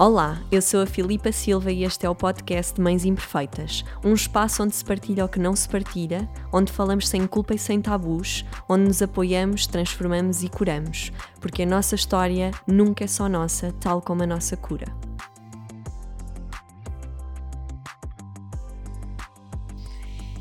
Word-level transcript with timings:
Olá, 0.00 0.40
eu 0.52 0.62
sou 0.62 0.80
a 0.80 0.86
Filipa 0.86 1.32
Silva 1.32 1.72
e 1.72 1.82
este 1.82 2.06
é 2.06 2.08
o 2.08 2.14
podcast 2.14 2.72
de 2.72 2.80
Mães 2.80 3.04
Imperfeitas, 3.04 3.84
um 4.04 4.14
espaço 4.14 4.62
onde 4.62 4.72
se 4.72 4.84
partilha 4.84 5.24
o 5.24 5.28
que 5.28 5.40
não 5.40 5.56
se 5.56 5.68
partilha, 5.68 6.30
onde 6.52 6.70
falamos 6.70 7.08
sem 7.08 7.26
culpa 7.26 7.52
e 7.52 7.58
sem 7.58 7.80
tabus, 7.80 8.44
onde 8.68 8.84
nos 8.84 9.02
apoiamos, 9.02 9.66
transformamos 9.66 10.44
e 10.44 10.48
curamos, 10.48 11.10
porque 11.40 11.64
a 11.64 11.66
nossa 11.66 11.96
história 11.96 12.52
nunca 12.64 13.02
é 13.02 13.06
só 13.08 13.28
nossa, 13.28 13.72
tal 13.80 14.00
como 14.00 14.22
a 14.22 14.26
nossa 14.26 14.56
cura. 14.56 14.86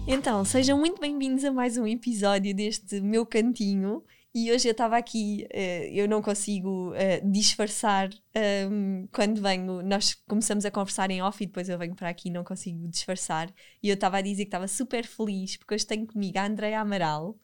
Então, 0.05 0.45
sejam 0.45 0.77
muito 0.77 1.01
bem-vindos 1.01 1.43
a 1.43 1.51
mais 1.51 1.79
um 1.79 1.87
episódio 1.87 2.55
deste 2.55 3.01
meu 3.01 3.25
cantinho. 3.25 4.03
E 4.33 4.51
hoje 4.51 4.67
eu 4.67 4.71
estava 4.71 4.97
aqui, 4.97 5.47
uh, 5.51 5.83
eu 5.91 6.07
não 6.07 6.21
consigo 6.21 6.91
uh, 6.91 7.31
disfarçar 7.31 8.09
um, 8.69 9.07
quando 9.11 9.41
venho. 9.41 9.81
Nós 9.81 10.13
começamos 10.27 10.65
a 10.65 10.71
conversar 10.71 11.09
em 11.09 11.21
off 11.21 11.43
e 11.43 11.47
depois 11.47 11.69
eu 11.69 11.77
venho 11.77 11.95
para 11.95 12.09
aqui 12.09 12.29
e 12.29 12.31
não 12.31 12.43
consigo 12.43 12.87
disfarçar. 12.87 13.51
E 13.81 13.89
eu 13.89 13.95
estava 13.95 14.17
a 14.17 14.21
dizer 14.21 14.43
que 14.45 14.49
estava 14.49 14.67
super 14.67 15.05
feliz 15.05 15.57
porque 15.57 15.73
hoje 15.75 15.87
tenho 15.87 16.05
comigo 16.05 16.37
a 16.37 16.45
Andréia 16.45 16.79
Amaral, 16.79 17.37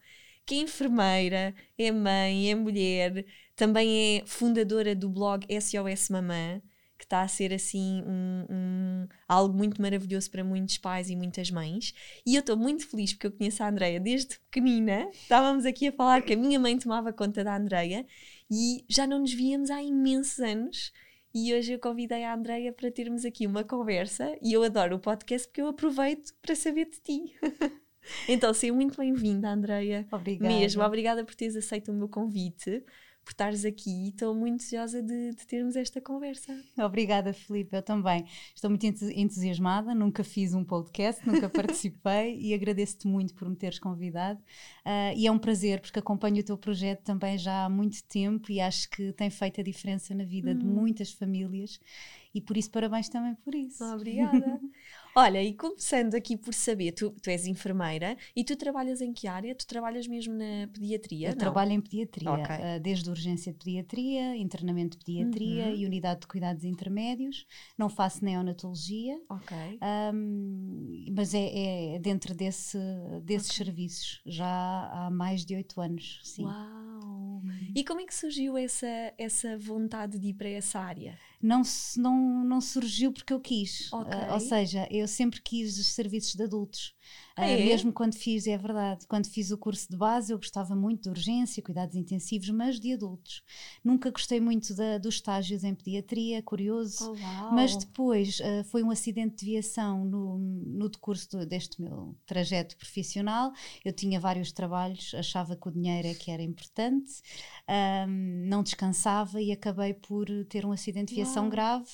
que 0.45 0.55
é 0.55 0.57
enfermeira, 0.59 1.55
é 1.77 1.91
mãe, 1.91 2.51
é 2.51 2.55
mulher, 2.55 3.25
também 3.55 4.19
é 4.19 4.25
fundadora 4.25 4.95
do 4.95 5.09
blog 5.09 5.45
SOS 5.49 6.09
Mamã 6.09 6.61
que 7.03 7.05
está 7.05 7.21
a 7.21 7.27
ser 7.27 7.53
assim 7.53 8.01
um, 8.07 8.45
um, 8.49 9.07
algo 9.27 9.53
muito 9.55 9.81
maravilhoso 9.81 10.31
para 10.31 10.43
muitos 10.43 10.77
pais 10.77 11.09
e 11.09 11.15
muitas 11.15 11.51
mães. 11.51 11.93
E 12.25 12.35
eu 12.35 12.39
estou 12.39 12.55
muito 12.55 12.87
feliz 12.87 13.11
porque 13.13 13.27
eu 13.27 13.31
conheço 13.31 13.61
a 13.61 13.67
Andreia 13.67 13.99
desde 13.99 14.39
pequenina. 14.39 15.09
Estávamos 15.11 15.65
aqui 15.65 15.89
a 15.89 15.91
falar 15.91 16.21
que 16.21 16.33
a 16.33 16.37
minha 16.37 16.57
mãe 16.57 16.77
tomava 16.79 17.11
conta 17.11 17.43
da 17.43 17.57
Andreia 17.57 18.05
e 18.49 18.85
já 18.87 19.05
não 19.05 19.19
nos 19.19 19.33
víamos 19.33 19.69
há 19.69 19.83
imensos 19.83 20.39
anos. 20.39 20.93
E 21.35 21.53
hoje 21.53 21.73
eu 21.73 21.79
convidei 21.79 22.23
a 22.23 22.33
Andreia 22.33 22.71
para 22.71 22.89
termos 22.89 23.25
aqui 23.25 23.45
uma 23.45 23.63
conversa 23.65 24.37
e 24.41 24.53
eu 24.53 24.63
adoro 24.63 24.95
o 24.95 24.99
podcast 24.99 25.47
porque 25.47 25.61
eu 25.61 25.67
aproveito 25.67 26.33
para 26.41 26.55
saber 26.55 26.85
de 26.85 26.99
ti. 27.01 27.35
então, 28.29 28.53
seja 28.53 28.71
muito 28.71 28.97
bem-vinda, 28.97 29.49
Andreia. 29.49 30.07
Obrigada. 30.09 30.53
Mesmo, 30.53 30.83
obrigada 30.83 31.25
por 31.25 31.35
teres 31.35 31.57
aceito 31.57 31.91
o 31.91 31.93
meu 31.93 32.07
convite 32.07 32.83
por 33.23 33.31
estares 33.31 33.65
aqui 33.65 33.89
e 33.89 34.09
estou 34.09 34.35
muito 34.35 34.57
desejosa 34.57 35.01
de, 35.01 35.31
de, 35.31 35.47
termos 35.47 35.75
esta 35.75 36.01
conversa. 36.01 36.55
Obrigada, 36.77 37.33
Filipe. 37.33 37.75
Eu 37.75 37.81
também 37.81 38.25
estou 38.53 38.69
muito 38.69 38.85
entusiasmada. 38.85 39.95
Nunca 39.95 40.23
fiz 40.23 40.53
um 40.53 40.63
podcast, 40.63 41.25
nunca 41.27 41.47
participei 41.49 42.37
e 42.39 42.53
agradeço-te 42.53 43.07
muito 43.07 43.33
por 43.33 43.49
me 43.49 43.55
teres 43.55 43.79
convidado. 43.79 44.39
Uh, 44.85 45.15
e 45.15 45.25
é 45.27 45.31
um 45.31 45.39
prazer 45.39 45.79
porque 45.79 45.99
acompanho 45.99 46.39
o 46.39 46.43
teu 46.43 46.57
projeto 46.57 47.01
também 47.03 47.37
já 47.37 47.65
há 47.65 47.69
muito 47.69 48.03
tempo 48.03 48.51
e 48.51 48.59
acho 48.59 48.89
que 48.89 49.13
tem 49.13 49.29
feito 49.29 49.61
a 49.61 49.63
diferença 49.63 50.13
na 50.13 50.23
vida 50.23 50.51
hum. 50.51 50.57
de 50.57 50.65
muitas 50.65 51.11
famílias 51.11 51.79
e 52.33 52.41
por 52.41 52.57
isso 52.57 52.71
parabéns 52.71 53.09
também 53.09 53.35
por 53.35 53.55
isso. 53.55 53.83
Obrigada. 53.83 54.59
Olha, 55.15 55.43
e 55.43 55.53
começando 55.53 56.15
aqui 56.15 56.35
por 56.35 56.53
saber, 56.53 56.91
tu, 56.91 57.11
tu 57.21 57.29
és 57.29 57.45
enfermeira 57.45 58.17
e 58.35 58.43
tu 58.43 58.55
trabalhas 58.55 58.99
em 58.99 59.13
que 59.13 59.27
área? 59.27 59.53
Tu 59.53 59.67
trabalhas 59.67 60.07
mesmo 60.07 60.33
na 60.33 60.67
pediatria? 60.73 61.27
Eu 61.27 61.31
não? 61.31 61.37
trabalho 61.37 61.71
em 61.71 61.79
pediatria, 61.79 62.31
okay. 62.31 62.55
uh, 62.55 62.79
desde 62.81 63.09
urgência 63.09 63.51
de 63.51 63.59
pediatria, 63.59 64.35
internamento 64.35 64.97
de 64.97 65.05
pediatria 65.05 65.65
uhum. 65.65 65.75
e 65.75 65.85
unidade 65.85 66.21
de 66.21 66.27
cuidados 66.27 66.63
intermédios. 66.63 67.45
Não 67.77 67.89
faço 67.89 68.25
neonatologia, 68.25 69.21
okay. 69.29 69.79
um, 70.13 71.05
mas 71.15 71.33
é, 71.35 71.95
é, 71.95 71.99
dentro 71.99 72.33
desse, 72.33 72.79
desses 73.23 73.51
okay. 73.51 73.65
serviços 73.65 74.21
já 74.25 74.89
há 74.91 75.11
mais 75.11 75.45
de 75.45 75.55
oito 75.55 75.79
anos. 75.79 76.21
Sim. 76.23 76.45
Uau! 76.45 77.41
E 77.75 77.83
como 77.83 78.01
é 78.01 78.05
que 78.05 78.15
surgiu 78.15 78.57
essa, 78.57 78.87
essa 79.17 79.57
vontade 79.57 80.17
de 80.17 80.29
ir 80.29 80.33
para 80.33 80.49
essa 80.49 80.79
área? 80.79 81.17
Não, 81.43 81.61
não, 81.97 82.45
não 82.45 82.61
surgiu 82.61 83.11
porque 83.11 83.33
eu 83.33 83.39
quis. 83.39 83.91
Okay. 83.91 84.17
Uh, 84.17 84.33
ou 84.33 84.39
seja, 84.39 84.87
eu 84.89 85.05
sempre 85.09 85.41
quis 85.41 85.77
os 85.77 85.87
serviços 85.87 86.35
de 86.35 86.43
adultos. 86.43 86.95
Ah, 87.35 87.47
é? 87.47 87.55
Uh, 87.55 87.65
mesmo 87.65 87.91
quando 87.91 88.15
fiz, 88.15 88.45
é 88.47 88.57
verdade, 88.57 89.07
quando 89.07 89.27
fiz 89.27 89.51
o 89.51 89.57
curso 89.57 89.89
de 89.89 89.97
base, 89.97 90.31
eu 90.31 90.37
gostava 90.37 90.75
muito 90.75 91.03
de 91.03 91.09
urgência, 91.09 91.63
cuidados 91.63 91.95
intensivos, 91.95 92.49
mas 92.49 92.79
de 92.79 92.93
adultos. 92.93 93.43
Nunca 93.83 94.11
gostei 94.11 94.39
muito 94.39 94.73
da, 94.75 94.97
dos 94.97 95.15
estágios 95.15 95.63
em 95.63 95.73
pediatria, 95.73 96.41
curioso. 96.41 97.11
Oh, 97.11 97.53
mas 97.53 97.75
depois 97.75 98.39
uh, 98.39 98.63
foi 98.65 98.83
um 98.83 98.91
acidente 98.91 99.37
de 99.37 99.45
viação 99.51 100.05
no, 100.05 100.37
no 100.37 100.89
decurso 100.89 101.29
do, 101.31 101.45
deste 101.45 101.81
meu 101.81 102.15
trajeto 102.25 102.77
profissional. 102.77 103.51
Eu 103.83 103.93
tinha 103.93 104.19
vários 104.19 104.51
trabalhos, 104.51 105.13
achava 105.13 105.55
que 105.55 105.67
o 105.67 105.71
dinheiro 105.71 106.07
é 106.07 106.13
que 106.13 106.29
era 106.29 106.43
importante 106.43 107.21
um, 107.67 108.47
não 108.47 108.61
descansava 108.61 109.41
e 109.41 109.51
acabei 109.51 109.93
por 109.93 110.27
ter 110.49 110.65
um 110.65 110.71
acidente 110.71 111.09
de 111.09 111.15
viação 111.15 111.43
Uau. 111.43 111.51
grave 111.51 111.89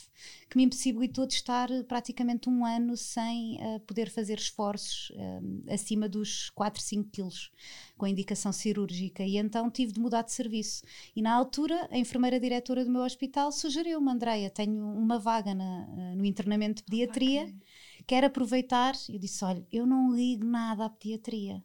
que 0.50 0.58
me 0.58 0.64
impossibilitou 0.64 1.28
de 1.28 1.36
estar 1.36 1.70
praticamente 1.88 2.50
um 2.50 2.66
ano 2.66 2.98
sem 2.98 3.58
uh, 3.58 3.80
poder 3.82 4.10
fazer 4.10 4.40
esforços 4.40 5.12
uh, 5.12 5.72
acima 5.72 6.10
dos 6.10 6.50
4, 6.52 6.82
5 6.82 7.10
quilos 7.12 7.52
com 7.96 8.06
a 8.06 8.10
indicação 8.10 8.52
cirúrgica 8.52 9.24
e 9.24 9.38
então 9.38 9.70
tive 9.70 9.92
de 9.92 10.00
mudar 10.00 10.24
de 10.24 10.32
serviço. 10.32 10.84
E 11.16 11.22
na 11.22 11.34
altura 11.34 11.88
a 11.92 11.98
enfermeira 11.98 12.40
diretora 12.40 12.84
do 12.84 12.92
meu 12.92 13.02
hospital 13.02 13.52
sugeriu-me, 13.52 14.12
Andreia, 14.12 14.50
tenho 14.50 14.84
uma 14.84 15.20
vaga 15.20 15.54
na, 15.54 16.16
no 16.16 16.26
internamento 16.26 16.78
de 16.78 16.84
pediatria, 16.84 17.44
okay. 17.44 17.56
quero 18.08 18.28
aproveitar. 18.28 18.96
Eu 19.08 19.20
disse, 19.20 19.46
olha, 19.46 19.66
eu 19.72 19.86
não 19.86 20.16
ligo 20.16 20.46
nada 20.46 20.86
à 20.86 20.90
pediatria 20.90 21.64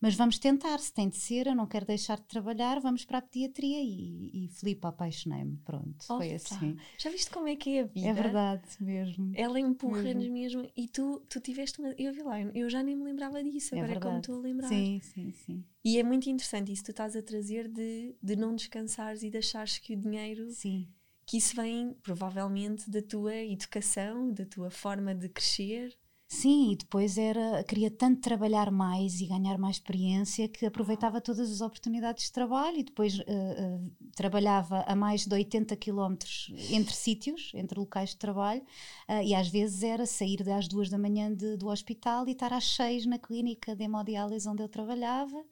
mas 0.00 0.14
vamos 0.14 0.38
tentar, 0.38 0.78
se 0.78 0.92
tem 0.92 1.08
de 1.08 1.16
ser, 1.16 1.46
eu 1.46 1.54
não 1.54 1.66
quero 1.66 1.86
deixar 1.86 2.18
de 2.18 2.26
trabalhar, 2.26 2.80
vamos 2.80 3.04
para 3.04 3.18
a 3.18 3.22
pediatria 3.22 3.80
e, 3.82 4.44
e 4.44 4.48
Filipe 4.48 4.86
apaixonei-me, 4.86 5.56
pronto, 5.58 6.04
Opa. 6.04 6.16
foi 6.18 6.34
assim. 6.34 6.76
Já 6.98 7.10
viste 7.10 7.30
como 7.30 7.48
é 7.48 7.56
que 7.56 7.78
é 7.78 7.80
a 7.82 7.86
vida? 7.86 8.08
É 8.08 8.12
verdade, 8.12 8.68
mesmo. 8.80 9.32
Ela 9.34 9.58
empurra-nos 9.60 10.28
mesmo. 10.28 10.62
mesmo. 10.62 10.72
e 10.76 10.88
tu, 10.88 11.22
tu 11.28 11.40
tiveste 11.40 11.80
uma, 11.80 11.94
eu 11.98 12.12
vi 12.12 12.22
lá, 12.22 12.40
eu 12.40 12.68
já 12.68 12.82
nem 12.82 12.96
me 12.96 13.04
lembrava 13.04 13.42
disso, 13.42 13.74
é 13.74 13.78
agora 13.78 13.94
é, 13.94 13.96
é 13.96 14.00
como 14.00 14.18
estou 14.18 14.38
a 14.38 14.40
lembrar. 14.40 14.68
Sim, 14.68 15.00
sim, 15.02 15.32
sim. 15.32 15.64
E 15.84 15.98
é 15.98 16.02
muito 16.02 16.28
interessante 16.28 16.72
isso 16.72 16.82
que 16.82 16.86
tu 16.86 16.92
estás 16.92 17.14
a 17.14 17.22
trazer 17.22 17.68
de, 17.68 18.14
de 18.22 18.36
não 18.36 18.54
descansares 18.54 19.22
e 19.22 19.30
de 19.30 19.38
achares 19.38 19.78
que 19.78 19.94
o 19.94 19.96
dinheiro... 19.96 20.50
Sim 20.50 20.88
que 21.26 21.38
isso 21.38 21.56
vem 21.56 21.94
provavelmente 22.02 22.90
da 22.90 23.00
tua 23.00 23.34
educação, 23.34 24.30
da 24.32 24.44
tua 24.44 24.70
forma 24.70 25.14
de 25.14 25.28
crescer. 25.28 25.96
Sim, 26.26 26.72
e 26.72 26.76
depois 26.76 27.16
era, 27.18 27.62
queria 27.64 27.90
tanto 27.90 28.20
trabalhar 28.20 28.70
mais 28.70 29.20
e 29.20 29.26
ganhar 29.26 29.56
mais 29.58 29.76
experiência 29.76 30.48
que 30.48 30.66
aproveitava 30.66 31.20
todas 31.20 31.50
as 31.50 31.60
oportunidades 31.60 32.24
de 32.24 32.32
trabalho 32.32 32.78
e 32.78 32.82
depois 32.82 33.18
uh, 33.18 33.22
uh, 33.22 33.92
trabalhava 34.16 34.80
a 34.86 34.96
mais 34.96 35.26
de 35.26 35.34
80 35.34 35.76
quilómetros 35.76 36.50
entre 36.70 36.94
sítios, 36.94 37.52
entre 37.54 37.78
locais 37.78 38.10
de 38.10 38.16
trabalho, 38.16 38.62
uh, 39.08 39.22
e 39.22 39.34
às 39.34 39.48
vezes 39.48 39.82
era 39.82 40.06
sair 40.06 40.48
às 40.50 40.66
duas 40.66 40.88
da 40.88 40.98
manhã 40.98 41.32
de, 41.32 41.56
do 41.56 41.68
hospital 41.68 42.26
e 42.26 42.32
estar 42.32 42.52
às 42.52 42.74
seis 42.74 43.06
na 43.06 43.18
clínica 43.18 43.76
de 43.76 43.84
hemodiálise 43.84 44.48
onde 44.48 44.62
eu 44.62 44.68
trabalhava, 44.68 45.44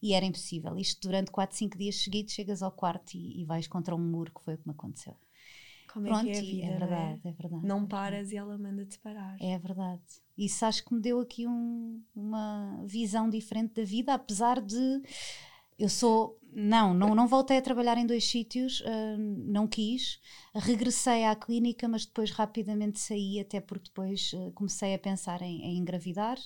e 0.00 0.14
era 0.14 0.24
impossível. 0.24 0.76
Isto 0.78 1.08
durante 1.08 1.30
4, 1.30 1.56
5 1.56 1.76
dias 1.76 1.96
seguidos, 1.96 2.32
chegas 2.32 2.62
ao 2.62 2.72
quarto 2.72 3.14
e, 3.14 3.40
e 3.40 3.44
vais 3.44 3.66
contra 3.66 3.94
um 3.94 3.98
muro, 3.98 4.32
que 4.32 4.42
foi 4.42 4.54
o 4.54 4.58
que 4.58 4.66
me 4.66 4.72
aconteceu. 4.72 5.16
Como 5.92 6.06
Pronto, 6.06 6.28
é 6.28 6.32
que 6.32 6.36
é 6.36 6.38
a 6.38 6.42
vida? 6.42 6.66
É 6.66 6.78
verdade, 6.78 7.20
é? 7.24 7.28
é 7.28 7.32
verdade. 7.32 7.66
Não 7.66 7.86
paras 7.86 8.32
e 8.32 8.36
ela 8.36 8.56
manda-te 8.56 8.98
parar. 8.98 9.36
É 9.40 9.58
verdade. 9.58 10.02
Isso 10.38 10.64
acho 10.64 10.84
que 10.84 10.94
me 10.94 11.00
deu 11.00 11.20
aqui 11.20 11.46
um, 11.46 12.00
uma 12.14 12.82
visão 12.86 13.28
diferente 13.28 13.74
da 13.74 13.84
vida, 13.84 14.14
apesar 14.14 14.60
de 14.60 15.02
eu 15.78 15.88
sou 15.88 16.38
não, 16.52 16.92
não, 16.92 17.14
não 17.14 17.28
voltei 17.28 17.56
a 17.58 17.62
trabalhar 17.62 17.96
em 17.96 18.06
dois 18.06 18.24
sítios, 18.24 18.80
uh, 18.80 19.18
não 19.18 19.66
quis. 19.66 20.20
Regressei 20.54 21.24
à 21.24 21.34
clínica, 21.34 21.88
mas 21.88 22.04
depois 22.04 22.30
rapidamente 22.30 22.98
saí, 22.98 23.38
até 23.40 23.60
porque 23.60 23.88
depois 23.88 24.32
uh, 24.32 24.50
comecei 24.52 24.94
a 24.94 24.98
pensar 24.98 25.42
em, 25.42 25.62
em 25.62 25.78
engravidar. 25.78 26.38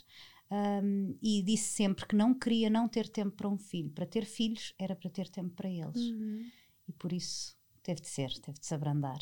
Um, 0.51 1.17
e 1.23 1.43
disse 1.43 1.73
sempre 1.73 2.07
que 2.07 2.15
não 2.15 2.35
queria 2.35 2.69
não 2.69 2.87
ter 2.87 3.09
tempo 3.09 3.35
para 3.35 3.49
um 3.49 3.57
filho. 3.59 3.91
Para 3.91 4.07
ter 4.07 4.25
filhos 4.25 4.75
era 4.79 4.95
para 4.95 5.11
ter 5.11 5.29
tempo 5.29 5.55
para 5.55 5.69
eles. 5.69 5.97
Uhum. 5.97 6.45
E 6.87 6.93
por 6.93 7.13
isso 7.13 7.57
Teve 7.85 8.01
de 8.01 8.09
ser, 8.09 8.33
teve 8.41 8.59
de 8.59 8.67
se 8.67 8.75
abrandar. 8.75 9.21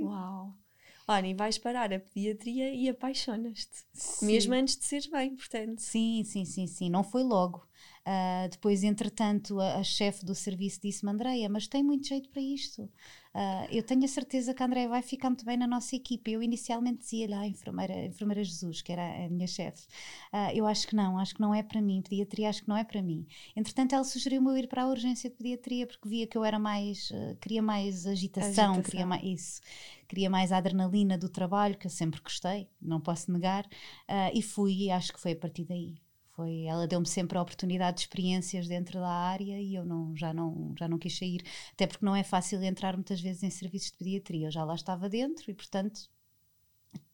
Uau! 0.00 0.56
Olha, 1.06 1.26
e 1.26 1.34
vais 1.34 1.58
parar 1.58 1.92
a 1.92 2.00
pediatria 2.00 2.74
e 2.74 2.88
apaixonas-te. 2.88 3.84
Mesmo 4.24 4.54
antes 4.54 4.74
de 4.78 4.84
seres 4.86 5.06
bem, 5.06 5.36
portanto. 5.36 5.80
Sim, 5.80 6.24
sim, 6.24 6.46
sim, 6.46 6.66
sim. 6.66 6.88
Não 6.88 7.04
foi 7.04 7.22
logo. 7.22 7.68
Uh, 8.06 8.50
depois, 8.50 8.84
entretanto, 8.84 9.58
a, 9.58 9.76
a 9.76 9.82
chefe 9.82 10.26
do 10.26 10.34
serviço 10.34 10.78
disse-me: 10.82 11.10
Andreia, 11.10 11.48
mas 11.48 11.66
tem 11.66 11.82
muito 11.82 12.06
jeito 12.06 12.28
para 12.28 12.42
isto. 12.42 12.82
Uh, 12.82 13.66
eu 13.70 13.82
tenho 13.82 14.04
a 14.04 14.08
certeza 14.08 14.52
que 14.52 14.62
a 14.62 14.66
Andreia 14.66 14.88
vai 14.88 15.00
ficar 15.00 15.30
muito 15.30 15.44
bem 15.44 15.56
na 15.56 15.66
nossa 15.66 15.96
equipe. 15.96 16.30
Eu 16.30 16.42
inicialmente 16.42 16.98
dizia-lhe 16.98 17.32
à 17.32 17.46
enfermeira, 17.46 17.94
a 17.94 18.04
enfermeira 18.04 18.44
Jesus, 18.44 18.82
que 18.82 18.92
era 18.92 19.24
a 19.24 19.28
minha 19.30 19.46
chefe: 19.46 19.86
uh, 20.34 20.54
Eu 20.54 20.66
acho 20.66 20.86
que 20.86 20.94
não, 20.94 21.18
acho 21.18 21.34
que 21.34 21.40
não 21.40 21.54
é 21.54 21.62
para 21.62 21.80
mim. 21.80 22.02
Pediatria, 22.02 22.50
acho 22.50 22.62
que 22.62 22.68
não 22.68 22.76
é 22.76 22.84
para 22.84 23.00
mim. 23.00 23.26
Entretanto, 23.56 23.94
ela 23.94 24.04
sugeriu-me 24.04 24.50
eu 24.50 24.58
ir 24.58 24.68
para 24.68 24.82
a 24.82 24.86
urgência 24.86 25.30
de 25.30 25.36
pediatria 25.36 25.86
porque 25.86 26.06
via 26.06 26.26
que 26.26 26.36
eu 26.36 26.44
era 26.44 26.58
mais, 26.58 27.10
queria 27.40 27.62
mais 27.62 28.06
agitação, 28.06 28.74
agitação, 28.74 28.82
queria 28.82 29.06
mais 29.06 29.22
isso, 29.24 29.60
queria 30.06 30.28
mais 30.28 30.52
a 30.52 30.58
adrenalina 30.58 31.16
do 31.16 31.30
trabalho, 31.30 31.78
que 31.78 31.86
eu 31.86 31.90
sempre 31.90 32.20
gostei, 32.20 32.68
não 32.80 33.00
posso 33.00 33.32
negar. 33.32 33.66
e 34.34 34.42
fui, 34.42 34.84
e 34.84 34.90
acho 34.90 35.12
que 35.12 35.20
foi 35.20 35.32
a 35.32 35.36
partir 35.36 35.64
daí 35.64 36.03
Foi, 36.34 36.64
ela 36.64 36.86
deu-me 36.88 37.06
sempre 37.06 37.38
a 37.38 37.42
oportunidade 37.42 37.98
de 37.98 38.02
experiências 38.02 38.66
dentro 38.66 38.98
da 38.98 39.08
área 39.08 39.60
e 39.60 39.74
eu 39.74 39.84
não, 39.84 40.16
já, 40.16 40.34
não, 40.34 40.74
já 40.76 40.88
não 40.88 40.98
quis 40.98 41.16
sair, 41.16 41.44
até 41.72 41.86
porque 41.86 42.04
não 42.04 42.16
é 42.16 42.24
fácil 42.24 42.60
entrar 42.62 42.94
muitas 42.94 43.20
vezes 43.20 43.44
em 43.44 43.50
serviços 43.50 43.92
de 43.92 43.98
pediatria. 43.98 44.48
Eu 44.48 44.50
já 44.50 44.64
lá 44.64 44.74
estava 44.74 45.08
dentro 45.08 45.48
e, 45.48 45.54
portanto, 45.54 46.10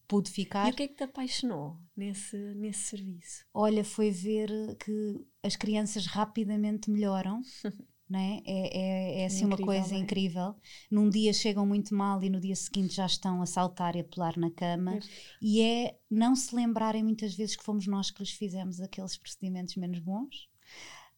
pude 0.09 0.31
ficar. 0.31 0.69
E 0.69 0.71
o 0.71 0.75
que 0.75 0.83
é 0.85 0.89
que 0.89 0.95
te 0.95 1.05
apaixonou 1.05 1.77
nesse, 1.95 2.37
nesse 2.55 2.81
serviço? 2.81 3.45
Olha, 3.53 3.85
foi 3.85 4.11
ver 4.11 4.49
que 4.77 5.25
as 5.43 5.55
crianças 5.55 6.07
rapidamente 6.07 6.91
melhoram. 6.91 7.43
Né? 8.11 8.41
É, 8.45 8.79
é, 8.79 9.23
é 9.23 9.27
assim 9.27 9.45
incrível, 9.45 9.67
uma 9.67 9.81
coisa 9.81 9.95
é? 9.95 9.99
incrível. 9.99 10.55
Num 10.91 11.09
dia 11.09 11.33
chegam 11.33 11.65
muito 11.65 11.95
mal 11.95 12.21
e 12.25 12.29
no 12.29 12.41
dia 12.41 12.57
seguinte 12.57 12.97
já 12.97 13.07
estão 13.07 13.41
a 13.41 13.47
saltar 13.47 13.95
e 13.95 14.01
a 14.01 14.05
pular 14.05 14.37
na 14.37 14.51
cama. 14.51 14.97
É. 14.97 15.01
E 15.41 15.63
é 15.63 15.97
não 16.11 16.35
se 16.35 16.53
lembrarem 16.55 17.05
muitas 17.05 17.37
vezes 17.37 17.55
que 17.55 17.63
fomos 17.63 17.87
nós 17.87 18.11
que 18.11 18.21
lhes 18.21 18.33
fizemos 18.33 18.81
aqueles 18.81 19.17
procedimentos 19.17 19.77
menos 19.77 20.01
bons 20.01 20.51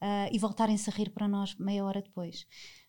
uh, 0.02 0.28
e 0.30 0.38
voltarem-se 0.38 0.90
a 0.90 0.92
rir 0.92 1.10
para 1.10 1.26
nós 1.26 1.54
meia 1.54 1.82
hora 1.82 2.02
depois. 2.02 2.46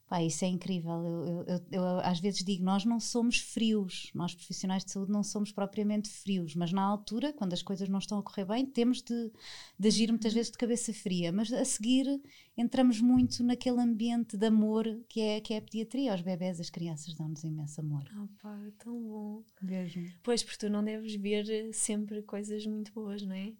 Pá, 0.07 0.21
isso 0.21 0.43
é 0.43 0.47
incrível. 0.47 0.91
Eu, 0.91 1.25
eu, 1.25 1.45
eu, 1.47 1.61
eu, 1.71 1.99
às 2.01 2.19
vezes 2.19 2.43
digo, 2.43 2.63
nós 2.63 2.85
não 2.85 2.99
somos 2.99 3.37
frios, 3.37 4.11
nós 4.13 4.35
profissionais 4.35 4.83
de 4.83 4.91
saúde 4.91 5.11
não 5.11 5.23
somos 5.23 5.51
propriamente 5.51 6.09
frios, 6.09 6.55
mas 6.55 6.71
na 6.71 6.83
altura, 6.83 7.33
quando 7.33 7.53
as 7.53 7.63
coisas 7.63 7.87
não 7.87 7.99
estão 7.99 8.19
a 8.19 8.23
correr 8.23 8.45
bem, 8.45 8.65
temos 8.65 9.01
de, 9.01 9.31
de 9.79 9.87
agir 9.87 10.09
muitas 10.11 10.33
vezes 10.33 10.51
de 10.51 10.57
cabeça 10.57 10.93
fria. 10.93 11.31
Mas 11.31 11.51
a 11.51 11.63
seguir 11.63 12.21
entramos 12.57 12.99
muito 12.99 13.43
naquele 13.43 13.81
ambiente 13.81 14.37
de 14.37 14.45
amor 14.45 14.85
que 15.07 15.21
é, 15.21 15.41
que 15.41 15.53
é 15.53 15.57
a 15.57 15.61
pediatria. 15.61 16.13
Os 16.13 16.21
bebés, 16.21 16.59
as 16.59 16.69
crianças 16.69 17.13
dão-nos 17.15 17.43
imenso 17.43 17.79
amor. 17.81 18.03
Ah, 18.13 18.27
pá, 18.41 18.59
é 18.67 18.71
tão 18.77 19.01
bom. 19.01 19.43
Mesmo. 19.61 20.05
Pois, 20.21 20.43
porque 20.43 20.59
tu 20.59 20.69
não 20.69 20.83
deves 20.83 21.15
ver 21.15 21.73
sempre 21.73 22.21
coisas 22.23 22.65
muito 22.67 22.91
boas, 22.91 23.23
não 23.23 23.35
é? 23.35 23.53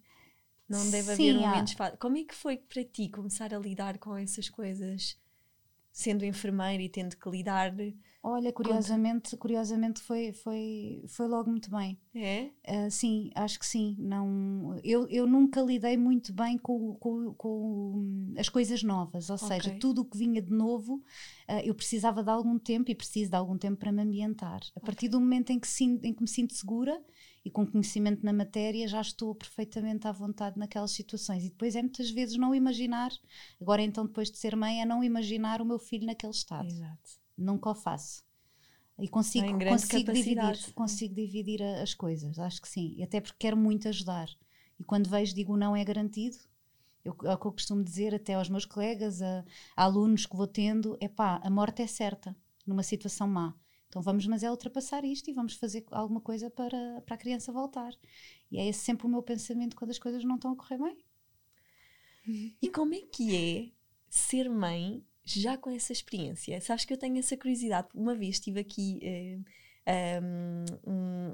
Não 0.68 0.90
deve 0.90 1.14
Sim, 1.14 1.30
haver 1.30 1.40
momentos 1.40 1.72
fáceis. 1.72 1.98
Como 1.98 2.16
é 2.16 2.24
que 2.24 2.34
foi 2.34 2.56
para 2.56 2.84
ti 2.84 3.08
começar 3.08 3.52
a 3.52 3.58
lidar 3.58 3.98
com 3.98 4.16
essas 4.16 4.48
coisas? 4.48 5.18
Sendo 5.94 6.24
enfermeira 6.24 6.82
e 6.82 6.88
tendo 6.88 7.16
que 7.16 7.30
lidar. 7.30 7.72
Olha, 8.20 8.52
curiosamente, 8.52 9.30
contra... 9.30 9.38
curiosamente 9.38 10.00
foi, 10.00 10.32
foi, 10.32 11.04
foi 11.06 11.28
logo 11.28 11.48
muito 11.48 11.70
bem. 11.70 11.96
É? 12.12 12.50
Uh, 12.66 12.90
sim, 12.90 13.30
acho 13.32 13.60
que 13.60 13.66
sim. 13.66 13.94
Não, 13.96 14.76
eu, 14.82 15.06
eu 15.08 15.24
nunca 15.24 15.60
lidei 15.60 15.96
muito 15.96 16.32
bem 16.32 16.58
com, 16.58 16.94
com, 16.96 17.32
com 17.34 18.34
as 18.36 18.48
coisas 18.48 18.82
novas, 18.82 19.30
ou 19.30 19.36
okay. 19.36 19.48
seja, 19.48 19.78
tudo 19.78 20.00
o 20.00 20.04
que 20.04 20.18
vinha 20.18 20.42
de 20.42 20.50
novo, 20.50 20.94
uh, 21.48 21.60
eu 21.62 21.74
precisava 21.74 22.24
de 22.24 22.30
algum 22.30 22.58
tempo 22.58 22.90
e 22.90 22.94
preciso 22.94 23.30
de 23.30 23.36
algum 23.36 23.56
tempo 23.56 23.76
para 23.76 23.92
me 23.92 24.02
ambientar. 24.02 24.60
A 24.74 24.80
partir 24.80 25.06
do 25.06 25.20
momento 25.20 25.50
em 25.50 25.60
que, 25.60 25.68
em 25.84 26.12
que 26.12 26.22
me 26.22 26.28
sinto 26.28 26.54
segura, 26.54 27.00
e 27.44 27.50
com 27.50 27.66
conhecimento 27.66 28.24
na 28.24 28.32
matéria 28.32 28.88
já 28.88 29.00
estou 29.00 29.34
perfeitamente 29.34 30.08
à 30.08 30.12
vontade 30.12 30.58
naquelas 30.58 30.92
situações. 30.92 31.44
E 31.44 31.50
depois 31.50 31.76
é 31.76 31.82
muitas 31.82 32.10
vezes 32.10 32.38
não 32.38 32.54
imaginar, 32.54 33.12
agora 33.60 33.82
então 33.82 34.06
depois 34.06 34.30
de 34.30 34.38
ser 34.38 34.56
mãe, 34.56 34.80
é 34.80 34.86
não 34.86 35.04
imaginar 35.04 35.60
o 35.60 35.64
meu 35.64 35.78
filho 35.78 36.06
naquele 36.06 36.32
estado. 36.32 36.66
Exato. 36.66 37.10
Nunca 37.36 37.70
o 37.70 37.74
faço. 37.74 38.24
E 38.98 39.08
consigo, 39.08 39.46
consigo 39.58 40.12
dividir, 40.12 40.72
consigo 40.72 41.14
dividir 41.14 41.62
as 41.62 41.92
coisas, 41.94 42.38
acho 42.38 42.62
que 42.62 42.68
sim. 42.68 42.94
E 42.96 43.02
até 43.02 43.20
porque 43.20 43.36
quero 43.38 43.56
muito 43.56 43.88
ajudar. 43.88 44.28
E 44.78 44.84
quando 44.84 45.10
vejo, 45.10 45.34
digo 45.34 45.56
não 45.56 45.76
é 45.76 45.84
garantido. 45.84 46.36
Eu, 47.04 47.14
é 47.24 47.34
o 47.34 47.38
que 47.38 47.46
eu 47.46 47.52
costumo 47.52 47.84
dizer 47.84 48.14
até 48.14 48.34
aos 48.34 48.48
meus 48.48 48.64
colegas, 48.64 49.20
a, 49.20 49.44
a 49.76 49.84
alunos 49.84 50.24
que 50.24 50.36
vou 50.36 50.46
tendo, 50.46 50.96
é 51.00 51.08
pá, 51.08 51.40
a 51.42 51.50
morte 51.50 51.82
é 51.82 51.86
certa 51.86 52.34
numa 52.66 52.82
situação 52.82 53.28
má. 53.28 53.54
Então 53.94 54.02
vamos, 54.02 54.26
mas 54.26 54.42
é 54.42 54.50
ultrapassar 54.50 55.04
isto 55.04 55.30
e 55.30 55.32
vamos 55.32 55.54
fazer 55.54 55.84
alguma 55.92 56.20
coisa 56.20 56.50
para, 56.50 57.00
para 57.02 57.14
a 57.14 57.16
criança 57.16 57.52
voltar. 57.52 57.94
E 58.50 58.58
é 58.58 58.66
esse 58.66 58.80
sempre 58.80 59.06
o 59.06 59.08
meu 59.08 59.22
pensamento 59.22 59.76
quando 59.76 59.92
as 59.92 60.00
coisas 60.00 60.24
não 60.24 60.34
estão 60.34 60.50
a 60.50 60.56
correr 60.56 60.78
bem. 60.78 60.98
E 62.60 62.68
como 62.68 62.92
é 62.92 63.02
que 63.02 63.36
é 63.36 63.70
ser 64.10 64.50
mãe 64.50 65.06
já 65.24 65.56
com 65.56 65.70
essa 65.70 65.92
experiência? 65.92 66.60
Sabes 66.60 66.84
que 66.84 66.92
eu 66.92 66.98
tenho 66.98 67.16
essa 67.18 67.36
curiosidade. 67.36 67.86
Uma 67.94 68.16
vez 68.16 68.34
estive 68.34 68.58
aqui. 68.58 68.98
Uh, 69.00 69.44
um, 69.86 70.64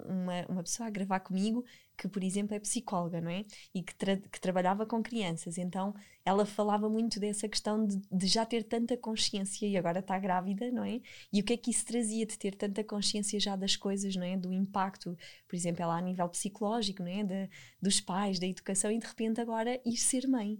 uma, 0.09 0.47
uma 0.49 0.63
pessoa 0.63 0.89
a 0.89 0.91
gravar 0.91 1.21
comigo 1.21 1.65
que, 1.97 2.09
por 2.09 2.25
exemplo, 2.25 2.55
é 2.55 2.59
psicóloga, 2.59 3.21
não 3.21 3.31
é? 3.31 3.45
E 3.75 3.83
que, 3.83 3.95
tra 3.95 4.17
que 4.17 4.41
trabalhava 4.41 4.87
com 4.87 5.03
crianças. 5.03 5.59
Então, 5.59 5.95
ela 6.25 6.47
falava 6.47 6.89
muito 6.89 7.21
dessa 7.21 7.49
questão 7.49 7.87
de, 7.87 8.01
de, 8.11 8.27
já 8.27 8.45
ter 8.47 8.65
tanta 8.65 8.97
consciência 8.97 9.67
e 9.67 9.77
agora 9.77 10.01
está 10.01 10.19
grávida, 10.19 10.71
não 10.73 10.85
é? 10.85 11.01
E 11.33 11.41
o 11.41 11.45
que 11.45 11.53
é 11.53 11.57
que 11.57 11.71
isso 11.71 11.85
trazia 11.85 12.27
de 12.27 12.39
ter 12.39 12.55
tanta 12.55 12.83
consciência 12.83 13.39
já 13.39 13.55
das 13.55 13.77
coisas, 13.77 14.17
não 14.17 14.25
é? 14.25 14.37
Do 14.37 14.53
impacto, 14.53 15.17
por 15.47 15.55
exemplo, 15.55 15.83
ela 15.83 15.97
a 15.97 16.01
nível 16.01 16.29
psicológico, 16.29 17.03
não 17.03 17.11
é? 17.11 17.23
De, 17.23 17.51
dos 17.81 18.01
pais, 18.01 18.39
da 18.39 18.47
educação 18.47 18.91
e 18.91 18.99
de 18.99 19.07
repente 19.07 19.41
agora 19.41 19.81
ir 19.85 19.97
ser 19.97 20.27
mãe. 20.27 20.59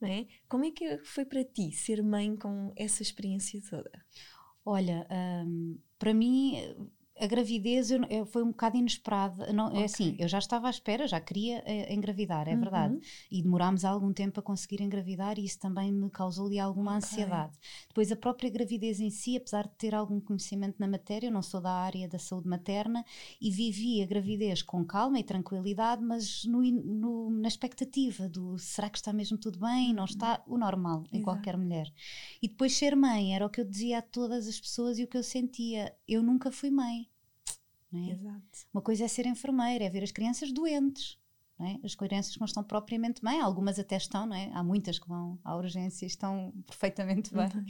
Não 0.00 0.08
é? 0.08 0.26
Como 0.48 0.64
é 0.64 0.70
que 0.70 0.98
foi 1.04 1.24
para 1.24 1.42
ti 1.42 1.72
ser 1.72 2.02
mãe 2.02 2.36
com 2.36 2.72
essa 2.76 3.02
experiência 3.02 3.60
toda? 3.68 3.90
Olha, 4.64 5.06
um, 5.46 5.78
para 5.98 6.12
mim 6.12 6.56
a 7.18 7.26
gravidez 7.26 7.90
eu, 7.90 8.04
eu, 8.10 8.26
foi 8.26 8.42
um 8.42 8.48
bocado 8.48 8.76
inesperada. 8.76 9.52
Não, 9.52 9.68
okay. 9.68 9.80
É 9.80 9.84
assim, 9.84 10.16
eu 10.18 10.28
já 10.28 10.38
estava 10.38 10.66
à 10.66 10.70
espera, 10.70 11.06
já 11.06 11.18
queria 11.18 11.58
uh, 11.58 11.92
engravidar, 11.92 12.46
é 12.46 12.52
uhum. 12.52 12.60
verdade. 12.60 12.98
E 13.30 13.42
demorámos 13.42 13.84
algum 13.84 14.12
tempo 14.12 14.38
a 14.40 14.42
conseguir 14.42 14.82
engravidar 14.82 15.38
e 15.38 15.44
isso 15.44 15.58
também 15.58 15.90
me 15.90 16.10
causou-lhe 16.10 16.58
alguma 16.58 16.96
okay. 16.96 16.98
ansiedade. 16.98 17.58
Depois, 17.88 18.12
a 18.12 18.16
própria 18.16 18.50
gravidez 18.50 19.00
em 19.00 19.10
si, 19.10 19.36
apesar 19.36 19.64
de 19.64 19.74
ter 19.76 19.94
algum 19.94 20.20
conhecimento 20.20 20.76
na 20.78 20.86
matéria, 20.86 21.28
eu 21.28 21.32
não 21.32 21.42
sou 21.42 21.60
da 21.60 21.72
área 21.72 22.06
da 22.06 22.18
saúde 22.18 22.48
materna 22.48 23.04
e 23.40 23.50
vivi 23.50 24.02
a 24.02 24.06
gravidez 24.06 24.62
com 24.62 24.84
calma 24.84 25.18
e 25.18 25.24
tranquilidade, 25.24 26.02
mas 26.02 26.44
no, 26.44 26.60
no, 26.60 27.30
na 27.30 27.48
expectativa 27.48 28.28
do 28.28 28.58
será 28.58 28.90
que 28.90 28.98
está 28.98 29.12
mesmo 29.12 29.38
tudo 29.38 29.58
bem? 29.58 29.94
Não 29.94 30.04
está 30.04 30.42
o 30.46 30.58
normal 30.58 31.04
em 31.12 31.18
Exato. 31.18 31.24
qualquer 31.24 31.56
mulher. 31.56 31.90
E 32.42 32.48
depois, 32.48 32.76
ser 32.76 32.94
mãe 32.94 33.34
era 33.34 33.46
o 33.46 33.50
que 33.50 33.60
eu 33.60 33.64
dizia 33.64 33.98
a 33.98 34.02
todas 34.02 34.46
as 34.46 34.60
pessoas 34.60 34.98
e 34.98 35.04
o 35.04 35.06
que 35.06 35.16
eu 35.16 35.22
sentia. 35.22 35.94
Eu 36.06 36.22
nunca 36.22 36.52
fui 36.52 36.70
mãe 36.70 37.05
é? 37.96 38.12
Exato. 38.12 38.66
Uma 38.72 38.82
coisa 38.82 39.04
é 39.04 39.08
ser 39.08 39.26
enfermeira, 39.26 39.84
é 39.84 39.90
ver 39.90 40.02
as 40.02 40.12
crianças 40.12 40.52
doentes. 40.52 41.18
É? 41.58 41.86
As 41.86 41.94
crianças 41.94 42.34
que 42.34 42.40
não 42.40 42.44
estão 42.44 42.62
propriamente 42.62 43.22
bem, 43.22 43.40
algumas 43.40 43.78
até 43.78 43.96
estão, 43.96 44.26
não 44.26 44.36
é? 44.36 44.50
há 44.52 44.62
muitas 44.62 44.98
que 44.98 45.08
vão 45.08 45.38
à 45.42 45.56
urgência 45.56 46.04
e 46.04 46.06
estão 46.06 46.52
perfeitamente 46.66 47.32
bem, 47.32 47.46
uhum. 47.46 47.64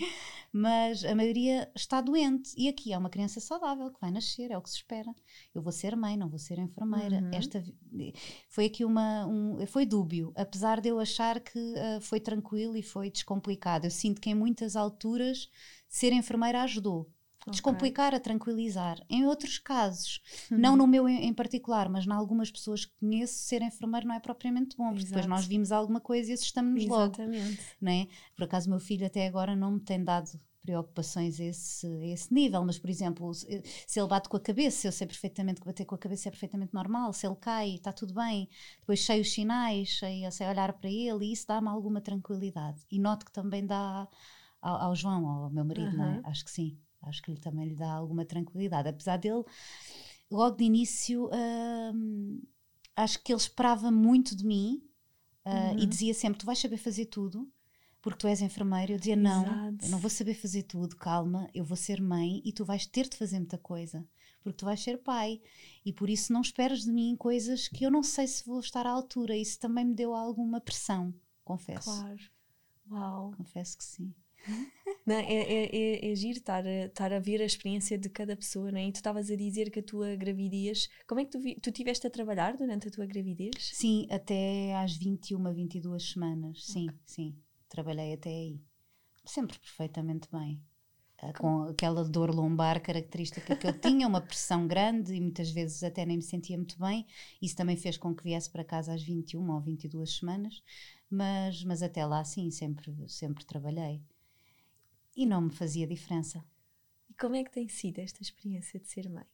mas 0.53 1.05
a 1.05 1.15
maioria 1.15 1.71
está 1.73 2.01
doente. 2.01 2.53
E 2.57 2.69
aqui 2.69 2.93
há 2.93 2.99
uma 2.99 3.09
criança 3.09 3.39
saudável 3.39 3.89
que 3.93 4.01
vai 4.01 4.11
nascer, 4.11 4.51
é 4.51 4.59
o 4.59 4.63
que 4.63 4.71
se 4.71 4.77
espera. 4.79 5.15
Eu 5.55 5.63
vou 5.63 5.71
ser 5.71 5.95
mãe, 5.95 6.17
não 6.17 6.29
vou 6.29 6.39
ser 6.39 6.59
enfermeira. 6.59 7.19
Uhum. 7.19 7.31
Esta 7.33 7.63
foi 8.49 8.65
aqui 8.65 8.85
uma. 8.85 9.25
Um, 9.25 9.65
foi 9.69 9.87
dúbio, 9.87 10.33
apesar 10.35 10.81
de 10.81 10.89
eu 10.89 10.99
achar 10.99 11.39
que 11.39 11.57
uh, 11.57 12.01
foi 12.01 12.19
tranquilo 12.19 12.77
e 12.77 12.83
foi 12.83 13.09
descomplicado. 13.09 13.87
Eu 13.87 13.91
sinto 13.93 14.21
que 14.21 14.31
em 14.31 14.35
muitas 14.35 14.75
alturas 14.75 15.49
ser 15.89 16.13
enfermeira 16.13 16.63
ajudou 16.63 17.09
descomplicar, 17.51 18.15
a 18.15 18.21
tranquilizar. 18.21 18.99
Em 19.09 19.25
outros 19.27 19.59
casos, 19.59 20.21
uhum. 20.51 20.59
não 20.59 20.77
no 20.77 20.87
meu 20.87 21.09
em, 21.09 21.27
em, 21.27 21.35
particular, 21.35 21.89
mas 21.89 22.07
em 22.07 22.13
algumas 22.13 22.51
pessoas 22.51 22.85
que 22.85 22.93
conheço, 22.99 23.35
ser 23.35 23.63
enfermeiro 23.63 24.07
não 24.07 24.15
é 24.15 24.21
propriamente 24.21 24.77
bom, 24.77 24.89
porque 24.89 25.01
Exato. 25.01 25.15
depois 25.15 25.27
nós 25.27 25.47
vimos 25.47 25.73
alguma 25.73 26.01
coisa 26.01 26.31
e 26.31 26.35
assustamos-nos 26.35 26.87
logo. 26.87 27.17
Não 27.81 27.93
é? 27.93 28.07
Por 28.35 28.45
acaso, 28.45 28.69
meu 28.69 28.81
filho 28.81 29.07
até 29.07 29.27
agora 29.27 29.55
não 29.55 29.73
me 29.73 29.81
tem 29.81 30.03
dado 30.03 30.39
preocupações 30.67 31.41
a 31.41 31.45
esse, 31.45 31.87
a 31.87 32.07
esse 32.07 32.35
nível, 32.35 32.65
mas 32.65 32.77
por 32.77 32.91
exemplo, 32.91 33.33
se, 33.33 33.47
ele 33.97 34.09
bate 34.09 34.29
com 34.29 34.37
a 34.37 34.41
cabeça, 34.41 34.89
eu 34.89 34.93
sei 34.93 35.07
perfeitamente 35.07 35.61
que 35.61 35.67
bater 35.67 35.85
com 35.85 35.95
a 35.95 35.99
cabeça 35.99 36.29
é 36.29 36.31
perfeitamente 36.33 36.75
normal, 36.75 37.13
se 37.13 37.25
ele 37.25 37.37
cai, 37.37 37.77
está 37.77 37.93
tudo 37.93 38.13
bem, 38.13 38.49
depois 38.81 39.05
sei 39.05 39.21
os 39.21 39.33
sinais, 39.33 39.97
sei, 39.99 40.29
sei 40.33 40.49
olhar 40.49 40.73
para 40.73 40.91
ele 40.91 41.27
e 41.27 41.33
isso 41.33 41.47
dá-me 41.47 41.69
alguma 41.69 42.01
tranquilidade. 42.01 42.83
E 42.91 42.99
noto 42.99 43.25
que 43.25 43.33
também 43.33 43.65
dá 43.65 44.09
ao, 44.61 44.77
ao 44.77 44.97
João, 44.97 45.25
ao 45.27 45.51
meu 45.51 45.65
marido, 45.65 45.97
uhum. 45.97 46.17
é? 46.17 46.21
Acho 46.25 46.45
que 46.45 46.51
sim. 46.51 46.77
Acho 47.09 47.23
que 47.23 47.31
lhe 47.31 47.39
também 47.39 47.69
lhe 47.69 47.75
dá 47.75 47.93
alguma 47.93 48.25
tranquilidade. 48.25 48.89
Apesar 48.89 49.17
dele, 49.17 49.45
logo 50.31 50.57
de 50.57 50.65
início, 50.65 51.31
hum, 51.95 52.43
acho 52.95 53.23
que 53.23 53.33
ele 53.33 53.41
esperava 53.41 53.91
muito 53.91 54.35
de 54.35 54.45
mim 54.45 54.83
uh, 55.45 55.75
uhum. 55.75 55.79
e 55.79 55.87
dizia 55.87 56.15
sempre: 56.15 56.39
Tu 56.39 56.47
vais 56.47 56.59
saber 56.59 56.79
fazer 56.79 57.07
tudo, 57.07 57.51
porque 58.01 58.19
tu 58.19 58.27
és 58.27 58.41
enfermeira. 58.41 58.93
Eu 58.93 58.99
dizia: 58.99 59.17
Não, 59.17 59.43
Exato. 59.43 59.85
eu 59.85 59.91
não 59.91 59.99
vou 59.99 60.11
saber 60.11 60.35
fazer 60.35 60.65
tudo, 60.65 60.97
calma, 60.97 61.49
eu 61.55 61.65
vou 61.65 61.77
ser 61.77 62.01
mãe 62.01 62.43
e 62.45 62.53
tu 62.53 62.65
vais 62.65 62.87
ter 62.87 63.09
de 63.09 63.17
fazer 63.17 63.39
muita 63.39 63.59
coisa, 63.59 64.07
porque 64.43 64.57
tu 64.57 64.65
vais 64.65 64.81
ser 64.81 64.99
pai. 64.99 65.41
E 65.85 65.93
por 65.93 66.11
isso 66.11 66.33
não 66.33 66.41
esperas 66.41 66.83
de 66.83 66.93
mim 66.93 67.17
coisas 67.17 67.69
que 67.69 67.85
eu 67.85 67.91
não 67.91 68.03
sei 68.03 68.27
se 68.27 68.45
vou 68.45 68.61
estar 68.61 68.87
à 68.87 68.91
altura. 68.91 69.37
Isso 69.37 69.59
também 69.59 69.85
me 69.85 69.95
deu 69.95 70.15
alguma 70.15 70.61
pressão, 70.61 71.15
confesso. 71.45 71.91
Claro. 71.91 72.37
Uau. 72.91 73.33
Confesso 73.37 73.77
que 73.77 73.85
sim. 73.85 74.15
Não, 75.07 75.15
é, 75.15 75.25
é, 75.25 75.77
é, 75.77 76.13
é 76.13 76.15
giro 76.17 76.39
estar 76.39 76.67
a, 76.67 76.87
estar 76.87 77.13
a 77.13 77.19
ver 77.21 77.41
a 77.41 77.45
experiência 77.45 77.97
de 77.97 78.09
cada 78.09 78.37
pessoa, 78.37 78.73
não 78.73 78.79
é? 78.79 78.87
E 78.87 78.93
tu 78.93 78.97
estavas 78.97 79.31
a 79.31 79.37
dizer 79.37 79.71
que 79.71 79.79
a 79.79 79.83
tua 79.83 80.17
gravidez. 80.17 80.89
Como 81.07 81.21
é 81.21 81.25
que 81.25 81.31
tu, 81.31 81.39
vi, 81.39 81.55
tu 81.61 81.71
tiveste 81.71 82.07
a 82.07 82.11
trabalhar 82.11 82.57
durante 82.57 82.89
a 82.89 82.91
tua 82.91 83.07
gravidez? 83.07 83.71
Sim, 83.73 84.07
até 84.11 84.75
às 84.77 84.97
21, 84.97 85.53
22 85.53 86.11
semanas. 86.11 86.65
Sim, 86.65 86.89
okay. 86.89 86.99
sim. 87.05 87.37
Trabalhei 87.69 88.15
até 88.15 88.31
aí. 88.31 88.61
Sempre 89.25 89.59
perfeitamente 89.59 90.29
bem. 90.33 90.61
Ah, 91.19 91.33
com 91.33 91.63
aquela 91.63 92.05
dor 92.05 92.35
lombar 92.35 92.83
característica 92.83 93.57
que 93.57 93.67
eu 93.67 93.73
tinha, 93.81 94.07
uma 94.07 94.21
pressão 94.21 94.67
grande 94.67 95.15
e 95.15 95.21
muitas 95.21 95.51
vezes 95.51 95.83
até 95.83 96.05
nem 96.05 96.19
me 96.19 96.23
sentia 96.23 96.57
muito 96.57 96.79
bem. 96.79 97.07
Isso 97.41 97.57
também 97.57 97.77
fez 97.77 97.97
com 97.97 98.15
que 98.15 98.23
viesse 98.23 98.51
para 98.51 98.65
casa 98.65 98.93
às 98.93 99.03
21 99.03 99.51
ou 99.51 99.61
22 99.61 100.19
semanas 100.19 100.63
Mas, 101.09 101.65
mas 101.65 101.83
até 101.83 102.05
lá, 102.05 102.23
sim, 102.25 102.51
sempre, 102.51 102.93
sempre 103.09 103.45
trabalhei. 103.45 104.03
E 105.17 105.25
não 105.25 105.41
me 105.41 105.51
fazia 105.51 105.87
diferença. 105.87 106.45
E 107.09 107.15
como 107.15 107.35
é 107.35 107.43
que 107.43 107.51
tem 107.51 107.69
sido 107.69 108.01
esta 108.01 108.23
experiência 108.23 108.79
de 108.79 108.87
ser 108.87 109.09
mãe? 109.09 109.25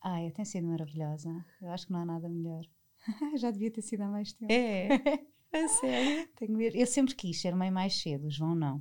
Ai, 0.00 0.30
tem 0.30 0.44
sido 0.44 0.66
maravilhosa. 0.66 1.44
Eu 1.60 1.70
acho 1.70 1.86
que 1.86 1.92
não 1.92 2.00
há 2.00 2.04
nada 2.04 2.28
melhor. 2.28 2.64
Já 3.36 3.50
devia 3.50 3.70
ter 3.70 3.82
sido 3.82 4.02
há 4.02 4.08
mais 4.08 4.32
tempo. 4.32 4.52
É, 4.52 4.88
é 5.52 5.68
sério. 5.68 6.28
Tenho 6.36 6.60
Eu 6.60 6.86
sempre 6.86 7.14
quis 7.14 7.40
ser 7.40 7.54
mãe 7.54 7.70
mais 7.70 8.00
cedo, 8.00 8.26
o 8.26 8.30
João 8.30 8.54
não. 8.54 8.78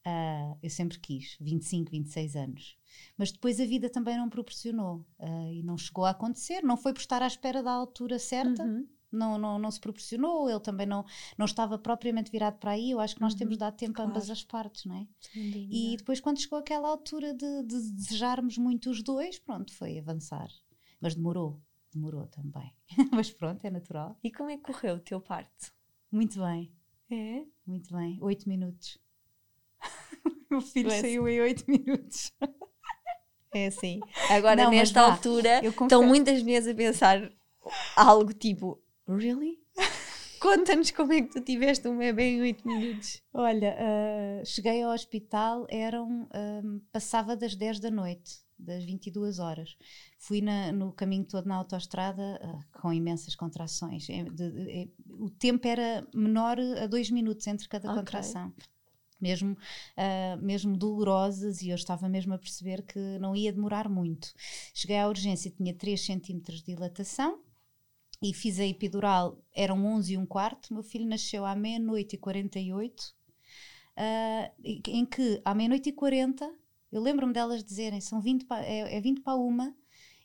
Uh, 0.00 0.56
eu 0.62 0.70
sempre 0.70 0.98
quis, 0.98 1.36
25, 1.40 1.90
26 1.90 2.36
anos. 2.36 2.78
Mas 3.18 3.30
depois 3.30 3.60
a 3.60 3.66
vida 3.66 3.90
também 3.90 4.16
não 4.16 4.30
proporcionou 4.30 5.06
uh, 5.18 5.52
e 5.52 5.62
não 5.62 5.76
chegou 5.76 6.04
a 6.04 6.10
acontecer. 6.10 6.62
Não 6.62 6.76
foi 6.76 6.92
por 6.92 7.00
estar 7.00 7.22
à 7.22 7.26
espera 7.26 7.62
da 7.62 7.70
altura 7.70 8.18
certa, 8.18 8.64
uhum. 8.64 8.88
Não, 9.12 9.38
não, 9.38 9.58
não 9.58 9.70
se 9.70 9.80
proporcionou. 9.80 10.48
Ele 10.48 10.60
também 10.60 10.86
não, 10.86 11.04
não 11.36 11.46
estava 11.46 11.78
propriamente 11.78 12.30
virado 12.30 12.58
para 12.58 12.72
aí. 12.72 12.90
Eu 12.90 13.00
acho 13.00 13.14
que 13.14 13.20
nós 13.20 13.32
uhum. 13.32 13.38
temos 13.38 13.56
dado 13.56 13.76
tempo 13.76 13.94
claro. 13.94 14.10
a 14.10 14.12
ambas 14.12 14.30
as 14.30 14.44
partes, 14.44 14.84
não 14.84 14.96
é? 14.96 15.06
E 15.34 15.96
depois, 15.96 16.20
quando 16.20 16.40
chegou 16.40 16.58
aquela 16.58 16.88
altura 16.88 17.34
de, 17.34 17.62
de 17.64 17.92
desejarmos 17.92 18.58
muito 18.58 18.90
os 18.90 19.02
dois, 19.02 19.38
pronto, 19.38 19.74
foi 19.74 19.98
avançar. 19.98 20.48
Mas 21.00 21.14
demorou, 21.14 21.60
demorou 21.92 22.26
também. 22.26 22.72
Mas 23.12 23.30
pronto, 23.30 23.64
é 23.64 23.70
natural. 23.70 24.16
E 24.22 24.30
como 24.30 24.50
é 24.50 24.56
que 24.56 24.64
correu 24.64 24.96
o 24.96 25.00
teu 25.00 25.20
parto? 25.20 25.72
Muito 26.10 26.40
bem. 26.40 26.72
É? 27.10 27.44
Muito 27.66 27.94
bem. 27.94 28.18
Oito 28.20 28.48
minutos. 28.48 28.98
Meu 30.50 30.60
filho 30.60 30.90
saiu 30.90 31.28
em 31.28 31.40
oito 31.40 31.64
minutos. 31.68 32.32
É 33.52 33.66
assim. 33.66 33.98
Agora, 34.30 34.62
não, 34.62 34.70
nesta 34.70 35.00
altura, 35.00 35.60
estão 35.66 36.06
muitas 36.06 36.40
vezes 36.40 36.72
a 36.72 36.74
pensar 36.76 37.32
algo 37.96 38.32
tipo: 38.32 38.80
Really? 39.16 39.58
Conta-nos 40.40 40.90
como 40.92 41.12
é 41.12 41.20
que 41.20 41.28
tu 41.28 41.40
tiveste 41.42 41.86
um 41.86 41.98
bebê 41.98 42.30
em 42.30 42.40
8 42.40 42.66
minutos. 42.66 43.22
Olha, 43.34 43.76
uh, 43.76 44.46
cheguei 44.46 44.82
ao 44.82 44.92
hospital, 44.92 45.66
eram, 45.68 46.22
uh, 46.22 46.80
passava 46.90 47.36
das 47.36 47.54
10 47.54 47.78
da 47.78 47.90
noite, 47.90 48.38
das 48.58 48.82
22 48.82 49.38
horas. 49.38 49.76
Fui 50.18 50.40
na, 50.40 50.72
no 50.72 50.92
caminho 50.92 51.24
todo 51.24 51.46
na 51.46 51.56
autoestrada 51.56 52.40
uh, 52.42 52.80
com 52.80 52.90
imensas 52.90 53.34
contrações. 53.34 54.04
De, 54.04 54.24
de, 54.30 54.50
de, 54.50 54.90
o 55.10 55.28
tempo 55.28 55.68
era 55.68 56.06
menor 56.14 56.58
a 56.58 56.86
2 56.86 57.10
minutos 57.10 57.46
entre 57.46 57.68
cada 57.68 57.90
okay. 57.90 57.98
contração 58.00 58.54
mesmo, 59.20 59.52
uh, 59.52 60.42
mesmo 60.42 60.74
dolorosas, 60.74 61.60
e 61.60 61.68
eu 61.68 61.74
estava 61.74 62.08
mesmo 62.08 62.32
a 62.32 62.38
perceber 62.38 62.82
que 62.82 62.98
não 63.18 63.36
ia 63.36 63.52
demorar 63.52 63.90
muito. 63.90 64.32
Cheguei 64.72 64.96
à 64.96 65.06
urgência, 65.06 65.50
tinha 65.50 65.74
3 65.74 66.00
centímetros 66.02 66.62
de 66.62 66.72
dilatação 66.72 67.38
e 68.22 68.34
fiz 68.34 68.60
a 68.60 68.66
epidural, 68.66 69.42
eram 69.54 69.84
11 69.84 70.12
e 70.12 70.18
um 70.18 70.26
quarto. 70.26 70.72
Meu 70.74 70.82
filho 70.82 71.06
nasceu 71.06 71.44
à 71.44 71.54
meia-noite 71.54 72.16
e 72.16 72.18
48, 72.18 73.00
uh, 73.00 74.52
em 74.62 75.06
que 75.06 75.40
à 75.44 75.54
meia-noite 75.54 75.88
e 75.88 75.92
40, 75.92 76.52
eu 76.92 77.00
lembro-me 77.00 77.32
delas 77.32 77.64
dizerem: 77.64 78.00
são 78.00 78.20
20 78.20 78.44
pa, 78.44 78.60
é, 78.60 78.96
é 78.96 79.00
20 79.00 79.22
para 79.22 79.36
uma 79.36 79.74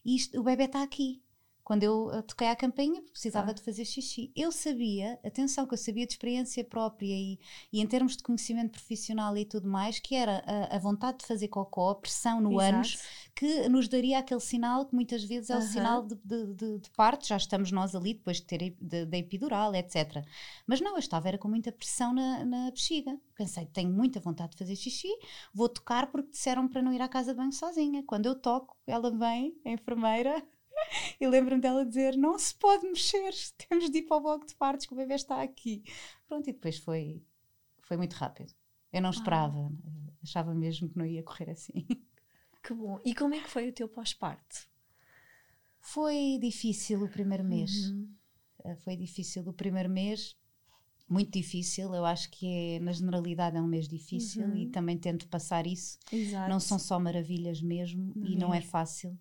e 0.03 0.15
isto, 0.15 0.39
o 0.39 0.43
bebê 0.43 0.65
está 0.65 0.83
aqui 0.83 1.24
quando 1.65 1.81
eu 1.81 2.11
eh, 2.11 2.21
toquei 2.21 2.47
à 2.47 2.55
campainha, 2.55 3.01
precisava 3.01 3.49
ah. 3.49 3.53
de 3.53 3.61
fazer 3.61 3.83
xixi. 3.83 4.31
Eu 4.35 4.51
sabia, 4.51 5.19
atenção, 5.25 5.65
que 5.65 5.73
eu 5.73 5.77
sabia 5.77 6.05
de 6.05 6.13
experiência 6.13 6.63
própria 6.63 7.11
e, 7.11 7.39
e 7.73 7.81
em 7.81 7.87
termos 7.87 8.15
de 8.15 8.21
conhecimento 8.21 8.73
profissional 8.73 9.35
e 9.35 9.43
tudo 9.45 9.67
mais, 9.67 9.97
que 9.99 10.13
era 10.13 10.43
a, 10.45 10.75
a 10.75 10.79
vontade 10.79 11.17
de 11.17 11.25
fazer 11.25 11.47
cocó, 11.47 11.89
a 11.89 11.95
pressão 11.95 12.39
no 12.39 12.61
Exato. 12.61 12.75
ânus, 12.75 13.03
que 13.33 13.67
nos 13.67 13.87
daria 13.87 14.19
aquele 14.19 14.39
sinal 14.39 14.85
que 14.85 14.93
muitas 14.93 15.23
vezes 15.23 15.49
é 15.49 15.57
o 15.57 15.61
sinal 15.61 16.03
de, 16.03 16.15
de, 16.23 16.53
de, 16.53 16.79
de, 16.79 16.89
parto, 16.91 17.27
já 17.27 17.35
estamos 17.35 17.71
nós 17.71 17.95
ali 17.95 18.13
depois 18.13 18.37
de 18.37 18.43
ter 18.43 18.75
da 18.79 19.17
epidural, 19.17 19.73
etc. 19.73 20.23
Mas 20.67 20.79
não, 20.79 20.93
eu 20.93 20.99
estava 20.99 21.27
era 21.27 21.37
com 21.37 21.47
muita 21.47 21.71
pressão 21.71 22.13
na, 22.13 22.45
na 22.45 22.69
bexiga. 22.69 23.19
Pensei, 23.35 23.65
tenho 23.65 23.91
muita 23.91 24.19
vontade 24.19 24.51
de 24.51 24.57
fazer 24.57 24.75
xixi, 24.75 25.09
vou 25.51 25.67
tocar 25.67 26.11
porque 26.11 26.29
disseram 26.29 26.67
para 26.67 26.83
não 26.83 26.93
ir 26.93 27.01
à 27.01 27.07
casa 27.07 27.31
de 27.31 27.37
banho 27.37 27.51
sozinha. 27.51 28.03
Quando 28.03 28.27
eu 28.27 28.35
toco, 28.35 28.77
ela 28.85 29.09
vem, 29.09 29.59
a 29.65 29.71
enfermeira, 29.71 30.45
e 31.19 31.27
lembro-me 31.27 31.61
dela 31.61 31.85
dizer: 31.85 32.15
Não 32.17 32.37
se 32.37 32.55
pode 32.55 32.85
mexer, 32.87 33.33
temos 33.69 33.89
de 33.89 33.99
ir 33.99 34.03
para 34.03 34.17
o 34.17 34.21
bloco 34.21 34.45
de 34.45 34.55
partes, 34.55 34.85
que 34.85 34.93
o 34.93 34.97
bebê 34.97 35.15
está 35.15 35.41
aqui. 35.41 35.83
Pronto, 36.27 36.49
e 36.49 36.53
depois 36.53 36.77
foi, 36.77 37.21
foi 37.81 37.97
muito 37.97 38.13
rápido. 38.13 38.53
Eu 38.91 39.01
não 39.01 39.09
esperava, 39.09 39.57
ah. 39.57 40.11
achava 40.23 40.53
mesmo 40.53 40.89
que 40.89 40.97
não 40.97 41.05
ia 41.05 41.23
correr 41.23 41.51
assim. 41.51 41.85
Que 42.63 42.73
bom. 42.73 42.99
E 43.05 43.13
como 43.13 43.35
é 43.35 43.39
que 43.39 43.47
foi 43.47 43.69
o 43.69 43.71
teu 43.71 43.87
pós-parto? 43.87 44.67
Foi 45.79 46.39
difícil 46.41 47.03
o 47.03 47.07
primeiro 47.07 47.43
mês. 47.43 47.91
Uhum. 47.91 48.09
Eh, 48.63 48.75
foi 48.77 48.97
difícil 48.97 49.47
o 49.47 49.53
primeiro 49.53 49.87
mês, 49.87 50.35
muito 51.07 51.31
difícil. 51.31 51.93
Eu 51.93 52.03
acho 52.05 52.29
que 52.31 52.47
é, 52.47 52.79
na 52.79 52.91
generalidade, 52.91 53.55
é 53.55 53.61
um 53.61 53.67
mês 53.67 53.87
difícil 53.87 54.45
uhum. 54.45 54.57
e 54.57 54.67
também 54.67 54.97
tento 54.97 55.27
passar 55.27 55.67
isso. 55.67 55.99
Exato. 56.11 56.49
Não 56.49 56.59
são 56.59 56.79
só 56.79 56.99
maravilhas 56.99 57.61
mesmo 57.61 58.11
não 58.15 58.25
e 58.25 58.35
não 58.35 58.53
é 58.53 58.61
fácil. 58.61 59.15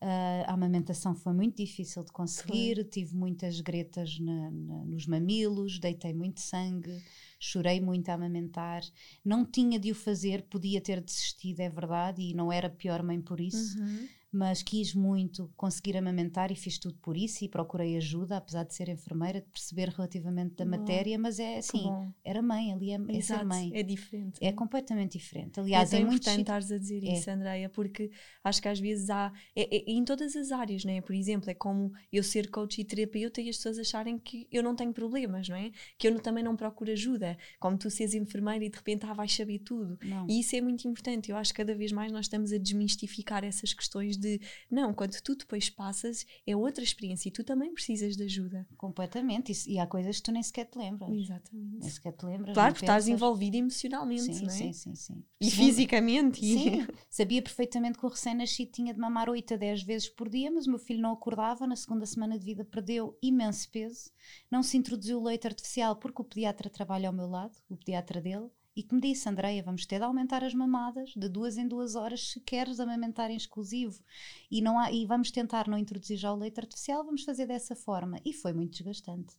Uh, 0.00 0.46
a 0.46 0.52
amamentação 0.52 1.12
foi 1.12 1.32
muito 1.32 1.56
difícil 1.56 2.04
de 2.04 2.12
conseguir, 2.12 2.76
foi. 2.76 2.84
tive 2.84 3.16
muitas 3.16 3.60
gretas 3.60 4.18
na, 4.20 4.50
na, 4.50 4.84
nos 4.84 5.06
mamilos, 5.06 5.80
deitei 5.80 6.14
muito 6.14 6.40
sangue, 6.40 7.02
chorei 7.40 7.80
muito 7.80 8.08
a 8.08 8.14
amamentar. 8.14 8.82
Não 9.24 9.44
tinha 9.44 9.78
de 9.78 9.90
o 9.90 9.96
fazer, 9.96 10.42
podia 10.42 10.80
ter 10.80 11.00
desistido, 11.00 11.60
é 11.60 11.68
verdade, 11.68 12.22
e 12.22 12.32
não 12.32 12.52
era 12.52 12.70
pior 12.70 13.02
mãe 13.02 13.20
por 13.20 13.40
isso. 13.40 13.76
Uhum 13.78 14.08
mas 14.30 14.62
quis 14.62 14.94
muito 14.94 15.50
conseguir 15.56 15.96
amamentar 15.96 16.52
e 16.52 16.54
fiz 16.54 16.78
tudo 16.78 16.98
por 16.98 17.16
isso 17.16 17.44
e 17.44 17.48
procurei 17.48 17.96
ajuda, 17.96 18.36
apesar 18.36 18.64
de 18.64 18.74
ser 18.74 18.88
enfermeira, 18.88 19.40
de 19.40 19.46
perceber 19.48 19.88
relativamente 19.88 20.54
da 20.54 20.66
matéria, 20.66 21.18
mas 21.18 21.38
é 21.38 21.58
assim, 21.58 21.88
era 22.22 22.42
mãe, 22.42 22.72
ali 22.72 22.90
é, 22.92 22.98
é 23.08 23.20
ser 23.20 23.44
mãe. 23.44 23.70
É 23.74 23.82
diferente. 23.82 24.38
É, 24.42 24.48
é 24.48 24.52
completamente 24.52 25.16
diferente. 25.16 25.58
Aliás, 25.58 25.92
é, 25.92 25.96
é 25.96 26.00
muito 26.00 26.16
importante 26.16 26.40
estares 26.40 26.70
a 26.70 26.78
dizer 26.78 27.02
isso, 27.02 27.30
é. 27.30 27.32
Andreia, 27.32 27.68
porque 27.70 28.10
acho 28.44 28.60
que 28.60 28.68
às 28.68 28.78
vezes 28.78 29.08
há, 29.08 29.32
é, 29.56 29.76
é, 29.76 29.84
em 29.90 30.04
todas 30.04 30.36
as 30.36 30.52
áreas, 30.52 30.84
não 30.84 30.92
é? 30.92 31.00
Por 31.00 31.14
exemplo, 31.14 31.50
é 31.50 31.54
como 31.54 31.92
eu 32.12 32.22
ser 32.22 32.50
coach 32.50 32.80
e 32.80 32.84
terapeuta 32.84 33.40
e 33.40 33.48
as 33.48 33.56
pessoas 33.56 33.78
acharem 33.78 34.18
que 34.18 34.46
eu 34.52 34.62
não 34.62 34.76
tenho 34.76 34.92
problemas, 34.92 35.48
não 35.48 35.56
é? 35.56 35.70
Que 35.96 36.08
eu 36.08 36.12
não, 36.12 36.20
também 36.20 36.44
não 36.44 36.54
procuro 36.54 36.90
ajuda, 36.90 37.38
como 37.58 37.78
tu 37.78 37.90
seres 37.90 38.14
enfermeira 38.14 38.64
e 38.64 38.68
de 38.68 38.76
repente 38.76 39.06
ah, 39.06 39.14
vais 39.14 39.34
saber 39.34 39.60
tudo. 39.60 39.98
Não. 40.02 40.26
E 40.28 40.40
isso 40.40 40.54
é 40.54 40.60
muito 40.60 40.86
importante. 40.86 41.30
Eu 41.30 41.36
acho 41.36 41.52
que 41.52 41.56
cada 41.56 41.74
vez 41.74 41.92
mais 41.92 42.12
nós 42.12 42.26
estamos 42.26 42.52
a 42.52 42.58
desmistificar 42.58 43.42
essas 43.42 43.72
questões 43.72 44.17
de 44.18 44.40
não, 44.70 44.92
quando 44.92 45.20
tu 45.22 45.34
depois 45.34 45.70
passas 45.70 46.26
é 46.46 46.56
outra 46.56 46.82
experiência 46.82 47.28
e 47.28 47.32
tu 47.32 47.44
também 47.44 47.72
precisas 47.72 48.16
de 48.16 48.24
ajuda. 48.24 48.66
Completamente, 48.76 49.52
e, 49.52 49.74
e 49.74 49.78
há 49.78 49.86
coisas 49.86 50.16
que 50.16 50.22
tu 50.22 50.32
nem 50.32 50.42
sequer 50.42 50.66
te 50.66 50.78
lembras. 50.78 51.10
Exatamente. 51.10 51.78
Nem 51.78 51.90
sequer 51.90 52.12
te 52.12 52.26
lembras. 52.26 52.54
Claro, 52.54 52.74
porque 52.74 52.84
estás 52.84 53.08
envolvida 53.08 53.56
emocionalmente, 53.56 54.34
sim, 54.34 54.44
não 54.44 54.52
é? 54.52 54.56
Sim, 54.56 54.72
sim, 54.72 54.94
sim. 54.94 55.24
E 55.40 55.50
fisicamente. 55.50 56.40
Sim, 56.40 56.86
sabia 57.08 57.42
perfeitamente 57.42 57.98
que 57.98 58.06
o 58.06 58.08
recém-nascido 58.08 58.72
tinha 58.72 58.92
de 58.92 59.00
mamar 59.00 59.28
8 59.28 59.54
a 59.54 59.56
10 59.56 59.82
vezes 59.82 60.08
por 60.08 60.28
dia, 60.28 60.50
mas 60.50 60.66
o 60.66 60.70
meu 60.70 60.78
filho 60.78 61.00
não 61.00 61.12
acordava, 61.12 61.66
na 61.66 61.76
segunda 61.76 62.06
semana 62.06 62.38
de 62.38 62.44
vida 62.44 62.64
perdeu 62.64 63.16
imenso 63.22 63.70
peso, 63.70 64.10
não 64.50 64.62
se 64.62 64.76
introduziu 64.76 65.22
leite 65.22 65.46
artificial 65.46 65.96
porque 65.96 66.22
o 66.22 66.24
pediatra 66.24 66.68
trabalha 66.68 67.08
ao 67.08 67.14
meu 67.14 67.28
lado, 67.28 67.56
o 67.68 67.76
pediatra 67.76 68.20
dele, 68.20 68.48
e 68.78 68.82
que 68.84 68.94
me 68.94 69.00
disse, 69.00 69.28
Andreia, 69.28 69.60
vamos 69.60 69.84
ter 69.84 69.98
de 69.98 70.04
aumentar 70.04 70.44
as 70.44 70.54
mamadas 70.54 71.10
de 71.16 71.28
duas 71.28 71.58
em 71.58 71.66
duas 71.66 71.96
horas 71.96 72.28
se 72.28 72.38
queres 72.38 72.78
amamentar 72.78 73.28
em 73.28 73.36
exclusivo 73.36 74.00
e, 74.48 74.62
não 74.62 74.78
há, 74.78 74.92
e 74.92 75.04
vamos 75.04 75.32
tentar 75.32 75.66
não 75.66 75.76
introduzir 75.76 76.16
já 76.16 76.32
o 76.32 76.36
leite 76.36 76.60
artificial, 76.60 77.04
vamos 77.04 77.24
fazer 77.24 77.44
dessa 77.46 77.74
forma. 77.74 78.20
E 78.24 78.32
foi 78.32 78.52
muito 78.52 78.70
desgastante. 78.70 79.34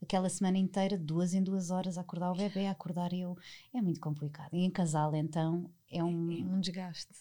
Aquela 0.00 0.28
semana 0.28 0.58
inteira, 0.58 0.96
duas 0.96 1.34
em 1.34 1.42
duas 1.42 1.72
horas, 1.72 1.98
a 1.98 2.02
acordar 2.02 2.30
o 2.30 2.36
bebê, 2.36 2.68
a 2.68 2.70
acordar 2.70 3.12
eu, 3.12 3.36
é 3.74 3.82
muito 3.82 3.98
complicado. 3.98 4.54
E 4.54 4.60
em 4.60 4.70
casal, 4.70 5.12
então, 5.12 5.68
é 5.90 6.04
um... 6.04 6.30
É 6.30 6.44
um 6.44 6.60
desgaste. 6.60 7.12